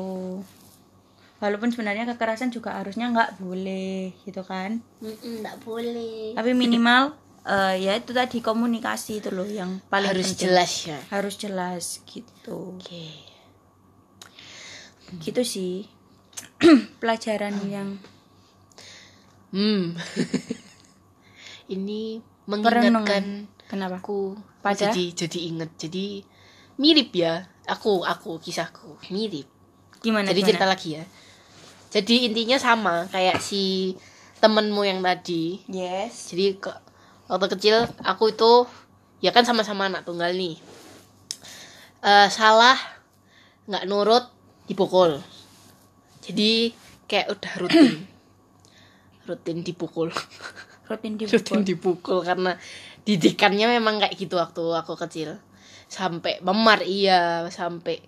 Walaupun 1.42 1.74
sebenarnya 1.74 2.06
kekerasan 2.14 2.54
juga 2.54 2.78
harusnya 2.78 3.10
nggak 3.10 3.42
boleh 3.42 4.14
gitu 4.30 4.46
kan? 4.46 4.78
Nggak 5.02 5.58
boleh. 5.66 6.38
Tapi 6.38 6.52
minimal 6.54 7.18
eh, 7.42 7.90
ya 7.90 7.98
itu 7.98 8.14
tadi 8.14 8.38
komunikasi 8.38 9.26
itu 9.26 9.34
loh 9.34 9.50
yang 9.50 9.82
paling 9.90 10.14
harus 10.14 10.38
penting. 10.38 10.54
jelas 10.54 10.72
ya? 10.86 11.00
Harus 11.10 11.36
jelas 11.42 11.84
gitu. 12.06 12.78
Oke. 12.78 13.10
Gitu 15.18 15.42
sih. 15.42 15.90
Pelajaran 17.02 17.58
yang 17.66 17.98
Hmm. 19.52 19.96
ini 21.76 22.20
Perenungan. 22.48 23.04
mengingatkan 23.04 23.26
kenapa? 23.68 24.00
aku 24.00 24.40
Pada? 24.64 24.92
jadi 24.92 25.12
jadi 25.12 25.40
inget 25.52 25.72
jadi 25.80 26.24
mirip 26.80 27.12
ya. 27.16 27.48
Aku 27.68 28.08
aku 28.08 28.40
kisahku 28.40 28.96
mirip. 29.12 29.48
Gimana 30.00 30.32
jadi 30.32 30.40
gimana? 30.40 30.50
cerita 30.52 30.66
lagi 30.68 30.90
ya. 31.00 31.04
Jadi 31.92 32.32
intinya 32.32 32.56
sama 32.60 33.08
kayak 33.12 33.40
si 33.44 33.96
temenmu 34.40 34.88
yang 34.88 35.00
tadi. 35.04 35.60
Yes. 35.68 36.32
Jadi 36.32 36.60
ke, 36.60 36.72
waktu 37.28 37.48
kecil 37.58 37.76
aku 38.04 38.32
itu 38.32 38.68
ya 39.20 39.36
kan 39.36 39.44
sama-sama 39.44 39.92
anak 39.92 40.08
tunggal 40.08 40.32
nih. 40.32 40.56
Eh 42.04 42.28
salah 42.32 42.80
nggak 43.68 43.84
nurut 43.88 44.24
dipukul. 44.72 45.20
Jadi 46.24 46.72
kayak 47.08 47.32
udah 47.36 47.54
rutin 47.60 48.17
rutin 49.30 49.62
dipukul. 49.62 50.10
Rutin 50.88 51.20
rutin 51.20 51.20
dipukul 51.28 51.62
dipukul 51.64 52.18
karena 52.24 52.56
didikannya 53.04 53.68
memang 53.80 54.00
kayak 54.00 54.16
gitu 54.16 54.40
waktu 54.40 54.64
aku 54.76 54.96
kecil. 54.96 55.38
Sampai 55.92 56.40
memar 56.40 56.84
iya. 56.84 57.48
Sampai 57.52 58.00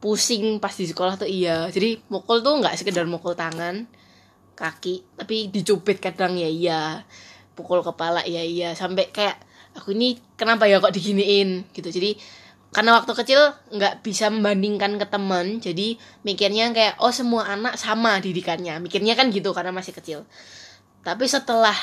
pusing 0.00 0.62
pas 0.62 0.72
di 0.72 0.86
sekolah 0.86 1.18
tuh 1.18 1.28
iya. 1.28 1.66
Jadi 1.68 2.00
mukul 2.08 2.40
tuh 2.40 2.58
nggak 2.62 2.78
sekedar 2.78 3.04
mukul 3.04 3.36
tangan 3.36 3.84
kaki 4.60 5.16
tapi 5.16 5.48
dicubit 5.48 5.98
kadang 5.98 6.38
ya 6.38 6.48
iya. 6.48 6.82
Pukul 7.58 7.82
kepala 7.82 8.22
ya 8.24 8.40
iya. 8.40 8.72
Sampai 8.78 9.10
kayak 9.10 9.36
aku 9.74 9.94
ini 9.94 10.18
kenapa 10.38 10.70
ya 10.70 10.78
kok 10.78 10.94
diginiin? 10.94 11.70
Gitu. 11.74 11.90
Jadi 11.90 12.10
karena 12.70 12.94
waktu 12.94 13.12
kecil 13.18 13.50
nggak 13.74 14.06
bisa 14.06 14.30
membandingkan 14.30 14.94
ke 14.94 15.06
teman 15.10 15.58
jadi 15.58 15.98
mikirnya 16.22 16.70
kayak 16.70 17.02
oh 17.02 17.10
semua 17.10 17.50
anak 17.50 17.74
sama 17.74 18.22
didikannya. 18.22 18.78
Mikirnya 18.78 19.18
kan 19.18 19.34
gitu 19.34 19.50
karena 19.50 19.74
masih 19.74 19.90
kecil. 19.90 20.22
Tapi 21.02 21.26
setelah 21.26 21.74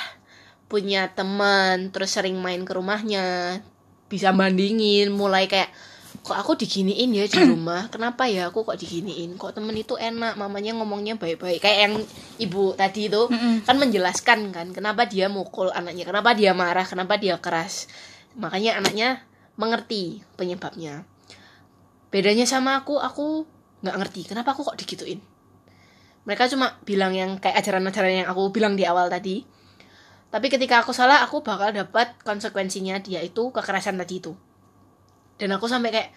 punya 0.72 1.12
teman 1.12 1.92
terus 1.92 2.16
sering 2.16 2.40
main 2.40 2.64
ke 2.64 2.72
rumahnya 2.72 3.60
bisa 4.08 4.32
bandingin 4.32 5.12
mulai 5.12 5.48
kayak 5.52 5.72
kok 6.24 6.40
aku 6.40 6.56
diginiin 6.56 7.12
ya 7.12 7.28
di 7.28 7.40
rumah? 7.44 7.88
Kenapa 7.94 8.32
ya 8.32 8.48
aku 8.48 8.64
kok 8.64 8.80
diginiin? 8.80 9.36
Kok 9.36 9.60
temen 9.60 9.76
itu 9.76 10.00
enak? 10.00 10.40
Mamanya 10.40 10.72
ngomongnya 10.72 11.20
baik-baik. 11.20 11.68
Kayak 11.68 11.80
yang 11.84 11.94
ibu 12.40 12.72
tadi 12.80 13.12
itu 13.12 13.28
kan 13.68 13.76
menjelaskan 13.76 14.56
kan 14.56 14.72
kenapa 14.72 15.04
dia 15.04 15.28
mukul 15.28 15.68
anaknya 15.68 16.08
kenapa 16.08 16.32
dia 16.32 16.56
marah 16.56 16.88
kenapa 16.88 17.20
dia 17.20 17.36
keras. 17.44 17.92
Makanya 18.40 18.80
anaknya 18.80 19.28
mengerti 19.58 20.22
penyebabnya. 20.38 21.04
Bedanya 22.14 22.48
sama 22.48 22.80
aku 22.80 23.02
aku 23.02 23.44
nggak 23.84 23.98
ngerti 24.00 24.22
kenapa 24.30 24.54
aku 24.56 24.64
kok 24.64 24.78
digituin. 24.80 25.20
Mereka 26.24 26.48
cuma 26.54 26.78
bilang 26.88 27.12
yang 27.12 27.42
kayak 27.42 27.60
ajaran-ajaran 27.60 28.24
yang 28.24 28.28
aku 28.30 28.54
bilang 28.54 28.78
di 28.78 28.88
awal 28.88 29.12
tadi. 29.12 29.44
Tapi 30.28 30.48
ketika 30.52 30.84
aku 30.84 30.92
salah 30.92 31.24
aku 31.24 31.40
bakal 31.42 31.72
dapat 31.72 32.20
konsekuensinya 32.24 33.00
dia 33.00 33.24
itu 33.24 33.50
kekerasan 33.52 33.98
tadi 33.98 34.20
itu. 34.22 34.36
Dan 35.40 35.56
aku 35.56 35.66
sampai 35.68 35.90
kayak 35.92 36.10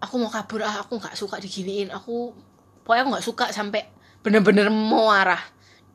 aku 0.00 0.14
mau 0.16 0.32
kabur 0.32 0.64
ah 0.64 0.82
aku 0.82 0.98
nggak 1.00 1.14
suka 1.16 1.36
diginiin. 1.38 1.92
Aku 1.92 2.32
pokoknya 2.82 3.02
aku 3.06 3.10
nggak 3.14 3.26
suka 3.26 3.46
sampai 3.52 3.86
bener-bener 4.20 4.68
mau 4.68 5.08
arah 5.08 5.40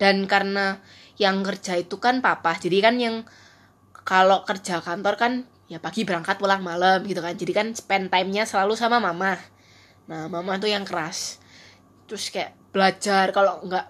dan 0.01 0.25
karena 0.25 0.81
yang 1.15 1.45
kerja 1.45 1.79
itu 1.79 2.01
kan 2.01 2.19
papa 2.19 2.57
jadi 2.59 2.77
kan 2.83 2.95
yang 2.99 3.15
kalau 4.05 4.43
kerja 4.43 4.83
kantor 4.83 5.15
kan 5.15 5.33
ya 5.65 5.81
pagi 5.81 6.05
berangkat 6.05 6.37
pulang 6.37 6.61
malam 6.61 7.01
gitu 7.05 7.21
kan. 7.21 7.33
Jadi 7.33 7.51
kan 7.53 7.67
spend 7.73 8.13
time-nya 8.13 8.45
selalu 8.45 8.77
sama 8.77 9.01
mama. 9.01 9.37
Nah 10.05 10.29
mama 10.29 10.57
tuh 10.61 10.69
yang 10.69 10.85
keras. 10.85 11.41
Terus 12.05 12.29
kayak 12.29 12.53
belajar 12.69 13.33
kalau 13.33 13.65
nggak 13.65 13.87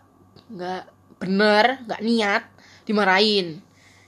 nggak 0.55 0.83
bener 1.19 1.83
nggak 1.89 2.01
niat 2.05 2.43
dimarahin 2.85 3.59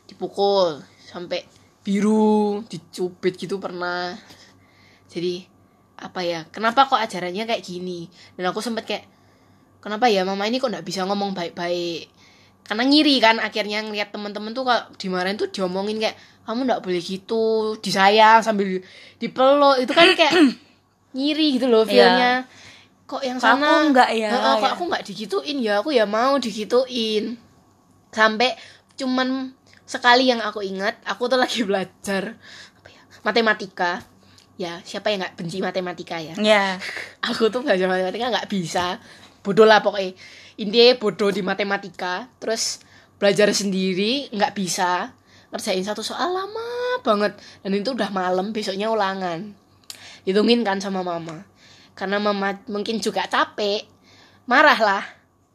dipukul 0.05 0.79
sampai 1.01 1.43
biru 1.83 2.63
dicubit 2.67 3.35
gitu 3.35 3.59
pernah. 3.59 4.15
Jadi 5.07 5.43
apa 5.97 6.21
ya 6.21 6.45
kenapa 6.53 6.87
kok 6.87 6.99
ajarannya 6.99 7.47
kayak 7.47 7.63
gini? 7.63 8.07
Dan 8.37 8.47
aku 8.47 8.63
sempet 8.63 8.83
kayak 8.87 9.05
kenapa 9.83 10.07
ya 10.07 10.23
mama 10.23 10.47
ini 10.47 10.59
kok 10.59 10.71
nggak 10.71 10.87
bisa 10.87 11.03
ngomong 11.03 11.35
baik-baik 11.35 12.11
karena 12.67 12.83
ngiri 12.83 13.15
kan 13.17 13.39
akhirnya 13.39 13.79
ngeliat 13.81 14.11
temen-temen 14.11 14.51
tuh 14.51 14.67
kalau 14.67 14.83
dimarahin 14.99 15.39
tuh 15.39 15.47
diomongin 15.47 15.97
kayak 15.97 16.15
kamu 16.43 16.63
nggak 16.63 16.83
boleh 16.83 16.99
gitu 16.99 17.45
disayang 17.79 18.39
sambil 18.39 18.83
dipeluk. 19.17 19.79
Itu 19.79 19.91
kan 19.91 20.07
kayak 20.13 20.35
ngiri 21.17 21.57
gitu 21.57 21.67
loh 21.67 21.83
feelnya. 21.83 22.43
Kok 23.07 23.23
yang 23.23 23.39
sana 23.39 23.87
aku 23.87 23.95
nggak 23.95 24.09
ya? 24.13 24.29
Heeh, 24.35 24.53
kok 24.59 24.67
Ya. 24.67 24.73
aku 24.75 24.83
nggak 24.87 25.03
digituin? 25.07 25.57
Ya 25.63 25.73
aku 25.79 25.95
ya 25.95 26.03
mau 26.03 26.35
digituin. 26.35 27.39
Sampai 28.11 28.55
cuman 28.99 29.55
sekali 29.87 30.27
yang 30.27 30.43
aku 30.43 30.59
ingat 30.59 30.99
aku 31.07 31.31
tuh 31.31 31.39
lagi 31.39 31.63
belajar 31.67 32.35
apa 32.75 32.87
ya 32.91 33.01
matematika. 33.23 34.03
Ya 34.57 34.81
siapa 34.83 35.13
yang 35.13 35.23
nggak 35.23 35.35
benci 35.39 35.63
matematika 35.63 36.19
ya? 36.19 36.35
Ya 36.35 36.75
aku 37.27 37.47
tuh 37.47 37.63
belajar 37.63 37.87
matematika 37.87 38.27
nggak 38.27 38.49
bisa. 38.51 38.99
Bodoh 39.39 39.63
lah 39.63 39.79
pokoknya 39.79 40.11
intinya 40.57 40.97
bodoh 40.97 41.29
di 41.29 41.45
matematika 41.45 42.25
terus 42.41 42.81
belajar 43.21 43.49
sendiri 43.53 44.29
nggak 44.33 44.53
bisa 44.57 45.13
ngerjain 45.53 45.85
satu 45.85 46.03
soal 46.03 46.33
lama 46.33 47.01
banget. 47.01 47.39
Dan 47.63 47.77
itu 47.77 47.93
udah 47.93 48.11
malam 48.11 48.51
besoknya 48.51 48.91
ulangan. 48.91 49.53
Hitungin 50.27 50.65
kan 50.67 50.81
sama 50.83 51.05
mama. 51.05 51.47
Karena 51.95 52.19
mama 52.19 52.59
mungkin 52.67 52.99
juga 52.99 53.25
capek. 53.25 53.87
Marah 54.49 54.79
lah. 54.79 55.03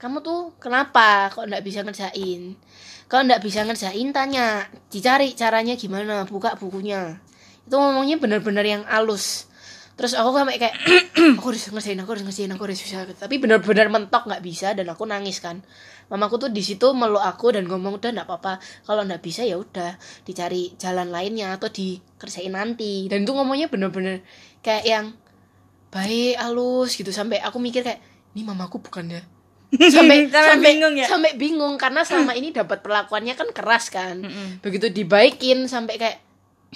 Kamu 0.00 0.18
tuh 0.24 0.56
kenapa 0.58 1.30
kok 1.30 1.46
nggak 1.46 1.62
bisa 1.62 1.86
ngerjain? 1.86 2.58
Kalau 3.06 3.22
nggak 3.28 3.42
bisa 3.44 3.62
ngerjain 3.62 4.08
tanya. 4.10 4.66
Dicari 4.88 5.36
caranya 5.36 5.76
gimana 5.76 6.24
buka 6.24 6.56
bukunya. 6.56 7.20
Itu 7.62 7.78
ngomongnya 7.78 8.18
bener-bener 8.18 8.66
yang 8.66 8.82
alus 8.88 9.51
terus 10.02 10.18
aku 10.18 10.34
sampai 10.34 10.58
kayak 10.58 10.74
aku 11.38 11.54
harus 11.54 11.70
ngerjain 11.70 11.94
aku 12.02 12.10
harus 12.18 12.26
ngerjain 12.26 12.50
aku 12.50 12.66
harus 12.66 12.82
bisa. 12.82 13.06
Tapi 13.06 13.38
bener-bener 13.38 13.86
mentok 13.86 14.26
nggak 14.26 14.42
bisa 14.42 14.74
dan 14.74 14.90
aku 14.90 15.06
nangis 15.06 15.38
kan. 15.38 15.62
Mamaku 16.10 16.42
tuh 16.42 16.50
di 16.50 16.58
situ 16.58 16.90
meluk 16.90 17.22
aku 17.22 17.54
dan 17.54 17.70
ngomong 17.70 18.02
udah 18.02 18.10
nggak 18.10 18.26
apa-apa. 18.26 18.58
Kalau 18.82 19.06
nggak 19.06 19.22
bisa 19.22 19.46
ya 19.46 19.54
udah 19.62 19.94
dicari 20.26 20.74
jalan 20.74 21.14
lainnya 21.14 21.54
atau 21.54 21.70
dikerjain 21.70 22.50
nanti. 22.50 23.06
Dan 23.06 23.22
itu 23.22 23.30
ngomongnya 23.30 23.70
bener-bener 23.70 24.26
kayak 24.58 24.82
yang 24.90 25.06
baik 25.94 26.34
halus 26.42 26.98
gitu. 26.98 27.14
Sampai 27.14 27.38
aku 27.38 27.62
mikir 27.62 27.86
kayak 27.86 28.02
ini 28.34 28.42
mamaku 28.42 28.82
bukan 28.82 29.06
ya? 29.06 29.22
Sampai 29.94 30.26
Sampai 30.26 30.74
bingung 30.74 30.98
ya? 30.98 31.06
sampai 31.06 31.32
bingung 31.38 31.78
karena 31.78 32.02
selama 32.02 32.34
ini 32.34 32.50
dapat 32.50 32.82
perlakuannya 32.82 33.38
kan 33.38 33.54
keras 33.54 33.86
kan. 33.86 34.18
Begitu 34.66 34.90
dibaikin 34.90 35.70
sampai 35.70 35.94
kayak 35.94 36.18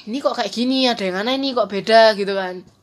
ini 0.06 0.22
kok 0.22 0.38
kayak 0.38 0.52
gini 0.54 0.86
ada 0.86 1.02
yang 1.02 1.18
aneh 1.26 1.40
nih 1.42 1.52
kok 1.56 1.68
beda 1.72 2.12
gitu 2.14 2.36
kan 2.36 2.75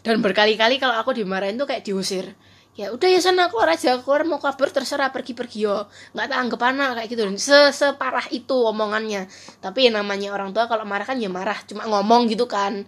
dan 0.00 0.24
berkali-kali 0.24 0.80
kalau 0.80 0.96
aku 0.96 1.12
dimarahin 1.12 1.60
tuh 1.60 1.68
kayak 1.68 1.84
diusir. 1.84 2.32
Ya 2.78 2.94
udah 2.94 3.08
ya 3.12 3.20
sana 3.20 3.52
keluar 3.52 3.76
aja. 3.76 4.00
Keluar 4.00 4.24
mau 4.24 4.40
kabur 4.40 4.72
terserah 4.72 5.12
pergi 5.12 5.36
pergi 5.36 5.68
yo. 5.68 5.90
Nggak 6.16 6.26
tak 6.32 6.38
anggap 6.38 6.60
anak 6.70 6.90
kayak 6.96 7.08
gitu. 7.12 7.22
Dan 7.28 7.36
se 7.36 7.58
separah 7.76 8.24
itu 8.32 8.56
omongannya. 8.56 9.28
Tapi 9.60 9.90
yang 9.90 10.00
namanya 10.00 10.32
orang 10.32 10.54
tua 10.56 10.64
kalau 10.70 10.88
marah 10.88 11.04
kan 11.04 11.20
ya 11.20 11.28
marah. 11.28 11.58
Cuma 11.66 11.84
ngomong 11.84 12.30
gitu 12.32 12.48
kan. 12.48 12.86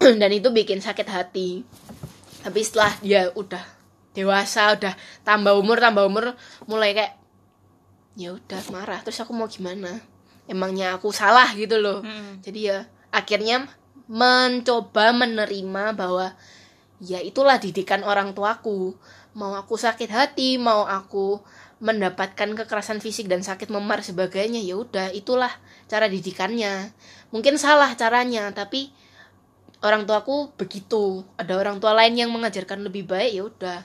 Dan 0.20 0.30
itu 0.32 0.50
bikin 0.50 0.82
sakit 0.82 1.06
hati. 1.06 1.62
Tapi 2.40 2.60
setelah 2.64 2.90
dia 3.04 3.30
udah 3.36 3.62
dewasa 4.10 4.74
udah 4.74 4.98
tambah 5.22 5.54
umur 5.54 5.78
tambah 5.78 6.02
umur 6.02 6.34
mulai 6.66 6.96
kayak 6.96 7.14
ya 8.18 8.34
udah 8.34 8.60
marah. 8.74 8.98
Terus 9.06 9.22
aku 9.22 9.36
mau 9.36 9.46
gimana? 9.46 10.02
Emangnya 10.50 10.98
aku 10.98 11.14
salah 11.14 11.46
gitu 11.54 11.78
loh. 11.78 12.02
Mm. 12.02 12.42
jadi 12.42 12.58
ya 12.58 12.78
akhirnya 13.14 13.70
mencoba 14.10 15.14
menerima 15.14 15.94
bahwa 15.94 16.34
ya 16.98 17.22
itulah 17.22 17.62
didikan 17.62 18.02
orang 18.02 18.34
tuaku. 18.34 18.98
Mau 19.38 19.54
aku 19.54 19.78
sakit 19.78 20.10
hati 20.10 20.58
mau 20.58 20.82
aku 20.82 21.38
mendapatkan 21.80 22.58
kekerasan 22.58 22.98
fisik 22.98 23.30
dan 23.30 23.40
sakit 23.40 23.72
memar 23.72 24.04
sebagainya 24.04 24.60
ya 24.60 24.76
udah 24.76 25.14
itulah 25.14 25.54
cara 25.86 26.10
didikannya. 26.10 26.90
Mungkin 27.30 27.54
salah 27.56 27.94
caranya 27.94 28.50
tapi 28.50 28.90
orang 29.86 30.10
tuaku 30.10 30.58
begitu. 30.58 31.22
Ada 31.38 31.54
orang 31.54 31.78
tua 31.78 31.94
lain 31.94 32.18
yang 32.18 32.34
mengajarkan 32.34 32.82
lebih 32.82 33.06
baik 33.06 33.30
ya 33.30 33.42
udah. 33.46 33.80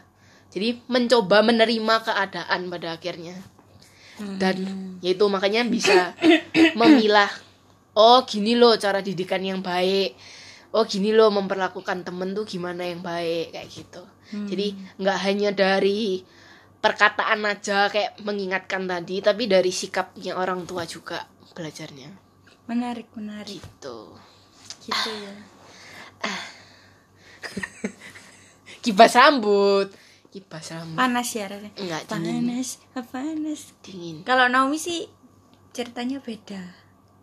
Jadi 0.50 0.82
mencoba 0.90 1.46
menerima 1.46 1.96
keadaan 2.02 2.74
pada 2.74 2.98
akhirnya. 2.98 3.38
Dan 4.18 4.58
yaitu 5.04 5.28
makanya 5.28 5.62
bisa 5.68 6.18
memilah 6.80 7.28
oh 7.96 8.28
gini 8.28 8.60
loh 8.60 8.76
cara 8.76 9.00
didikan 9.00 9.42
yang 9.42 9.64
baik. 9.64 10.14
Oh 10.76 10.84
gini 10.84 11.16
loh 11.16 11.32
memperlakukan 11.32 12.04
temen 12.04 12.36
tuh 12.36 12.44
gimana 12.44 12.84
yang 12.84 13.00
baik 13.00 13.56
kayak 13.56 13.68
gitu. 13.72 14.04
Jadi 14.52 14.76
nggak 15.00 15.20
hanya 15.24 15.50
dari 15.56 16.20
perkataan 16.84 17.48
aja 17.48 17.88
kayak 17.88 18.20
mengingatkan 18.22 18.84
tadi 18.86 19.24
tapi 19.24 19.48
dari 19.48 19.72
sikapnya 19.72 20.36
orang 20.36 20.68
tua 20.68 20.84
juga 20.84 21.24
belajarnya. 21.56 22.12
Menarik 22.68 23.08
menarik. 23.16 23.64
Gitu. 23.64 24.00
Gitu 24.92 25.12
ya. 25.16 25.34
Kipas 28.84 29.16
rambut. 29.16 29.88
Kipas 30.28 30.76
rambut. 30.76 31.00
Panas 31.00 31.32
ya 31.32 31.48
rasanya 31.48 31.72
enggak 31.80 32.04
dingin. 32.12 32.44
Panas 32.44 32.70
panas. 33.08 33.62
Dingin. 33.80 34.28
Kalau 34.28 34.52
Naomi 34.52 34.76
sih 34.76 35.08
ceritanya 35.72 36.20
beda. 36.20 36.60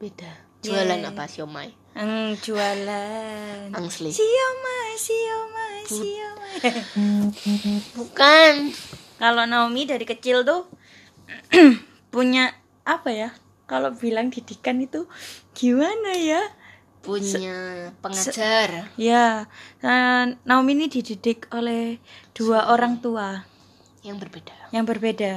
Beda 0.01 0.51
jualan 0.62 0.94
Yeah. 0.96 1.10
apa? 1.10 1.24
Siomay. 1.26 1.68
Ang 1.92 2.38
jualan. 2.38 3.68
Angsli. 3.70 4.08
siomay 4.10 4.90
siomay 4.96 5.78
siomay. 5.84 6.56
Bukan. 7.98 8.54
Kalau 9.18 9.44
Naomi 9.44 9.84
dari 9.84 10.02
kecil 10.02 10.42
tuh 10.42 10.66
punya 12.14 12.50
apa 12.82 13.08
ya 13.08 13.30
kalau 13.64 13.94
bilang 13.94 14.28
didikan 14.28 14.80
itu 14.80 15.06
gimana 15.52 16.14
ya? 16.14 16.42
Punya 17.02 17.90
pengajar. 17.98 18.94
ya 18.94 19.50
eh, 19.82 20.24
Naomi 20.46 20.78
ini 20.78 20.86
dididik 20.86 21.50
oleh 21.50 21.98
dua 22.32 22.70
orang 22.70 23.02
tua. 23.02 23.42
Yang 24.02 24.26
berbeda. 24.26 24.56
Yang 24.70 24.84
berbeda. 24.86 25.32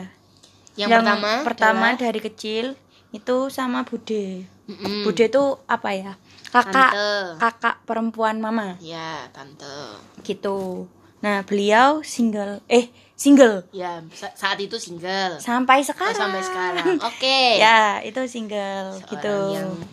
Yang, 0.75 0.89
pertama 0.91 1.31
pertama 1.41 1.85
adalah- 1.89 2.01
dari 2.01 2.19
kecil 2.21 2.65
itu 3.11 3.37
sama 3.49 3.81
Bude 3.81 4.54
Mm-mm. 4.65 5.03
Bude 5.03 5.25
itu 5.25 5.43
apa 5.65 5.89
ya? 5.91 6.13
Kakak 6.47 6.91
Tante. 6.91 7.11
kakak 7.37 7.75
perempuan 7.83 8.37
mama. 8.37 8.79
Ya 8.79 9.27
tante. 9.29 9.99
Gitu. 10.21 10.87
Nah 11.19 11.41
beliau 11.41 11.99
single. 12.01 12.63
Eh 12.65 12.87
single. 13.13 13.67
Ya 13.69 13.99
sa- 14.11 14.33
saat 14.33 14.57
itu 14.57 14.75
single. 14.75 15.37
Sampai 15.37 15.79
Oh, 15.79 15.85
sekarang 15.85 16.15
sampai 16.15 16.41
sekarang. 16.41 16.95
Oke. 17.09 17.59
Ya 17.59 17.99
itu 18.01 18.19
single. 18.25 18.97
Seorang 18.97 19.11
gitu. 19.11 19.37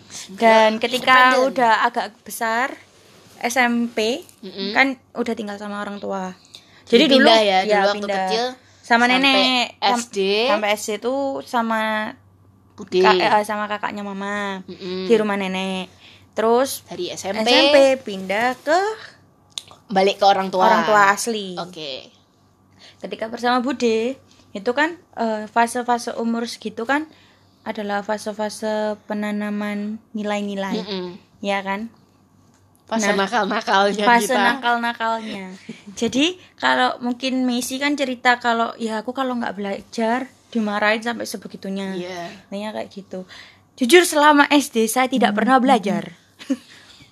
single, 0.08 0.38
dan 0.38 0.70
ketika 0.78 1.16
udah 1.42 1.84
agak 1.84 2.14
besar 2.22 2.72
SMP 3.38 4.22
Mm-mm. 4.40 4.70
kan 4.70 4.86
udah 5.12 5.34
tinggal 5.34 5.58
sama 5.58 5.80
orang 5.80 5.98
tua. 5.98 6.32
Jadi 6.86 7.04
jadi 7.04 7.12
dulu 7.12 7.28
ya, 7.28 7.58
dulu 7.62 7.74
waktu 7.88 7.98
pindah. 8.00 8.18
kecil 8.22 8.44
sama 8.82 9.06
sampai 9.06 9.14
nenek 9.16 9.66
SD. 9.78 10.18
sampai 10.46 10.68
SD 10.72 10.88
itu 10.98 11.14
sama 11.42 11.82
Kak- 12.84 13.18
eh, 13.18 13.44
sama 13.44 13.66
kakaknya 13.66 14.02
mama. 14.02 14.62
Mm-mm. 14.64 15.06
di 15.06 15.14
rumah 15.14 15.36
nenek. 15.36 15.86
Terus 16.32 16.82
dari 16.86 17.12
SMP, 17.12 17.44
SMP 17.44 17.76
pindah 18.02 18.56
ke 18.56 18.78
balik 19.86 20.16
ke 20.16 20.24
orang 20.24 20.48
tua. 20.48 20.64
Orang 20.64 20.82
tua 20.84 21.12
asli. 21.12 21.54
Oke. 21.54 22.08
Ketika 22.98 23.28
bersama 23.28 23.60
Bude 23.60 24.16
itu 24.52 24.70
kan 24.72 24.96
eh, 25.14 25.44
fase-fase 25.46 26.12
umur 26.14 26.44
segitu 26.44 26.84
kan 26.84 27.04
adalah 27.62 28.02
fase-fase 28.02 28.96
penanaman 29.06 30.02
nilai-nilai. 30.12 30.76
Mm-mm. 30.78 31.06
ya 31.40 31.60
kan? 31.60 31.92
Fase 32.82 33.08
Nah, 33.08 33.24
nakal-nakalnya 33.24 34.04
fase 34.04 34.34
nakal-nakalnya. 34.34 35.44
Jadi 35.94 36.36
kalau 36.56 36.98
mungkin 36.98 37.44
Messi 37.44 37.76
kan 37.76 37.94
cerita 37.94 38.36
kalau 38.36 38.74
ya 38.76 39.00
aku 39.00 39.12
kalau 39.12 39.38
nggak 39.38 39.54
belajar 39.54 40.28
dimarahin 40.52 41.00
sampai 41.00 41.24
sebegitunya. 41.24 41.96
Iya. 41.96 42.28
Intinya 42.52 42.70
kayak 42.76 42.88
gitu. 42.92 43.24
Jujur 43.80 44.04
selama 44.04 44.44
SD 44.52 44.84
saya 44.84 45.08
tidak 45.08 45.32
pernah 45.32 45.56
belajar. 45.56 46.12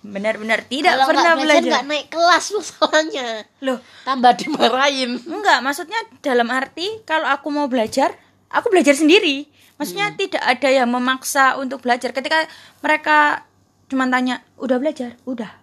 Benar-benar 0.05 0.69
tidak 0.69 0.97
Kalau 0.97 1.09
pernah 1.09 1.33
nggak 1.33 1.41
belajar 1.41 1.71
nggak 1.73 1.87
naik 1.89 2.07
kelas 2.13 2.45
masalahnya. 2.53 3.29
Loh. 3.65 3.81
Tambah 4.05 4.33
dimarahin. 4.37 5.17
Enggak 5.25 5.59
maksudnya 5.65 6.01
dalam 6.21 6.53
arti 6.53 7.01
kalau 7.09 7.27
aku 7.27 7.49
mau 7.49 7.67
belajar 7.67 8.13
aku 8.53 8.69
belajar 8.69 8.93
sendiri. 8.93 9.49
Maksudnya 9.81 10.13
tidak 10.13 10.45
ada 10.45 10.69
yang 10.69 10.93
memaksa 10.93 11.57
untuk 11.57 11.81
belajar. 11.81 12.13
Ketika 12.13 12.45
mereka 12.85 13.49
cuma 13.89 14.05
tanya 14.13 14.45
udah 14.61 14.77
belajar? 14.77 15.17
Udah 15.25 15.60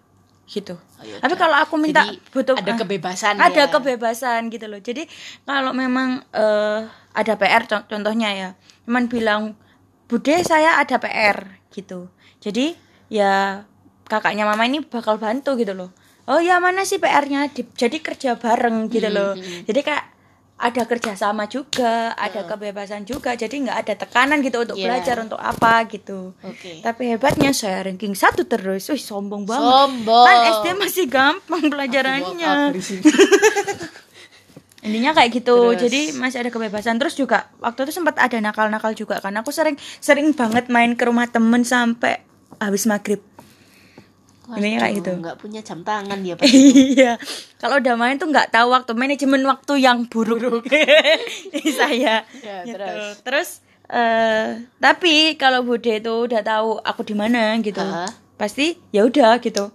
gitu. 0.48 0.80
Oh, 0.80 1.04
ya 1.04 1.20
tapi 1.20 1.36
kalau 1.36 1.60
aku 1.60 1.76
minta 1.76 2.02
Jadi, 2.02 2.24
butuh 2.32 2.56
ada 2.56 2.74
kebebasan 2.82 3.36
ada 3.36 3.64
ya. 3.64 3.68
kebebasan 3.68 4.48
gitu 4.48 4.66
loh. 4.66 4.80
Jadi 4.80 5.04
kalau 5.44 5.72
memang 5.72 6.24
eh, 6.32 6.80
ada 7.12 7.34
PR 7.36 7.64
co- 7.66 7.86
contohnya 7.86 8.30
ya 8.32 8.50
cuman 8.84 9.06
bilang 9.06 9.42
bude 10.08 10.36
saya 10.42 10.80
ada 10.80 10.96
PR 10.98 11.44
gitu. 11.70 12.08
Jadi 12.40 12.74
ya 13.08 13.64
kakaknya 14.06 14.48
mama 14.48 14.64
ini 14.64 14.80
bakal 14.80 15.20
bantu 15.20 15.54
gitu 15.56 15.76
loh. 15.76 15.92
Oh 16.28 16.40
ya 16.40 16.60
mana 16.60 16.84
sih 16.84 16.96
PR-nya 16.98 17.48
Di- 17.48 17.68
jadi 17.70 18.00
kerja 18.00 18.36
bareng 18.36 18.88
gitu 18.88 19.08
loh. 19.08 19.36
jadi 19.64 19.80
kayak 19.80 20.06
ada 20.58 20.82
kerjasama 20.84 21.46
juga 21.46 22.18
ada 22.18 22.42
kebebasan 22.42 23.06
juga 23.06 23.38
jadi 23.38 23.54
nggak 23.54 23.78
ada 23.78 23.94
tekanan 23.94 24.42
gitu 24.42 24.66
untuk 24.66 24.74
Iya. 24.74 24.90
belajar 24.90 25.16
untuk 25.22 25.38
apa 25.38 25.86
gitu. 25.86 26.34
Oke. 26.42 26.82
tapi 26.82 27.14
hebatnya 27.14 27.54
saya 27.54 27.86
ranking 27.86 28.18
satu 28.18 28.42
terus. 28.42 28.90
Wih 28.90 28.98
sombong 28.98 29.46
banget. 29.46 29.70
Sombong. 29.70 30.26
kan 30.26 30.38
SD 30.58 30.68
masih 30.74 31.06
gampang 31.06 31.62
pelajarannya. 31.68 32.74
Intinya 34.82 35.12
kayak 35.12 35.30
gitu. 35.36 35.74
Terus? 35.74 35.82
jadi 35.84 36.02
masih 36.16 36.38
ada 36.42 36.50
kebebasan. 36.50 36.98
Terus 36.98 37.14
juga 37.14 37.50
waktu 37.60 37.86
itu 37.86 37.94
sempat 37.94 38.18
ada 38.18 38.38
nakal-nakal 38.40 38.94
juga 38.94 39.20
kan 39.20 39.34
aku 39.36 39.52
sering 39.52 39.76
sering 40.00 40.32
banget 40.34 40.70
main 40.70 40.98
ke 40.98 41.04
rumah 41.04 41.28
temen 41.28 41.62
sampai 41.62 42.24
habis 42.58 42.90
maghrib 42.90 43.22
Intinya 44.50 44.80
kayak 44.82 44.96
gitu. 44.98 45.12
Nggak 45.18 45.38
punya 45.38 45.60
jam 45.60 45.80
tangan 45.82 46.20
dia 46.20 46.36
pasti. 46.40 46.56
iya 46.94 47.20
kalau 47.58 47.78
udah 47.78 47.96
main 47.96 48.16
tuh 48.16 48.28
nggak 48.28 48.48
tahu 48.50 48.68
waktu 48.70 48.92
manajemen 48.94 49.44
waktu 49.44 49.74
yang 49.78 50.06
buruk, 50.06 50.64
Ini 51.52 51.70
saya 51.70 52.24
Ya, 52.38 52.64
gitu. 52.64 52.78
terus? 52.78 53.16
terus 53.22 53.50
eh 53.88 54.48
tapi 54.76 55.14
kalau 55.36 55.62
bude 55.62 55.90
itu 55.94 56.14
udah 56.26 56.42
tahu 56.42 56.76
aku 56.78 57.02
di 57.04 57.14
mana 57.14 57.56
gitu 57.58 57.80
Aha. 57.80 58.04
pasti 58.36 58.76
ya 58.90 59.02
udah 59.02 59.40
gitu 59.40 59.72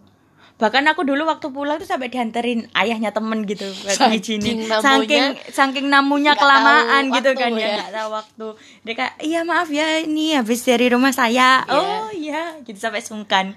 bahkan 0.54 0.84
aku 0.84 1.02
dulu 1.02 1.24
waktu 1.24 1.48
pulang 1.48 1.74
tuh 1.74 1.88
sampai 1.88 2.06
dianterin 2.06 2.68
ayahnya 2.72 3.08
temen 3.10 3.42
gitu 3.42 3.64
buat 3.64 3.96
Saking 3.96 4.12
ngizinin. 4.12 4.56
namunya- 4.62 4.84
saking 4.84 5.24
saking 5.48 5.86
namunya 5.88 6.32
kelamaan 6.34 7.08
gitu 7.10 7.24
waktu 7.26 7.40
kan 7.40 7.50
ya. 7.52 7.64
ya 7.64 7.74
nggak 7.78 7.92
tahu 7.94 8.08
waktu 8.12 8.46
dia 8.82 8.94
kayak 8.94 9.14
iya 9.22 9.40
maaf 9.42 9.68
ya 9.70 9.86
ini 9.98 10.24
habis 10.34 10.60
dari 10.60 10.86
rumah 10.86 11.10
saya 11.10 11.64
Iya. 11.64 11.72
oh 11.72 12.08
iya 12.12 12.42
gitu 12.60 12.78
sampai 12.78 13.00
sungkan 13.00 13.56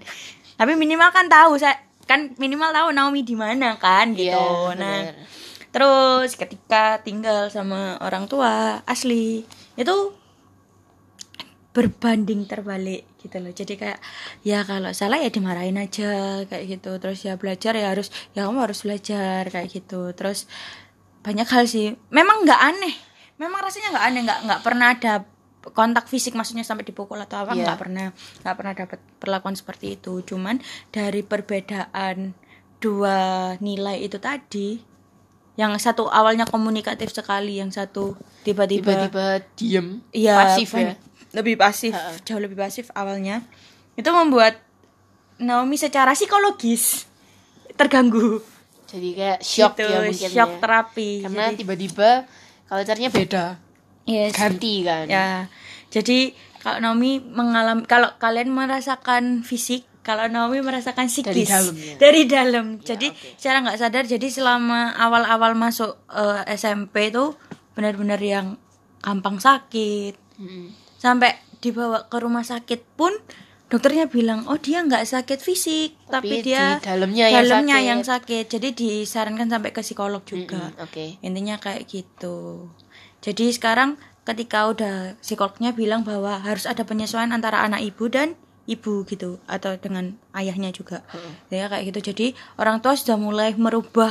tapi 0.55 0.75
minimal 0.79 1.11
kan 1.11 1.27
tahu 1.27 1.59
saya 1.59 1.79
kan 2.05 2.37
minimal 2.37 2.69
tahu 2.71 2.87
Naomi 2.93 3.25
di 3.25 3.33
mana 3.33 3.75
kan 3.81 4.13
gitu. 4.13 4.31
Iya, 4.31 4.77
nah 4.77 4.99
bener. 5.09 5.15
terus 5.73 6.37
ketika 6.37 7.01
tinggal 7.01 7.49
sama 7.51 7.99
orang 7.99 8.29
tua 8.29 8.79
asli 8.85 9.43
itu 9.75 9.95
berbanding 11.75 12.47
terbalik 12.47 13.03
gitu 13.19 13.35
loh. 13.43 13.51
Jadi 13.51 13.75
kayak 13.75 13.99
ya 14.47 14.63
kalau 14.63 14.95
salah 14.95 15.19
ya 15.19 15.27
dimarahin 15.27 15.75
aja 15.75 16.47
kayak 16.47 16.79
gitu. 16.79 16.95
Terus 17.03 17.19
ya 17.27 17.35
belajar 17.35 17.75
ya 17.75 17.91
harus 17.91 18.07
ya 18.31 18.47
kamu 18.47 18.63
harus 18.63 18.87
belajar 18.87 19.43
kayak 19.51 19.67
gitu. 19.67 20.15
Terus 20.15 20.47
banyak 21.19 21.43
hal 21.43 21.67
sih. 21.67 21.99
Memang 22.15 22.47
nggak 22.47 22.61
aneh. 22.63 22.95
Memang 23.35 23.59
rasanya 23.59 23.91
nggak 23.91 24.05
aneh 24.07 24.21
nggak 24.23 24.39
nggak 24.47 24.61
pernah 24.63 24.87
ada 24.95 25.13
kontak 25.71 26.05
fisik 26.05 26.33
maksudnya 26.33 26.61
sampai 26.61 26.83
dipukul 26.83 27.17
atau 27.17 27.39
apa 27.39 27.51
Iya. 27.51 27.63
nggak 27.65 27.79
pernah 27.79 28.07
nggak 28.13 28.55
pernah 28.55 28.73
dapat 28.75 28.99
perlakuan 29.17 29.53
seperti 29.53 29.95
itu 29.95 30.21
cuman 30.21 30.61
dari 30.89 31.21
perbedaan 31.21 32.37
dua 32.77 33.17
nilai 33.57 33.97
itu 33.99 34.17
tadi 34.17 34.77
yang 35.55 35.71
satu 35.75 36.05
awalnya 36.05 36.43
komunikatif 36.43 37.09
sekali 37.09 37.57
yang 37.57 37.71
satu 37.71 38.13
tiba-tiba 38.43 38.91
Tiba-tiba 39.07 39.25
diem. 39.55 39.87
Iya, 40.11 40.35
pasif 40.37 40.69
ya. 40.69 40.93
Lebih 41.31 41.55
pasif, 41.55 41.91
Ha-ha. 41.91 42.19
jauh 42.21 42.37
lebih 42.37 42.55
pasif 42.55 42.91
awalnya. 42.91 43.39
Itu 43.93 44.11
membuat 44.11 44.59
Naomi 45.37 45.75
secara 45.75 46.11
psikologis 46.11 47.07
terganggu. 47.73 48.43
Jadi 48.85 49.09
kayak 49.13 49.39
shock 49.41 49.75
Gitu, 49.75 49.83
ya 49.85 49.99
mungkin 50.01 50.29
shock 50.29 50.51
ya. 50.51 50.59
terapi. 50.59 51.09
Karena 51.23 51.43
tiba-tiba 51.51 52.09
culture-nya 52.65 53.09
beda. 53.09 53.45
Yes. 54.05 54.33
Ganti 54.33 54.81
kan. 54.81 55.05
Ya. 55.05 55.49
Jadi 55.89 56.31
kalau 56.59 56.77
Naomi 56.79 57.17
mengalami 57.19 57.85
kalau 57.85 58.09
kalian 58.15 58.49
merasakan 58.49 59.41
fisik, 59.41 59.85
kalau 60.01 60.25
Naomi 60.25 60.61
merasakan 60.61 61.05
psikis 61.05 61.29
Dari 61.29 61.43
dalam 61.45 61.75
ya? 61.75 61.95
Dari 61.97 62.21
dalam. 62.25 62.65
jadi 62.79 63.07
oke. 63.09 63.37
secara 63.37 63.57
nggak 63.61 63.79
sadar 63.79 64.03
jadi 64.05 64.27
selama 64.27 64.93
awal-awal 64.93 65.53
masuk 65.53 65.97
eh, 66.07 66.41
SMP 66.53 67.09
itu 67.09 67.33
benar-benar 67.73 68.17
yang 68.17 68.57
gampang 68.99 69.37
sakit. 69.37 70.17
Mm. 70.35 70.67
sampai 70.97 71.31
dibawa 71.57 72.05
ke 72.05 72.17
rumah 72.19 72.43
sakit 72.43 72.83
pun 72.93 73.15
dokternya 73.65 74.05
bilang 74.05 74.43
oh 74.45 74.59
dia 74.59 74.83
nggak 74.83 75.07
sakit 75.07 75.39
fisik 75.39 75.95
tapi, 76.05 76.27
Tapi 76.27 76.43
dia 76.43 76.75
di 76.75 76.83
dalamnya 76.83 77.25
yang 77.25 77.39
dalamnya 77.41 77.77
sakit. 77.77 77.87
yang 77.87 78.01
sakit 78.03 78.45
jadi 78.49 78.67
disarankan 78.71 79.47
sampai 79.47 79.71
ke 79.71 79.79
psikolog 79.79 80.21
juga 80.21 80.69
Mm-mm, 80.69 80.83
Oke. 80.83 81.05
intinya 81.19 81.55
kayak 81.55 81.87
gitu 81.87 82.67
jadi 83.25 83.49
sekarang 83.49 83.97
ketika 84.21 84.69
udah 84.69 84.95
psikolognya 85.19 85.73
bilang 85.73 86.05
bahwa 86.05 86.37
harus 86.39 86.69
ada 86.69 86.85
penyesuaian 86.85 87.33
antara 87.33 87.61
anak 87.61 87.81
ibu 87.81 88.05
dan 88.05 88.37
ibu 88.65 89.05
gitu 89.05 89.37
atau 89.45 89.77
dengan 89.77 90.13
ayahnya 90.33 90.69
juga 90.69 91.01
ya 91.49 91.65
kayak 91.65 91.89
gitu 91.89 92.13
jadi 92.13 92.27
orang 92.57 92.81
tua 92.81 92.97
sudah 92.97 93.17
mulai 93.17 93.53
merubah 93.53 94.09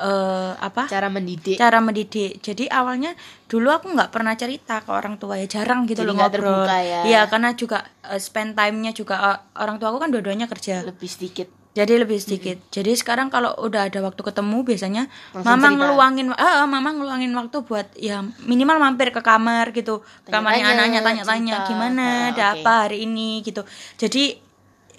eh, 0.00 0.52
apa 0.56 0.88
Cara 0.90 1.06
mendidik. 1.06 1.54
cara 1.54 1.78
mendidik. 1.78 2.42
Jadi 2.42 2.66
awalnya 2.66 3.14
dulu 3.46 3.70
aku 3.70 3.92
nggak 3.94 4.10
pernah 4.10 4.34
cerita 4.34 4.82
ke 4.82 4.90
orang 4.90 5.20
tua 5.20 5.38
ya 5.38 5.46
jarang 5.46 5.86
gitu 5.86 6.02
Jadi 6.02 6.08
loh 6.10 6.14
nggak 6.18 6.30
ngobrol. 6.34 6.64
terbuka 6.66 6.78
ya. 6.82 7.00
Iya 7.06 7.20
karena 7.30 7.50
juga 7.54 7.78
eh, 8.02 8.18
spend 8.18 8.58
time-nya 8.58 8.90
juga 8.90 9.14
eh, 9.22 9.38
orang 9.62 9.76
tua 9.78 9.94
aku 9.94 10.02
kan 10.02 10.10
dua-duanya 10.10 10.50
kerja. 10.50 10.82
Lebih 10.82 11.06
sedikit. 11.06 11.46
Jadi 11.74 11.98
lebih 11.98 12.22
sedikit. 12.22 12.54
Jadi 12.70 12.94
sekarang 12.94 13.34
kalau 13.34 13.50
udah 13.58 13.90
ada 13.90 13.98
waktu 13.98 14.22
ketemu 14.22 14.62
biasanya 14.62 15.10
Langsung 15.34 15.58
mama 15.58 15.66
cerita. 15.66 15.74
ngeluangin 15.82 16.26
eh 16.30 16.38
eh, 16.38 16.66
mama 16.70 16.90
ngeluangin 16.94 17.32
waktu 17.34 17.56
buat 17.66 17.86
ya 17.98 18.22
minimal 18.40 18.78
mampir 18.78 19.10
ke 19.10 19.18
kamar 19.18 19.74
gitu. 19.74 19.98
Ke 20.22 20.30
Kamarnya 20.30 20.70
Tanya-tanya, 20.70 20.78
anaknya 20.78 21.00
tanya-tanya 21.02 21.54
gimana, 21.66 22.06
Ah, 22.06 22.30
ada 22.30 22.44
oke. 22.46 22.54
apa 22.62 22.72
hari 22.86 22.98
ini 23.04 23.42
gitu. 23.42 23.66
Jadi 23.98 24.38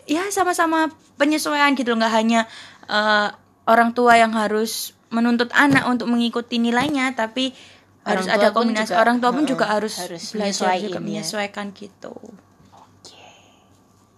ya 0.04 0.28
sama-sama 0.30 0.92
penyesuaian 1.16 1.72
gitu 1.74 1.96
nggak 1.96 2.12
hanya 2.12 2.44
eh, 2.86 3.28
orang 3.66 3.96
tua 3.96 4.20
yang 4.20 4.36
harus 4.36 4.92
menuntut 5.10 5.48
anak 5.56 5.88
untuk 5.88 6.12
mengikuti 6.12 6.60
nilainya 6.60 7.16
tapi 7.16 7.56
Orang 8.04 8.22
harus 8.22 8.26
ada 8.28 8.48
kombinasi 8.52 8.92
juga, 8.92 9.02
orang 9.02 9.18
tua 9.18 9.32
pun 9.32 9.42
heeh, 9.42 9.50
juga 9.50 9.66
harus, 9.66 9.96
harus 9.98 10.24
belajar 10.30 10.76
juga 10.78 11.00
ya. 11.00 11.02
menyesuaikan 11.02 11.72
gitu 11.74 12.14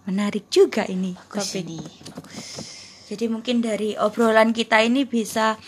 menarik 0.08 0.48
juga 0.48 0.82
ini 0.84 1.12
Bagus 1.12 1.52
topik 1.52 1.62
ini. 1.62 1.80
jadi 3.06 3.28
mungkin 3.28 3.60
dari 3.60 3.92
obrolan 3.94 4.50
kita 4.50 4.80
ini 4.80 5.04
bisa 5.04 5.60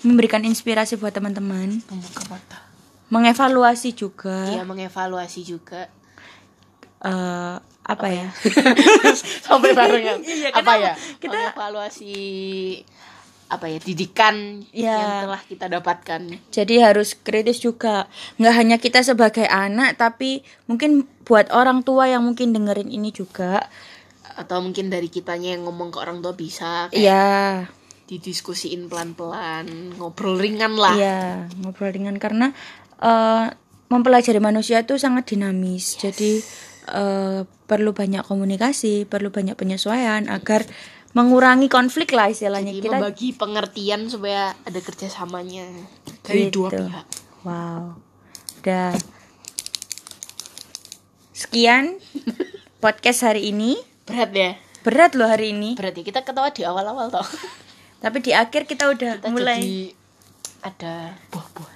memberikan 0.00 0.40
inspirasi 0.40 0.96
buat 0.96 1.12
teman-teman 1.12 1.84
mengevaluasi 3.08 3.92
juga 3.92 4.48
Iya 4.48 4.64
mengevaluasi 4.64 5.40
juga. 5.42 5.88
eh, 7.00 7.56
apa 7.84 8.06
ya 8.06 8.28
Sampai 9.46 9.72
barengan. 9.72 10.20
Iya, 10.26 10.48
apa 10.50 10.72
ya? 10.76 10.92
Kita- 11.16 11.32
mengevaluasi 11.32 12.12
apa 13.48 13.64
ya 13.66 13.80
didikan 13.80 14.60
Ya. 14.70 14.92
yang 14.94 15.12
telah 15.24 15.42
kita 15.42 15.66
dapatkan. 15.66 16.20
Jadi 16.48 16.74
harus 16.78 17.16
kritis 17.16 17.58
juga. 17.58 18.04
Nggak 18.36 18.54
hanya 18.54 18.76
kita 18.76 19.00
sebagai 19.00 19.44
anak, 19.44 19.96
tapi 19.96 20.40
mungkin 20.64 21.04
buat 21.24 21.48
orang 21.48 21.80
tua 21.80 22.06
yang 22.06 22.22
mungkin 22.22 22.52
dengerin 22.52 22.88
ini 22.88 23.08
juga. 23.08 23.64
Atau 24.36 24.60
mungkin 24.60 24.86
dari 24.86 25.08
kitanya 25.08 25.56
yang 25.56 25.64
ngomong 25.64 25.90
ke 25.90 25.98
orang 25.98 26.20
tua 26.20 26.32
bisa 26.32 26.86
kayak 26.88 27.00
Iya, 27.00 27.32
didiskusiin 28.06 28.86
pelan-pelan, 28.86 29.96
ngobrol 29.96 30.36
ringan 30.36 30.76
lah. 30.76 30.94
iya 30.94 31.20
ngobrol 31.58 31.92
dengan 31.92 32.16
karena 32.16 32.52
eh, 32.98 33.46
mempelajari 33.88 34.38
manusia 34.38 34.80
itu 34.80 34.96
sangat 34.96 35.32
dinamis. 35.32 35.96
Jadi 35.96 36.40
eh, 36.88 37.40
perlu 37.44 37.90
banyak 37.92 38.24
komunikasi, 38.24 39.04
perlu 39.04 39.28
banyak 39.28 39.56
penyesuaian 39.56 40.28
agar 40.28 40.64
mengurangi 41.18 41.66
konflik 41.66 42.14
lah 42.14 42.30
istilahnya 42.30 42.70
Jadi 42.70 42.84
kita. 42.84 42.94
membagi 42.94 43.28
pengertian 43.34 44.06
supaya 44.06 44.54
ada 44.62 44.78
kerjasamanya 44.78 45.66
dari 46.22 46.46
dua 46.48 46.70
Gitu. 46.70 46.78
pihak. 46.80 47.06
Wow. 47.42 47.98
Udah. 48.60 48.94
Sekian 51.32 51.98
podcast 52.82 53.22
hari 53.24 53.50
ini. 53.50 53.74
Berat 54.04 54.30
ya? 54.30 54.50
Berat 54.80 55.12
loh 55.12 55.26
hari 55.26 55.50
ini. 55.50 55.74
Berarti 55.74 56.02
kita 56.02 56.22
ketawa 56.22 56.48
di 56.48 56.62
awal-awal 56.62 57.10
toh. 57.10 57.26
Tapi 58.02 58.22
di 58.22 58.30
akhir 58.30 58.64
kita 58.64 58.86
udah 58.86 59.18
Kita 59.18 59.26
mulai 59.28 59.58
jadi 59.58 59.78
ada 60.60 60.94
buah-buah. 61.30 61.74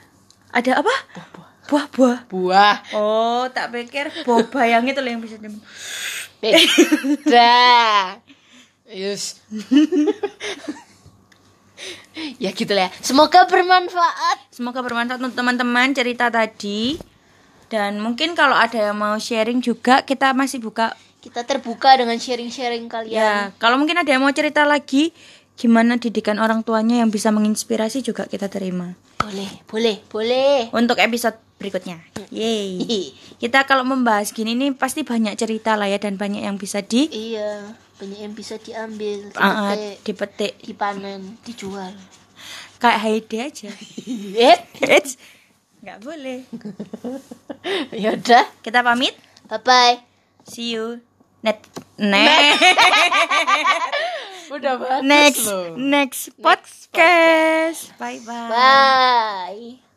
ada 0.52 0.70
apa? 0.76 0.94
Buah-buah. 1.12 1.50
Buah-buah. 1.62 2.18
Buah. 2.28 2.76
Oh, 2.92 3.44
tak 3.48 3.70
pikir 3.70 4.06
boba 4.22 4.62
yang 4.64 4.82
itu 4.84 4.98
loh 4.98 5.08
yang 5.08 5.18
bisa 5.18 5.34
dah. 5.38 5.50
Yes. 8.92 9.40
ya 12.42 12.52
gitu 12.52 12.72
lah. 12.76 12.92
ya. 12.92 12.98
Semoga 13.00 13.48
bermanfaat. 13.48 14.52
Semoga 14.52 14.84
bermanfaat 14.84 15.18
untuk 15.18 15.34
teman-teman 15.34 15.96
cerita 15.96 16.28
tadi. 16.28 17.00
Dan 17.72 18.04
mungkin 18.04 18.36
kalau 18.36 18.52
ada 18.52 18.92
yang 18.92 18.98
mau 19.00 19.16
sharing 19.16 19.64
juga 19.64 20.04
kita 20.04 20.36
masih 20.36 20.60
buka 20.60 20.92
Kita 21.22 21.46
terbuka 21.46 21.94
dengan 21.96 22.18
sharing-sharing 22.18 22.90
kalian. 22.90 23.14
ya. 23.14 23.34
Kalau 23.56 23.78
mungkin 23.78 23.94
ada 23.94 24.10
yang 24.10 24.20
mau 24.20 24.34
cerita 24.34 24.66
lagi 24.66 25.14
gimana 25.54 25.94
didikan 25.94 26.42
orang 26.42 26.66
tuanya 26.66 26.98
yang 26.98 27.14
bisa 27.14 27.30
menginspirasi 27.30 28.02
juga 28.02 28.26
kita 28.26 28.50
terima. 28.50 28.98
Boleh, 29.22 29.46
boleh, 29.70 29.96
boleh. 30.10 30.74
Untuk 30.74 30.98
episode 30.98 31.38
berikutnya. 31.62 32.02
Yeay. 32.34 33.14
Kita 33.42 33.62
kalau 33.70 33.86
membahas 33.86 34.34
gini 34.34 34.58
nih 34.58 34.74
pasti 34.74 35.06
banyak 35.06 35.38
cerita 35.38 35.78
lah 35.78 35.86
ya 35.86 36.02
dan 36.02 36.18
banyak 36.18 36.42
yang 36.42 36.58
bisa 36.58 36.82
di 36.82 37.06
Iya, 37.06 37.70
banyak 38.02 38.18
yang 38.18 38.34
bisa 38.34 38.58
diambil, 38.58 39.30
uh, 39.38 39.70
dipetik, 39.70 40.02
dipetik 40.02 40.52
dipanen, 40.66 41.38
dijual. 41.46 41.94
kayak 42.82 42.98
Heidi 42.98 43.38
aja. 43.38 43.70
Eits, 44.90 45.14
nggak 45.86 46.02
boleh. 46.02 46.42
yaudah. 48.02 48.42
Kita 48.58 48.82
pamit. 48.82 49.14
Bye 49.46 49.62
bye. 49.62 49.96
See 50.42 50.74
you. 50.74 50.98
Net 51.46 51.62
next 51.98 52.62
Udah 54.54 54.78
bagus 54.78 55.06
next 55.06 55.46
next 55.78 56.22
podcast. 56.42 57.94
Bye 58.02 58.18
bye. 58.26 58.50
Bye. 58.50 59.91